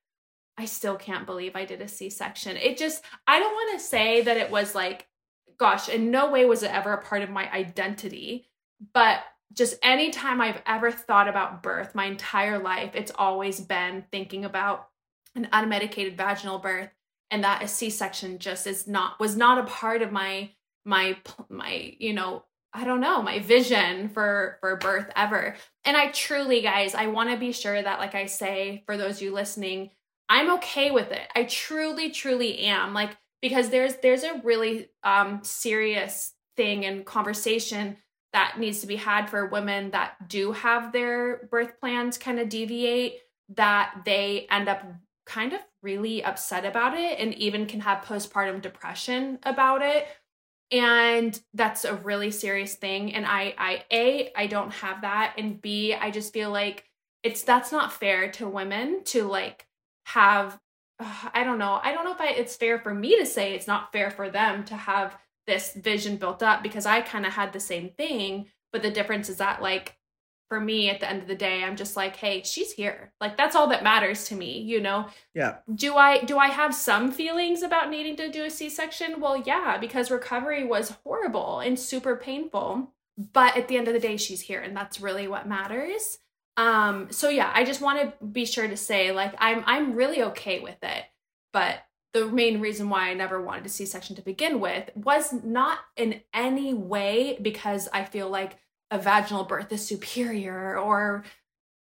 I 0.59 0.65
still 0.65 0.97
can't 0.97 1.27
believe 1.27 1.55
I 1.55 1.65
did 1.65 1.81
a 1.81 1.89
C 1.89 2.11
section. 2.11 2.57
It 2.57 2.77
just, 2.77 3.05
I 3.27 3.39
don't 3.39 3.53
want 3.53 3.79
to 3.79 3.87
say 3.87 4.23
that 4.23 4.37
it 4.37 4.51
was 4.51 4.75
like, 4.75 5.07
gosh, 5.59 5.89
in 5.89 6.11
no 6.11 6.31
way 6.31 6.45
was 6.45 6.63
it 6.63 6.75
ever 6.75 6.93
a 6.93 7.03
part 7.03 7.23
of 7.23 7.31
my 7.31 7.51
identity. 7.53 8.49
But 8.93 9.21
just 9.53 9.77
anytime 9.83 10.41
I've 10.41 10.61
ever 10.67 10.91
thought 10.91 11.29
about 11.29 11.63
birth, 11.63 11.95
my 11.95 12.07
entire 12.07 12.59
life, 12.59 12.91
it's 12.95 13.13
always 13.15 13.61
been 13.61 14.05
thinking 14.11 14.45
about 14.45 14.89
an 15.35 15.49
unmedicated 15.53 16.17
vaginal 16.17 16.59
birth 16.59 16.91
and 17.31 17.45
that 17.45 17.63
a 17.63 17.69
C-section 17.69 18.39
just 18.39 18.67
is 18.67 18.87
not 18.87 19.19
was 19.21 19.37
not 19.37 19.59
a 19.59 19.65
part 19.65 20.03
of 20.03 20.13
my 20.13 20.51
my 20.85 21.17
my 21.49 21.95
you 21.99 22.13
know 22.13 22.45
I 22.77 22.85
don't 22.85 23.01
know, 23.01 23.23
my 23.23 23.39
vision 23.39 24.11
for 24.11 24.59
for 24.61 24.77
birth 24.77 25.11
ever. 25.17 25.57
And 25.87 25.97
I 25.97 26.11
truly 26.11 26.61
guys, 26.61 26.95
I 26.95 27.07
want 27.07 27.31
to 27.31 27.39
be 27.39 27.53
sure 27.53 27.81
that 27.81 27.99
like 27.99 28.15
I 28.15 28.27
say 28.27 28.83
for 28.85 28.99
those 28.99 29.23
you 29.23 29.33
listening, 29.33 29.91
I'm 30.29 30.53
okay 30.55 30.91
with 30.91 31.11
it. 31.11 31.27
I 31.35 31.45
truly 31.45 32.11
truly 32.11 32.59
am. 32.61 32.93
Like 32.93 33.17
because 33.41 33.71
there's 33.71 33.97
there's 33.97 34.25
a 34.25 34.43
really 34.45 34.91
um 35.03 35.41
serious 35.43 36.35
thing 36.57 36.85
and 36.85 37.07
conversation 37.07 37.97
that 38.35 38.59
needs 38.59 38.81
to 38.81 38.87
be 38.87 38.97
had 38.97 39.31
for 39.31 39.47
women 39.47 39.93
that 39.93 40.29
do 40.29 40.53
have 40.53 40.93
their 40.93 41.49
birth 41.51 41.81
plans 41.81 42.19
kind 42.19 42.39
of 42.39 42.51
deviate 42.51 43.15
that 43.55 44.03
they 44.05 44.47
end 44.51 44.69
up 44.69 44.85
kind 45.25 45.55
of 45.55 45.61
really 45.83 46.23
upset 46.23 46.67
about 46.67 46.95
it 46.95 47.19
and 47.19 47.33
even 47.35 47.65
can 47.65 47.81
have 47.81 48.05
postpartum 48.05 48.61
depression 48.61 49.39
about 49.45 49.81
it 49.81 50.07
and 50.71 51.39
that's 51.55 51.85
a 51.85 51.95
really 51.95 52.31
serious 52.31 52.75
thing. 52.75 53.15
And 53.15 53.27
i 53.27 53.55
i 53.59 53.85
a 53.93 54.33
i 54.37 54.47
don't 54.47 54.73
have 54.73 55.03
that. 55.03 55.35
And 55.39 55.61
b 55.61 55.95
i 55.95 56.11
just 56.11 56.33
feel 56.33 56.51
like 56.51 56.85
it's 57.23 57.43
that's 57.43 57.73
not 57.73 57.93
fair 57.93 58.31
to 58.33 58.49
women 58.49 59.03
to 59.05 59.25
like 59.25 59.67
have 60.07 60.59
uh, 61.01 61.29
i 61.35 61.45
don't 61.45 61.59
know. 61.59 61.81
I 61.83 61.93
don't 61.93 62.05
know 62.05 62.13
if 62.13 62.21
I, 62.21 62.29
it's 62.31 62.57
fair 62.57 62.79
for 62.79 62.95
me 62.95 63.19
to 63.19 63.27
say 63.27 63.55
it's 63.55 63.67
not 63.67 63.93
fair 63.93 64.11
for 64.11 64.31
them 64.31 64.65
to 64.67 64.77
have 64.77 65.17
this 65.47 65.75
vision 65.75 66.17
built 66.17 66.43
up 66.43 66.63
because 66.63 66.87
i 66.87 67.01
kind 67.01 67.27
of 67.27 67.33
had 67.33 67.53
the 67.53 67.61
same 67.61 67.91
thing. 67.91 68.47
But 68.73 68.83
the 68.83 68.91
difference 68.91 69.29
is 69.29 69.37
that 69.39 69.63
like 69.63 69.97
for 70.49 70.61
me 70.61 70.89
at 70.89 71.01
the 71.01 71.09
end 71.09 71.23
of 71.23 71.29
the 71.29 71.35
day 71.35 71.63
i'm 71.65 71.77
just 71.77 71.97
like 71.97 72.17
hey 72.17 72.43
she's 72.45 72.73
here. 72.73 73.13
Like 73.21 73.37
that's 73.37 73.57
all 73.57 73.69
that 73.69 73.83
matters 73.83 74.25
to 74.29 74.35
me 74.35 74.61
you 74.61 74.81
know? 74.81 75.09
Yeah. 75.35 75.57
Do 75.75 75.97
i 75.97 76.23
do 76.23 76.39
i 76.39 76.49
have 76.49 76.75
some 76.75 77.11
feelings 77.11 77.63
about 77.63 77.91
needing 77.91 78.17
to 78.17 78.31
do 78.31 78.45
a 78.45 78.51
c-section? 78.51 79.21
Well 79.21 79.37
yeah 79.37 79.79
because 79.79 80.11
recovery 80.11 80.65
was 80.65 80.95
horrible 81.05 81.61
and 81.61 81.79
super 81.79 82.17
painful 82.17 82.93
but 83.33 83.57
at 83.57 83.69
the 83.69 83.77
end 83.77 83.89
of 83.89 83.95
the 83.95 84.01
day 84.01 84.17
she's 84.17 84.43
here 84.43 84.61
and 84.61 84.77
that's 84.77 85.01
really 85.01 85.29
what 85.29 85.49
matters. 85.49 86.19
Um 86.57 87.09
so 87.11 87.29
yeah 87.29 87.51
i 87.55 87.65
just 87.65 87.81
want 87.81 88.01
to 88.01 88.27
be 88.27 88.45
sure 88.45 88.69
to 88.69 88.77
say 88.77 89.13
like 89.13 89.35
i'm 89.39 89.63
i'm 89.67 89.95
really 89.95 90.23
okay 90.23 90.61
with 90.61 90.83
it 90.83 91.05
but 91.53 91.81
the 92.17 92.27
main 92.27 92.61
reason 92.61 92.89
why 92.89 93.11
I 93.11 93.15
never 93.15 93.43
wanted 93.43 93.67
a 93.67 93.69
C 93.69 93.85
section 93.85 94.17
to 94.17 94.23
begin 94.23 94.59
with 94.59 94.91
was 94.95 95.35
not 95.45 95.81
in 95.97 96.23
any 96.33 96.73
way 96.73 97.39
because 97.43 97.91
I 97.93 98.05
feel 98.05 98.31
like 98.31 98.57
a 98.91 98.99
vaginal 98.99 99.45
birth 99.45 99.73
is 99.73 99.87
superior 99.87 100.79
or 100.79 101.25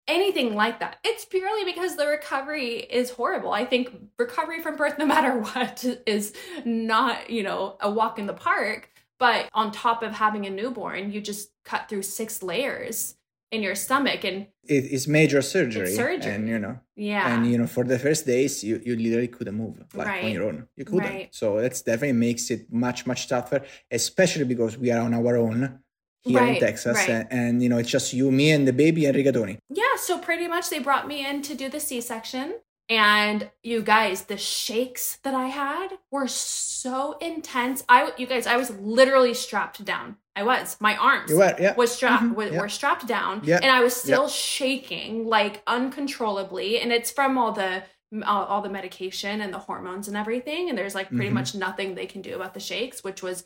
anything 0.07 0.55
like 0.55 0.79
that. 0.79 0.97
It's 1.03 1.25
purely 1.25 1.63
because 1.63 1.95
the 1.95 2.07
recovery 2.07 2.77
is 2.77 3.11
horrible. 3.11 3.51
I 3.51 3.65
think 3.65 3.89
recovery 4.17 4.61
from 4.61 4.75
birth, 4.75 4.97
no 4.97 5.05
matter 5.05 5.37
what, 5.39 5.85
is 6.05 6.33
not, 6.65 7.29
you 7.29 7.43
know, 7.43 7.77
a 7.79 7.89
walk 7.89 8.19
in 8.19 8.27
the 8.27 8.33
park. 8.33 8.89
But 9.19 9.49
on 9.53 9.71
top 9.71 10.01
of 10.01 10.13
having 10.13 10.47
a 10.47 10.49
newborn, 10.49 11.11
you 11.11 11.21
just 11.21 11.51
cut 11.63 11.87
through 11.87 12.01
six 12.01 12.41
layers 12.41 13.15
in 13.51 13.61
your 13.61 13.75
stomach 13.75 14.23
and 14.23 14.47
it 14.63 14.85
is 14.85 15.07
major 15.07 15.41
surgery, 15.41 15.87
it's 15.87 15.95
surgery 15.95 16.31
and 16.31 16.47
you 16.47 16.57
know 16.57 16.79
yeah 16.95 17.33
and 17.35 17.45
you 17.51 17.57
know 17.57 17.67
for 17.67 17.83
the 17.83 17.99
first 17.99 18.25
days 18.25 18.63
you, 18.63 18.81
you 18.85 18.95
literally 18.95 19.27
couldn't 19.27 19.55
move 19.55 19.83
like 19.93 20.07
right. 20.07 20.23
on 20.23 20.31
your 20.31 20.45
own 20.45 20.67
you 20.77 20.85
couldn't 20.85 21.03
right. 21.03 21.35
so 21.35 21.59
that's 21.59 21.81
definitely 21.81 22.13
makes 22.13 22.49
it 22.49 22.71
much 22.71 23.05
much 23.05 23.27
tougher 23.27 23.61
especially 23.91 24.45
because 24.45 24.77
we 24.77 24.89
are 24.89 25.01
on 25.01 25.13
our 25.13 25.35
own 25.35 25.79
here 26.23 26.39
right, 26.39 26.55
in 26.55 26.60
Texas, 26.60 26.97
right. 26.97 27.10
and, 27.10 27.27
and, 27.31 27.63
you 27.63 27.69
know 27.69 27.77
it's 27.77 27.89
just 27.89 28.13
you, 28.13 28.31
me, 28.31 28.51
and 28.51 28.67
the 28.67 28.73
baby 28.73 29.05
and 29.05 29.15
rigatoni. 29.15 29.57
Yeah, 29.69 29.95
so 29.97 30.19
pretty 30.19 30.47
much 30.47 30.69
they 30.69 30.79
brought 30.79 31.07
me 31.07 31.27
in 31.27 31.41
to 31.43 31.55
do 31.55 31.69
the 31.69 31.79
C-section, 31.79 32.55
and 32.89 33.49
you 33.63 33.81
guys, 33.81 34.23
the 34.23 34.38
shakes 34.38 35.17
that 35.23 35.34
I 35.34 35.47
had 35.47 35.89
were 36.12 36.27
so 36.27 37.17
intense. 37.19 37.84
I, 37.88 38.12
you 38.17 38.27
guys, 38.27 38.45
I 38.45 38.57
was 38.57 38.69
literally 38.71 39.34
strapped 39.34 39.84
down. 39.86 40.17
I 40.36 40.43
was. 40.43 40.77
My 40.79 40.95
arms 40.97 41.31
were, 41.31 41.55
yeah. 41.60 41.75
was 41.75 41.93
strapped 41.93 42.23
mm-hmm, 42.23 42.34
were, 42.34 42.47
yeah. 42.47 42.60
were, 42.60 42.69
strapped 42.69 43.07
down, 43.07 43.41
yeah. 43.43 43.60
and 43.62 43.71
I 43.71 43.81
was 43.81 43.95
still 43.95 44.27
shaking 44.27 45.25
like 45.25 45.62
uncontrollably. 45.67 46.79
And 46.79 46.91
it's 46.91 47.12
from 47.12 47.38
all 47.38 47.51
the 47.51 47.84
all, 48.25 48.45
all, 48.45 48.62
the 48.62 48.69
medication 48.69 49.39
and 49.39 49.53
the 49.53 49.60
hormones 49.60 50.10
and 50.10 50.17
everything. 50.17 50.67
And 50.67 50.77
there's 50.77 50.95
like 50.95 51.07
pretty 51.07 51.27
mm-hmm. 51.27 51.36
much 51.36 51.55
nothing 51.55 51.95
they 51.95 52.05
can 52.05 52.21
do 52.21 52.36
about 52.36 52.53
the 52.53 52.60
shakes, 52.60 53.03
which 53.05 53.23
was 53.23 53.45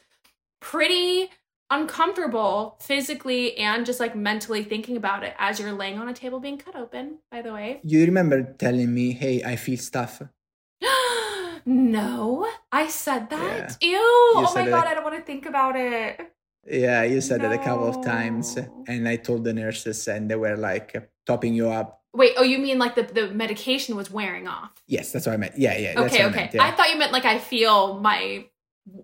pretty 0.60 1.30
uncomfortable 1.70 2.78
physically 2.80 3.58
and 3.58 3.86
just 3.86 4.00
like 4.00 4.16
mentally 4.16 4.64
thinking 4.64 4.98
about 4.98 5.24
it 5.24 5.34
as 5.40 5.60
you're 5.60 5.74
laying 5.74 5.98
on 5.98 6.08
a 6.08 6.14
table 6.14 6.40
being 6.40 6.58
cut 6.58 6.76
open, 6.76 7.20
by 7.32 7.42
the 7.42 7.54
way. 7.54 7.80
You 7.84 8.06
remember 8.06 8.44
telling 8.58 8.94
me, 8.94 9.12
hey, 9.12 9.44
I 9.44 9.56
feel 9.56 9.78
stuff? 9.78 10.22
no, 11.66 12.48
I 12.72 12.88
said 12.88 13.30
that. 13.30 13.78
Yeah. 13.82 13.90
Ew. 13.90 13.98
oh 14.00 14.52
my 14.54 14.70
God, 14.70 14.86
I 14.86 14.94
don't 14.94 15.04
want 15.04 15.16
to 15.18 15.24
think 15.24 15.46
about 15.46 15.76
it. 15.76 16.32
Yeah, 16.68 17.04
you 17.04 17.22
said 17.22 17.42
no. 17.42 17.52
it 17.52 17.56
a 17.56 17.64
couple 17.64 17.88
of 17.88 18.04
times. 18.04 18.58
And 18.88 19.08
I 19.08 19.18
told 19.18 19.44
the 19.44 19.54
nurses, 19.54 20.08
and 20.08 20.30
they 20.30 20.36
were 20.36 20.58
like 20.58 21.12
topping 21.26 21.54
you 21.54 21.70
up. 21.70 22.02
Wait, 22.14 22.34
oh, 22.38 22.44
you 22.44 22.58
mean 22.58 22.80
like 22.80 22.96
the, 22.96 23.04
the 23.04 23.28
medication 23.30 23.96
was 23.96 24.10
wearing 24.10 24.48
off? 24.48 24.72
Yes, 24.88 25.12
that's 25.12 25.26
what 25.26 25.34
I 25.34 25.38
meant. 25.38 25.58
Yeah, 25.58 25.78
yeah. 25.78 26.00
Okay, 26.00 26.06
okay. 26.06 26.24
I, 26.24 26.30
meant, 26.30 26.54
yeah. 26.54 26.64
I 26.64 26.72
thought 26.72 26.90
you 26.90 26.98
meant 26.98 27.12
like 27.12 27.26
I 27.26 27.40
feel 27.40 28.00
my 28.00 28.46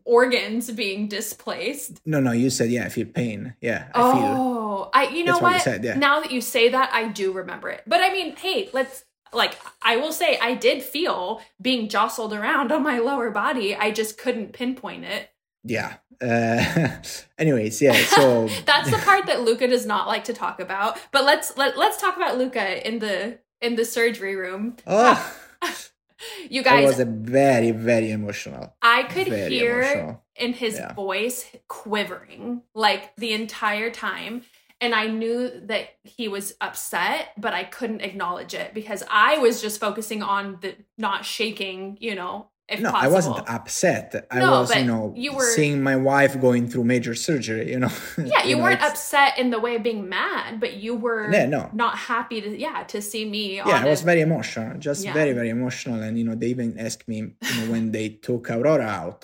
organs 0.04 0.72
being 0.72 1.08
displaced. 1.08 2.02
No, 2.06 2.20
no, 2.20 2.32
you 2.32 2.50
said 2.50 2.70
yeah, 2.70 2.86
I 2.86 2.90
feel 2.90 3.08
pain. 3.08 3.56
Yeah, 3.62 3.90
I 3.94 4.02
oh. 4.02 4.90
I 4.94 5.08
you 5.10 5.24
know 5.24 5.34
what? 5.34 5.44
what 5.44 5.54
you 5.54 5.60
said, 5.60 5.84
yeah. 5.84 5.96
Now 5.96 6.20
that 6.20 6.32
you 6.32 6.42
say 6.42 6.70
that, 6.70 6.94
I 6.94 7.08
do 7.08 7.32
remember 7.32 7.70
it. 7.70 7.84
But 7.88 8.02
I 8.02 8.12
mean, 8.12 8.36
hey, 8.36 8.70
let's 8.74 9.06
like 9.34 9.58
I 9.82 9.98
will 9.98 10.12
say 10.12 10.38
I 10.40 10.56
did 10.56 10.84
feel 10.84 11.42
being 11.62 11.90
jostled 11.90 12.34
around 12.34 12.72
on 12.72 12.84
my 12.84 13.00
lower 13.00 13.32
body. 13.32 13.76
I 13.76 13.92
just 13.92 14.18
couldn't 14.18 14.54
pinpoint 14.54 15.06
it. 15.06 15.30
Yeah. 15.64 15.96
Uh, 16.22 16.98
anyways, 17.38 17.82
yeah. 17.82 17.94
So 18.16 18.48
that's 18.66 18.92
the 18.92 18.98
part 18.98 19.26
that 19.28 19.42
Luca 19.42 19.68
does 19.68 19.86
not 19.86 20.08
like 20.08 20.26
to 20.26 20.34
talk 20.34 20.60
about. 20.60 21.00
But 21.12 21.26
let's 21.26 21.58
let 21.58 21.78
let's 21.78 22.00
talk 22.00 22.16
about 22.16 22.38
Luca 22.38 22.88
in 22.88 23.00
the 23.00 23.40
in 23.62 23.76
the 23.76 23.86
surgery 23.86 24.36
room. 24.36 24.78
Oh. 24.86 25.36
you 26.50 26.64
guys 26.64 26.84
it 26.84 26.88
was 26.88 27.00
a 27.00 27.06
very 27.06 27.72
very 27.72 28.12
emotional 28.12 28.74
i 28.82 29.04
could 29.04 29.28
hear 29.28 29.82
emotional. 29.82 30.24
in 30.36 30.54
his 30.54 30.76
yeah. 30.76 30.94
voice 30.94 31.46
quivering 31.68 32.62
like 32.74 33.16
the 33.18 33.34
entire 33.34 33.90
time 33.90 34.44
and 34.80 34.94
i 34.96 35.08
knew 35.08 35.50
that 35.66 35.90
he 36.04 36.28
was 36.28 36.56
upset 36.62 37.30
but 37.38 37.54
i 37.54 37.64
couldn't 37.64 38.02
acknowledge 38.02 38.54
it 38.54 38.74
because 38.74 39.04
i 39.10 39.38
was 39.38 39.62
just 39.62 39.80
focusing 39.80 40.22
on 40.24 40.58
the 40.62 40.76
not 40.98 41.26
shaking 41.26 41.98
you 42.00 42.16
know 42.16 42.48
no, 42.80 42.92
possible. 42.92 43.12
I 43.12 43.14
wasn't 43.14 43.50
upset. 43.50 44.28
I 44.32 44.40
no, 44.40 44.52
was, 44.52 44.76
you 44.76 44.86
know, 44.86 45.14
you 45.16 45.34
were, 45.34 45.44
seeing 45.44 45.84
my 45.84 45.96
wife 45.96 46.40
going 46.40 46.68
through 46.70 46.86
major 46.86 47.16
surgery, 47.16 47.72
you 47.72 47.80
know. 47.80 47.92
Yeah, 48.18 48.44
you, 48.44 48.56
you 48.56 48.64
weren't 48.64 48.82
upset 48.82 49.38
in 49.38 49.50
the 49.50 49.60
way 49.60 49.76
of 49.76 49.84
being 49.84 50.08
mad, 50.08 50.60
but 50.60 50.76
you 50.76 50.96
were 50.96 51.32
yeah, 51.32 51.46
no. 51.46 51.70
not 51.74 51.98
happy 51.98 52.40
to 52.42 52.58
yeah, 52.58 52.84
to 52.84 53.02
see 53.02 53.26
me 53.26 53.58
Yeah, 53.58 53.84
I 53.84 53.90
was 53.90 54.02
very 54.02 54.22
emotional, 54.22 54.78
just 54.78 55.04
yeah. 55.04 55.14
very, 55.14 55.34
very 55.34 55.50
emotional. 55.50 56.02
And 56.02 56.18
you 56.18 56.24
know, 56.24 56.36
they 56.36 56.48
even 56.48 56.80
asked 56.80 57.08
me, 57.08 57.18
you 57.18 57.32
know, 57.58 57.72
when 57.72 57.92
they 57.92 58.10
took 58.10 58.50
Aurora 58.50 58.86
out, 58.86 59.22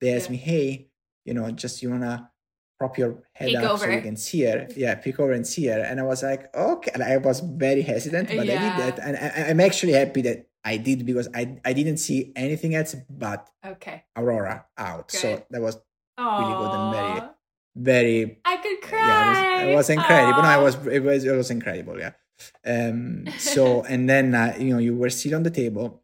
they 0.00 0.14
asked 0.14 0.26
yeah. 0.26 0.32
me, 0.32 0.36
Hey, 0.38 0.88
you 1.24 1.34
know, 1.34 1.50
just 1.50 1.82
you 1.82 1.90
wanna 1.90 2.30
prop 2.78 2.98
your 2.98 3.22
head 3.32 3.48
peek 3.48 3.56
up 3.56 3.70
over. 3.72 3.84
so 3.84 3.90
you 3.90 4.00
can 4.00 4.16
see 4.16 4.42
her. 4.42 4.68
Yeah, 4.76 4.94
peek 4.96 5.18
over 5.18 5.32
and 5.32 5.46
see 5.46 5.66
her. 5.66 5.80
And 5.80 5.98
I 6.00 6.02
was 6.02 6.22
like, 6.22 6.54
okay. 6.54 6.90
And 6.94 7.02
I 7.02 7.16
was 7.16 7.40
very 7.40 7.82
hesitant, 7.82 8.30
uh, 8.30 8.36
but 8.36 8.46
yeah. 8.46 8.54
I 8.54 8.86
did 8.86 8.96
that. 8.96 9.06
And 9.06 9.16
I, 9.16 9.50
I'm 9.50 9.60
actually 9.60 9.92
happy 9.92 10.22
that 10.22 10.46
I 10.66 10.76
did 10.78 11.06
because 11.06 11.28
I 11.32 11.58
I 11.64 11.72
didn't 11.72 11.98
see 11.98 12.32
anything 12.34 12.74
else 12.74 12.96
but 13.08 13.48
okay 13.64 14.04
Aurora 14.16 14.66
out. 14.76 15.08
Good. 15.08 15.20
So 15.20 15.28
that 15.50 15.62
was 15.62 15.78
Aww. 16.18 16.40
really 16.40 16.56
good 16.60 16.72
and 16.74 16.86
very 16.98 17.20
very 17.76 18.38
I 18.44 18.56
could 18.56 18.80
cry. 18.82 19.06
Yeah, 19.06 19.62
it 19.62 19.66
was, 19.66 19.70
it 19.70 19.76
was 19.76 19.90
incredible. 19.90 20.42
No, 20.42 20.48
I 20.48 20.58
was 20.58 20.74
it 20.86 21.02
was 21.06 21.24
it 21.24 21.36
was 21.36 21.50
incredible, 21.50 21.96
yeah. 21.98 22.12
Um 22.66 23.28
so 23.38 23.82
and 23.92 24.10
then 24.10 24.34
uh, 24.34 24.56
you 24.58 24.72
know 24.72 24.78
you 24.78 24.96
were 24.96 25.10
sitting 25.10 25.36
on 25.36 25.44
the 25.44 25.54
table 25.62 26.02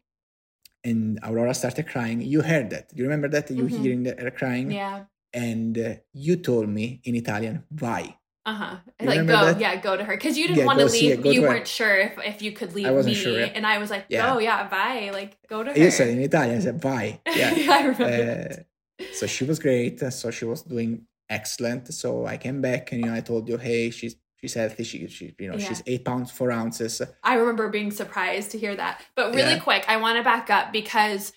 and 0.83 1.19
Aurora 1.23 1.53
started 1.53 1.87
crying. 1.87 2.21
You 2.21 2.41
heard 2.41 2.69
that. 2.71 2.89
Do 2.89 2.97
you 2.97 3.03
remember 3.03 3.27
that? 3.29 3.51
You 3.51 3.63
mm-hmm. 3.63 3.83
hearing 3.83 4.05
her 4.05 4.31
crying? 4.31 4.71
Yeah. 4.71 5.05
And 5.33 5.77
uh, 5.77 5.93
you 6.13 6.35
told 6.35 6.69
me 6.69 7.01
in 7.05 7.15
Italian, 7.15 7.63
vai. 7.71 8.17
Uh-huh. 8.45 8.75
Like 8.99 9.25
go, 9.25 9.45
that? 9.45 9.59
yeah, 9.59 9.75
go 9.77 9.95
to 9.95 10.03
her. 10.03 10.15
Because 10.15 10.37
you 10.37 10.47
didn't 10.47 10.59
yeah, 10.59 10.65
want 10.65 10.79
to 10.79 10.85
leave. 10.85 11.25
you 11.25 11.41
weren't 11.43 11.67
sure 11.67 11.95
if, 11.97 12.17
if 12.19 12.41
you 12.41 12.51
could 12.51 12.73
leave 12.73 12.87
I 12.87 12.91
wasn't 12.91 13.15
me. 13.15 13.21
Sure, 13.21 13.39
yeah. 13.39 13.45
And 13.55 13.65
I 13.65 13.77
was 13.77 13.89
like, 13.89 14.05
yeah. 14.09 14.33
oh 14.33 14.39
yeah, 14.39 14.67
vai. 14.67 15.11
Like 15.11 15.37
go 15.47 15.63
to 15.63 15.71
her. 15.71 15.77
You 15.77 15.91
said 15.91 16.09
in 16.09 16.19
Italian, 16.19 16.57
I 16.57 16.61
said 16.61 16.81
vai. 16.81 17.21
Yeah. 17.35 17.53
yeah 17.53 17.71
I 17.71 17.81
remember. 17.85 18.63
Uh, 18.99 19.05
so 19.13 19.27
she 19.27 19.45
was 19.45 19.59
great. 19.59 19.99
So 19.99 20.29
she 20.31 20.45
was 20.45 20.61
doing 20.63 21.05
excellent. 21.29 21.93
So 21.93 22.25
I 22.25 22.37
came 22.37 22.61
back 22.61 22.91
and 22.91 23.01
you 23.01 23.07
know 23.07 23.15
I 23.15 23.21
told 23.21 23.47
you, 23.47 23.57
hey, 23.57 23.89
she's 23.91 24.15
she's 24.35 24.53
healthy. 24.55 24.83
She, 24.83 25.07
she 25.07 25.33
you 25.39 25.49
know, 25.49 25.57
yeah. 25.57 25.67
she's 25.67 25.83
eight 25.87 26.03
pounds 26.03 26.29
four 26.29 26.51
ounces. 26.51 27.01
I 27.23 27.35
remember 27.35 27.69
being 27.69 27.91
surprised 27.91 28.51
to 28.51 28.57
hear 28.59 28.75
that. 28.75 29.01
But 29.15 29.33
really 29.33 29.59
quick, 29.59 29.85
I 29.87 29.97
want 29.97 30.17
to 30.17 30.23
back 30.23 30.49
up 30.49 30.73
because 30.73 31.31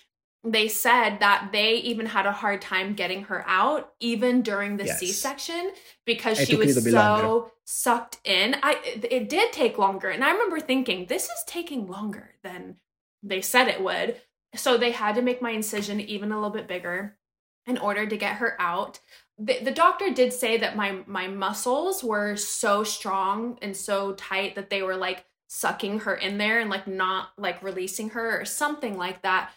they 0.51 0.67
said 0.67 1.19
that 1.19 1.49
they 1.51 1.75
even 1.75 2.05
had 2.05 2.25
a 2.25 2.31
hard 2.31 2.61
time 2.61 2.93
getting 2.93 3.23
her 3.23 3.43
out 3.47 3.93
even 3.99 4.41
during 4.41 4.77
the 4.77 4.85
yes. 4.85 4.99
c-section 4.99 5.71
because 6.05 6.39
it 6.39 6.47
she 6.47 6.55
was 6.55 6.83
so 6.83 6.91
longer. 6.91 7.47
sucked 7.65 8.19
in 8.23 8.55
i 8.63 8.77
it 8.83 9.29
did 9.29 9.51
take 9.51 9.77
longer 9.77 10.09
and 10.09 10.23
i 10.23 10.31
remember 10.31 10.59
thinking 10.59 11.05
this 11.05 11.25
is 11.25 11.43
taking 11.47 11.87
longer 11.87 12.35
than 12.43 12.75
they 13.23 13.41
said 13.41 13.67
it 13.67 13.81
would 13.81 14.15
so 14.55 14.77
they 14.77 14.91
had 14.91 15.15
to 15.15 15.21
make 15.21 15.41
my 15.41 15.51
incision 15.51 15.99
even 15.99 16.31
a 16.31 16.35
little 16.35 16.49
bit 16.49 16.67
bigger 16.67 17.17
in 17.65 17.77
order 17.77 18.05
to 18.05 18.17
get 18.17 18.37
her 18.37 18.55
out 18.59 18.99
the, 19.39 19.59
the 19.63 19.71
doctor 19.71 20.11
did 20.11 20.33
say 20.33 20.57
that 20.57 20.75
my 20.75 20.99
my 21.05 21.27
muscles 21.27 22.03
were 22.03 22.35
so 22.35 22.83
strong 22.83 23.57
and 23.61 23.75
so 23.75 24.13
tight 24.13 24.55
that 24.55 24.69
they 24.69 24.81
were 24.81 24.95
like 24.95 25.25
sucking 25.47 25.99
her 25.99 26.15
in 26.15 26.37
there 26.37 26.59
and 26.59 26.69
like 26.69 26.87
not 26.87 27.29
like 27.37 27.63
releasing 27.63 28.09
her 28.09 28.41
or 28.41 28.45
something 28.45 28.97
like 28.97 29.21
that 29.21 29.51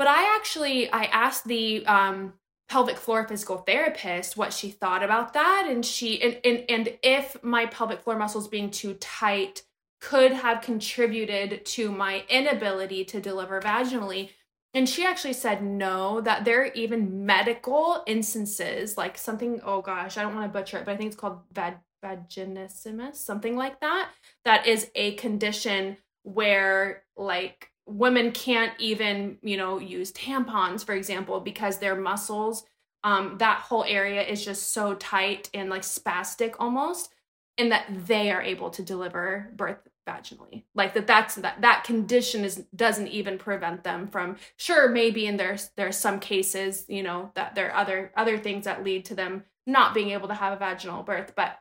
but 0.00 0.08
I 0.08 0.34
actually 0.34 0.90
I 0.90 1.04
asked 1.04 1.46
the 1.46 1.84
um, 1.84 2.32
pelvic 2.70 2.96
floor 2.96 3.28
physical 3.28 3.58
therapist 3.58 4.34
what 4.34 4.54
she 4.54 4.70
thought 4.70 5.02
about 5.02 5.34
that, 5.34 5.66
and 5.68 5.84
she 5.84 6.22
and, 6.22 6.40
and 6.42 6.64
and 6.70 6.98
if 7.02 7.36
my 7.44 7.66
pelvic 7.66 8.00
floor 8.00 8.16
muscles 8.16 8.48
being 8.48 8.70
too 8.70 8.94
tight 8.94 9.62
could 10.00 10.32
have 10.32 10.62
contributed 10.62 11.66
to 11.66 11.92
my 11.92 12.24
inability 12.30 13.04
to 13.04 13.20
deliver 13.20 13.60
vaginally. 13.60 14.30
And 14.72 14.88
she 14.88 15.04
actually 15.04 15.34
said 15.34 15.62
no, 15.62 16.22
that 16.22 16.46
there 16.46 16.62
are 16.62 16.72
even 16.72 17.26
medical 17.26 18.02
instances, 18.06 18.96
like 18.96 19.18
something, 19.18 19.60
oh 19.66 19.82
gosh, 19.82 20.16
I 20.16 20.22
don't 20.22 20.34
want 20.34 20.50
to 20.50 20.58
butcher 20.58 20.78
it, 20.78 20.86
but 20.86 20.92
I 20.92 20.96
think 20.96 21.08
it's 21.08 21.20
called 21.20 21.40
vag- 21.52 21.80
vaginismus, 22.02 23.16
something 23.16 23.54
like 23.54 23.80
that, 23.80 24.12
that 24.46 24.66
is 24.66 24.90
a 24.94 25.12
condition 25.16 25.98
where 26.22 27.02
like 27.18 27.69
women 27.90 28.32
can't 28.32 28.72
even 28.78 29.38
you 29.42 29.56
know 29.56 29.78
use 29.78 30.12
tampons 30.12 30.84
for 30.84 30.94
example 30.94 31.40
because 31.40 31.78
their 31.78 31.96
muscles 31.96 32.64
um 33.04 33.36
that 33.38 33.60
whole 33.60 33.84
area 33.84 34.22
is 34.22 34.44
just 34.44 34.72
so 34.72 34.94
tight 34.94 35.50
and 35.54 35.70
like 35.70 35.82
spastic 35.82 36.54
almost 36.58 37.12
and 37.58 37.72
that 37.72 37.86
they 38.06 38.30
are 38.30 38.40
able 38.40 38.70
to 38.70 38.82
deliver 38.82 39.52
birth 39.54 39.78
vaginally. 40.08 40.64
Like 40.74 40.94
that 40.94 41.06
that's 41.06 41.34
that 41.36 41.60
that 41.60 41.84
condition 41.84 42.44
is 42.44 42.64
doesn't 42.74 43.08
even 43.08 43.38
prevent 43.38 43.84
them 43.84 44.08
from 44.08 44.36
sure 44.56 44.88
maybe 44.88 45.26
in 45.26 45.36
there's 45.36 45.70
there's 45.76 45.96
some 45.96 46.20
cases 46.20 46.84
you 46.88 47.02
know 47.02 47.30
that 47.34 47.54
there 47.54 47.70
are 47.70 47.76
other 47.76 48.12
other 48.16 48.38
things 48.38 48.64
that 48.64 48.84
lead 48.84 49.04
to 49.06 49.14
them 49.14 49.44
not 49.66 49.94
being 49.94 50.10
able 50.10 50.28
to 50.28 50.34
have 50.34 50.52
a 50.52 50.56
vaginal 50.56 51.02
birth 51.02 51.34
but 51.36 51.60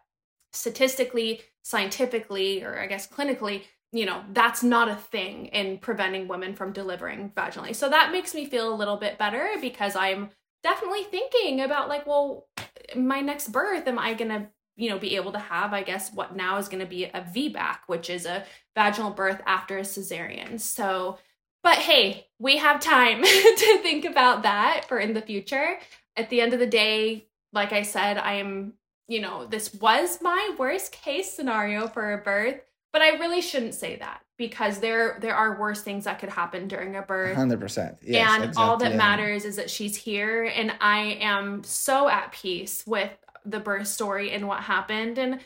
statistically 0.51 1.41
scientifically 1.61 2.63
or 2.63 2.79
i 2.79 2.87
guess 2.87 3.07
clinically 3.07 3.63
you 3.91 4.05
know, 4.05 4.23
that's 4.33 4.61
not 4.61 4.87
a 4.87 4.95
thing 4.95 5.47
in 5.47 5.79
preventing 5.79 6.27
women 6.27 6.53
from 6.53 6.71
delivering 6.71 7.31
vaginally. 7.35 7.75
So 7.75 7.89
that 7.89 8.11
makes 8.11 8.35
me 8.35 8.45
feel 8.45 8.71
a 8.71 8.75
little 8.75 8.97
bit 8.97 9.17
better 9.17 9.49
because 9.61 9.95
I'm 9.95 10.29
definitely 10.61 11.03
thinking 11.03 11.61
about 11.61 11.89
like, 11.89 12.05
well, 12.05 12.47
my 12.95 13.21
next 13.21 13.51
birth, 13.51 13.87
am 13.87 13.97
I 13.97 14.13
going 14.13 14.29
to, 14.29 14.47
you 14.75 14.89
know, 14.89 14.99
be 14.99 15.15
able 15.15 15.31
to 15.31 15.39
have, 15.39 15.73
I 15.73 15.81
guess, 15.81 16.13
what 16.13 16.35
now 16.35 16.57
is 16.57 16.69
going 16.69 16.81
to 16.83 16.89
be 16.89 17.05
a 17.05 17.21
VBAC, 17.21 17.79
which 17.87 18.09
is 18.09 18.25
a 18.25 18.45
vaginal 18.75 19.11
birth 19.11 19.41
after 19.45 19.79
a 19.79 19.81
cesarean. 19.81 20.59
So, 20.59 21.17
but 21.63 21.79
hey, 21.79 22.27
we 22.37 22.57
have 22.57 22.79
time 22.79 23.23
to 23.23 23.79
think 23.81 24.05
about 24.05 24.43
that 24.43 24.85
for 24.87 24.99
in 24.99 25.13
the 25.13 25.21
future. 25.21 25.79
At 26.15 26.29
the 26.29 26.41
end 26.41 26.53
of 26.53 26.59
the 26.59 26.67
day, 26.67 27.27
like 27.53 27.73
I 27.73 27.81
said, 27.81 28.17
I 28.17 28.35
am, 28.35 28.73
you 29.07 29.19
know, 29.19 29.47
this 29.47 29.73
was 29.73 30.19
my 30.21 30.55
worst 30.59 30.91
case 30.91 31.33
scenario 31.33 31.87
for 31.87 32.13
a 32.13 32.17
birth 32.17 32.61
but 32.91 33.01
I 33.01 33.17
really 33.17 33.41
shouldn't 33.41 33.75
say 33.75 33.97
that 33.97 34.21
because 34.37 34.79
there 34.79 35.17
there 35.21 35.35
are 35.35 35.59
worse 35.59 35.81
things 35.81 36.05
that 36.05 36.19
could 36.19 36.29
happen 36.29 36.67
during 36.67 36.95
a 36.95 37.01
birth. 37.01 37.37
100%. 37.37 37.97
Yes, 38.01 38.31
and 38.31 38.43
exactly, 38.45 38.63
all 38.63 38.77
that 38.77 38.95
matters 38.95 39.45
is 39.45 39.55
that 39.57 39.69
she's 39.69 39.95
here 39.95 40.45
and 40.45 40.73
I 40.81 41.17
am 41.21 41.63
so 41.63 42.09
at 42.09 42.31
peace 42.31 42.83
with 42.87 43.11
the 43.45 43.59
birth 43.59 43.87
story 43.87 44.31
and 44.31 44.47
what 44.47 44.61
happened 44.61 45.17
and 45.17 45.39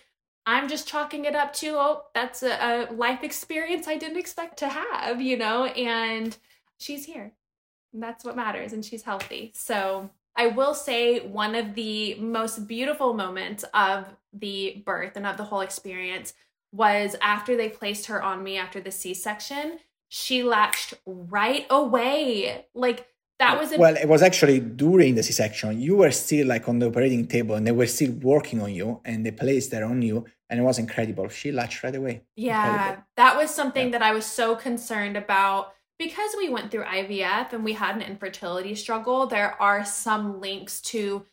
I'm 0.45 0.67
just 0.67 0.87
chalking 0.87 1.25
it 1.25 1.35
up 1.35 1.53
to 1.53 1.69
oh 1.75 2.03
that's 2.13 2.43
a, 2.43 2.87
a 2.89 2.93
life 2.93 3.23
experience 3.23 3.87
I 3.87 3.97
didn't 3.97 4.17
expect 4.17 4.57
to 4.59 4.69
have, 4.69 5.21
you 5.21 5.37
know, 5.37 5.65
and 5.65 6.35
she's 6.77 7.05
here. 7.05 7.33
And 7.93 8.01
that's 8.01 8.23
what 8.23 8.35
matters 8.35 8.73
and 8.73 8.83
she's 8.83 9.03
healthy. 9.03 9.51
So 9.55 10.09
I 10.35 10.47
will 10.47 10.73
say 10.73 11.19
one 11.19 11.55
of 11.55 11.75
the 11.75 12.15
most 12.15 12.67
beautiful 12.67 13.13
moments 13.13 13.63
of 13.73 14.07
the 14.33 14.81
birth 14.85 15.15
and 15.15 15.27
of 15.27 15.37
the 15.37 15.43
whole 15.43 15.61
experience 15.61 16.33
was 16.74 17.15
after 17.21 17.55
they 17.55 17.69
placed 17.69 18.07
her 18.07 18.21
on 18.21 18.43
me 18.43 18.57
after 18.57 18.82
the 18.82 18.91
C-section, 18.91 19.80
she 20.09 20.43
latched 20.43 20.95
right 21.05 21.65
away. 21.69 22.65
Like 22.74 23.07
that 23.39 23.57
uh, 23.57 23.59
was 23.59 23.71
a- 23.71 23.78
well 23.78 23.95
it 23.95 24.07
was 24.07 24.21
actually 24.21 24.59
during 24.59 25.15
the 25.15 25.24
c-section 25.24 25.80
you 25.80 25.95
were 25.97 26.11
still 26.11 26.47
like 26.47 26.67
on 26.69 26.80
the 26.80 26.88
operating 26.88 27.28
table 27.28 27.55
and 27.55 27.65
they 27.65 27.71
were 27.71 27.88
still 27.88 28.11
working 28.21 28.61
on 28.61 28.74
you 28.74 29.01
and 29.05 29.26
they 29.26 29.32
placed 29.32 29.71
her 29.74 29.84
on 29.84 30.01
you 30.01 30.26
and 30.49 30.59
it 30.59 30.63
was 30.63 30.80
incredible 30.80 31.28
she 31.30 31.51
latched 31.51 31.84
right 31.84 31.95
away 31.95 32.21
yeah 32.36 32.74
incredible. 32.74 33.03
that 33.17 33.38
was 33.38 33.49
something 33.49 33.88
yeah. 33.88 33.91
that 33.97 34.01
i 34.03 34.11
was 34.13 34.26
so 34.26 34.55
concerned 34.55 35.17
about 35.17 35.74
because 35.99 36.32
we 36.38 36.49
went 36.49 36.69
through 36.71 36.84
ivf 36.84 37.53
and 37.53 37.63
we 37.63 37.74
had 37.74 37.95
an 37.95 38.01
infertility 38.01 38.76
struggle 38.76 39.26
there 39.26 39.59
are 39.61 39.84
some 39.84 40.39
links 40.39 40.80
to 40.82 41.26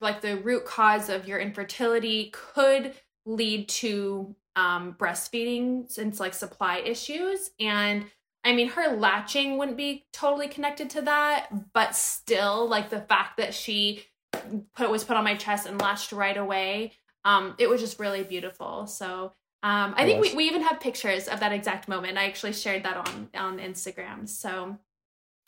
like 0.00 0.20
the 0.20 0.36
root 0.38 0.64
cause 0.64 1.08
of 1.08 1.28
your 1.28 1.38
infertility 1.38 2.30
could 2.32 2.94
lead 3.24 3.68
to 3.68 4.34
um, 4.56 4.94
breastfeeding 4.98 5.90
since 5.90 6.20
like 6.20 6.34
supply 6.34 6.78
issues. 6.78 7.50
And 7.60 8.06
I 8.44 8.52
mean, 8.52 8.68
her 8.70 8.96
latching 8.96 9.56
wouldn't 9.56 9.76
be 9.76 10.06
totally 10.12 10.48
connected 10.48 10.90
to 10.90 11.02
that, 11.02 11.48
but 11.72 11.94
still, 11.94 12.68
like 12.68 12.90
the 12.90 13.00
fact 13.00 13.36
that 13.36 13.54
she 13.54 14.04
put 14.74 14.90
was 14.90 15.04
put 15.04 15.16
on 15.16 15.24
my 15.24 15.36
chest 15.36 15.66
and 15.66 15.80
latched 15.80 16.12
right 16.12 16.36
away, 16.36 16.92
um, 17.24 17.54
it 17.58 17.68
was 17.68 17.80
just 17.80 18.00
really 18.00 18.24
beautiful. 18.24 18.86
So 18.86 19.32
um, 19.62 19.94
I 19.96 20.04
think 20.04 20.20
we, 20.20 20.34
we 20.34 20.44
even 20.48 20.62
have 20.62 20.80
pictures 20.80 21.28
of 21.28 21.38
that 21.40 21.52
exact 21.52 21.86
moment. 21.88 22.18
I 22.18 22.24
actually 22.26 22.52
shared 22.52 22.82
that 22.82 22.96
on 22.96 23.28
on 23.34 23.58
Instagram. 23.58 24.28
So 24.28 24.78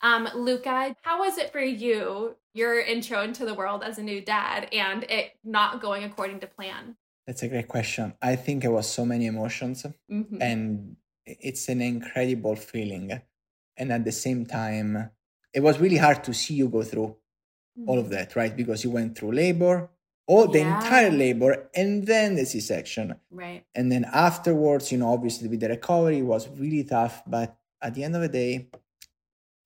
um, 0.01 0.29
Luca, 0.35 0.95
how 1.01 1.19
was 1.19 1.37
it 1.37 1.51
for 1.51 1.59
you, 1.59 2.35
your 2.53 2.79
intro 2.79 3.23
into 3.23 3.45
the 3.45 3.53
world 3.53 3.83
as 3.83 3.97
a 3.97 4.03
new 4.03 4.21
dad 4.21 4.69
and 4.71 5.03
it 5.05 5.31
not 5.43 5.81
going 5.81 6.03
according 6.03 6.39
to 6.41 6.47
plan? 6.47 6.95
That's 7.25 7.41
a 7.41 7.47
great 7.47 7.67
question. 7.67 8.13
I 8.21 8.35
think 8.35 8.63
it 8.63 8.69
was 8.69 8.87
so 8.87 9.05
many 9.05 9.25
emotions 9.25 9.85
mm-hmm. 10.11 10.41
and 10.41 10.95
it's 11.25 11.67
an 11.69 11.81
incredible 11.81 12.55
feeling. 12.55 13.19
And 13.77 13.91
at 13.91 14.05
the 14.05 14.11
same 14.11 14.45
time, 14.45 15.09
it 15.53 15.61
was 15.61 15.79
really 15.79 15.97
hard 15.97 16.23
to 16.25 16.33
see 16.33 16.53
you 16.53 16.69
go 16.69 16.83
through 16.83 17.15
mm-hmm. 17.79 17.89
all 17.89 17.97
of 17.97 18.05
mm-hmm. 18.05 18.13
that, 18.13 18.35
right? 18.35 18.55
Because 18.55 18.83
you 18.83 18.91
went 18.91 19.17
through 19.17 19.31
labor, 19.31 19.89
all 20.27 20.47
the 20.47 20.59
entire 20.59 21.11
labor, 21.11 21.69
and 21.75 22.05
then 22.05 22.35
the 22.35 22.45
C 22.45 22.59
section. 22.59 23.15
Right. 23.31 23.65
And 23.73 23.91
then 23.91 24.05
afterwards, 24.13 24.91
you 24.91 24.99
know, 24.99 25.11
obviously 25.11 25.47
with 25.47 25.61
the 25.61 25.69
recovery 25.69 26.21
was 26.21 26.47
really 26.49 26.83
tough, 26.83 27.23
but 27.25 27.57
at 27.81 27.95
the 27.95 28.03
end 28.03 28.15
of 28.15 28.21
the 28.21 28.29
day, 28.29 28.69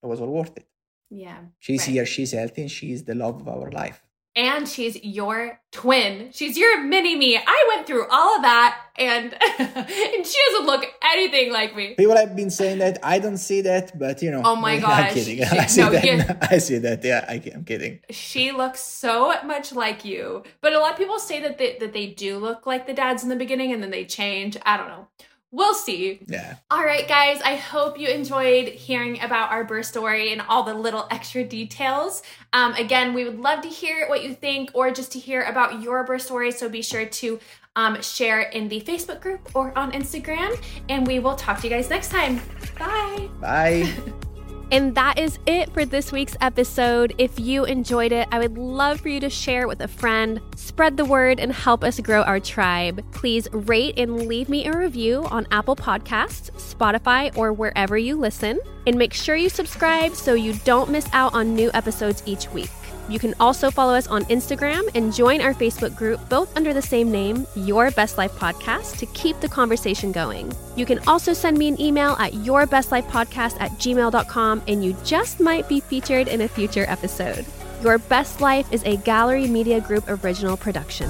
it 0.01 0.05
was 0.05 0.21
all 0.21 0.31
worth 0.31 0.55
it. 0.55 0.67
Yeah. 1.09 1.39
She's 1.59 1.81
right. 1.81 1.89
here, 1.89 2.05
she's 2.05 2.31
healthy, 2.31 2.61
and 2.61 2.71
she's 2.71 3.03
the 3.03 3.15
love 3.15 3.41
of 3.41 3.47
our 3.49 3.69
life 3.69 4.01
and 4.39 4.69
she's 4.69 4.95
your 5.03 5.59
twin. 5.73 6.29
She's 6.31 6.57
your 6.57 6.81
mini 6.81 7.17
me. 7.17 7.37
I 7.37 7.65
went 7.75 7.85
through 7.85 8.07
all 8.09 8.37
of 8.37 8.41
that 8.43 8.79
and 8.97 9.33
and 9.59 10.25
she 10.25 10.37
doesn't 10.47 10.65
look 10.65 10.85
anything 11.03 11.51
like 11.51 11.75
me. 11.75 11.95
People 11.95 12.15
have 12.15 12.37
been 12.37 12.49
saying 12.49 12.77
that. 12.79 12.99
I 13.03 13.19
don't 13.19 13.37
see 13.37 13.59
that, 13.61 13.99
but 13.99 14.21
you 14.21 14.31
know. 14.31 14.41
Oh 14.45 14.55
my 14.55 14.79
gosh. 14.85 15.09
I'm 15.09 15.13
kidding. 15.13 15.37
She, 15.37 15.43
I 15.57 15.65
see 15.65 15.81
no, 15.81 15.89
that. 15.89 16.47
I 16.49 16.57
see 16.57 16.77
that. 16.77 17.03
Yeah, 17.03 17.25
I, 17.27 17.41
am 17.53 17.65
kidding. 17.65 17.99
She 18.09 18.53
looks 18.53 18.79
so 18.79 19.35
much 19.43 19.73
like 19.73 20.05
you. 20.05 20.43
But 20.61 20.71
a 20.71 20.79
lot 20.79 20.93
of 20.93 20.97
people 20.97 21.19
say 21.19 21.41
that 21.41 21.57
they, 21.57 21.77
that 21.79 21.91
they 21.91 22.07
do 22.07 22.37
look 22.37 22.65
like 22.65 22.87
the 22.87 22.93
dads 22.93 23.23
in 23.23 23.29
the 23.29 23.35
beginning 23.35 23.73
and 23.73 23.83
then 23.83 23.91
they 23.91 24.05
change. 24.05 24.55
I 24.65 24.77
don't 24.77 24.87
know. 24.87 25.07
We'll 25.51 25.73
see. 25.73 26.19
Yeah. 26.27 26.57
All 26.69 26.83
right, 26.83 27.07
guys. 27.07 27.41
I 27.41 27.55
hope 27.55 27.99
you 27.99 28.07
enjoyed 28.07 28.67
hearing 28.67 29.19
about 29.21 29.51
our 29.51 29.63
birth 29.63 29.87
story 29.87 30.31
and 30.31 30.41
all 30.47 30.63
the 30.63 30.75
little 30.75 31.07
extra 31.09 31.43
details. 31.43 32.21
Um, 32.53 32.73
again, 32.73 33.13
we 33.13 33.23
would 33.23 33.39
love 33.39 33.61
to 33.61 33.67
hear 33.67 34.07
what 34.09 34.23
you 34.23 34.35
think 34.35 34.69
or 34.75 34.91
just 34.91 35.11
to 35.13 35.19
hear 35.19 35.41
about 35.43 35.81
your 35.81 36.03
birth 36.03 36.21
story. 36.21 36.51
So 36.51 36.69
be 36.69 36.83
sure 36.83 37.05
to 37.05 37.39
um, 37.75 37.99
share 38.01 38.41
in 38.41 38.67
the 38.67 38.81
Facebook 38.81 39.21
group 39.21 39.55
or 39.55 39.75
on 39.77 39.91
Instagram. 39.91 40.55
And 40.87 41.07
we 41.07 41.17
will 41.17 41.35
talk 41.35 41.61
to 41.61 41.67
you 41.67 41.73
guys 41.73 41.89
next 41.89 42.09
time. 42.09 42.39
Bye. 42.77 43.29
Bye. 43.41 43.93
And 44.71 44.93
that 44.95 45.17
is 45.17 45.39
it 45.47 45.73
for 45.73 45.83
this 45.83 46.11
week's 46.11 46.37
episode. 46.41 47.15
If 47.17 47.39
you 47.39 47.65
enjoyed 47.65 48.11
it, 48.11 48.27
I 48.31 48.39
would 48.39 48.57
love 48.57 49.01
for 49.01 49.09
you 49.09 49.19
to 49.19 49.29
share 49.29 49.63
it 49.63 49.67
with 49.67 49.81
a 49.81 49.87
friend, 49.87 50.39
spread 50.55 50.95
the 50.95 51.05
word, 51.05 51.39
and 51.39 51.51
help 51.51 51.83
us 51.83 51.99
grow 51.99 52.21
our 52.21 52.39
tribe. 52.39 53.03
Please 53.11 53.47
rate 53.51 53.97
and 53.97 54.27
leave 54.27 54.47
me 54.47 54.67
a 54.67 54.77
review 54.77 55.25
on 55.31 55.47
Apple 55.51 55.75
Podcasts, 55.75 56.51
Spotify, 56.51 57.35
or 57.35 57.51
wherever 57.51 57.97
you 57.97 58.15
listen. 58.15 58.59
And 58.85 58.97
make 58.97 59.13
sure 59.13 59.35
you 59.35 59.49
subscribe 59.49 60.13
so 60.13 60.35
you 60.35 60.53
don't 60.65 60.91
miss 60.91 61.07
out 61.13 61.33
on 61.33 61.55
new 61.55 61.71
episodes 61.73 62.21
each 62.25 62.49
week. 62.51 62.69
You 63.09 63.17
can 63.17 63.33
also 63.39 63.71
follow 63.71 63.95
us 63.95 64.07
on 64.07 64.23
Instagram 64.25 64.87
and 64.93 65.13
join 65.13 65.41
our 65.41 65.53
Facebook 65.53 65.95
group, 65.95 66.29
both 66.29 66.55
under 66.55 66.73
the 66.73 66.81
same 66.81 67.11
name, 67.11 67.47
Your 67.55 67.89
Best 67.89 68.19
Life 68.19 68.33
Podcast, 68.33 68.97
to 68.99 69.07
keep 69.07 69.39
the 69.39 69.49
conversation 69.49 70.11
going. 70.11 70.53
You 70.75 70.85
can 70.85 70.99
also 71.07 71.33
send 71.33 71.57
me 71.57 71.67
an 71.67 71.81
email 71.81 72.11
at 72.19 72.33
yourbestlifepodcast 72.33 73.59
at 73.59 73.71
gmail.com, 73.71 74.61
and 74.67 74.85
you 74.85 74.95
just 75.03 75.39
might 75.39 75.67
be 75.67 75.79
featured 75.79 76.27
in 76.27 76.41
a 76.41 76.47
future 76.47 76.85
episode. 76.87 77.45
Your 77.81 77.97
Best 77.97 78.41
Life 78.41 78.71
is 78.71 78.83
a 78.83 78.97
Gallery 78.97 79.47
Media 79.47 79.81
Group 79.81 80.03
original 80.07 80.55
production. 80.55 81.09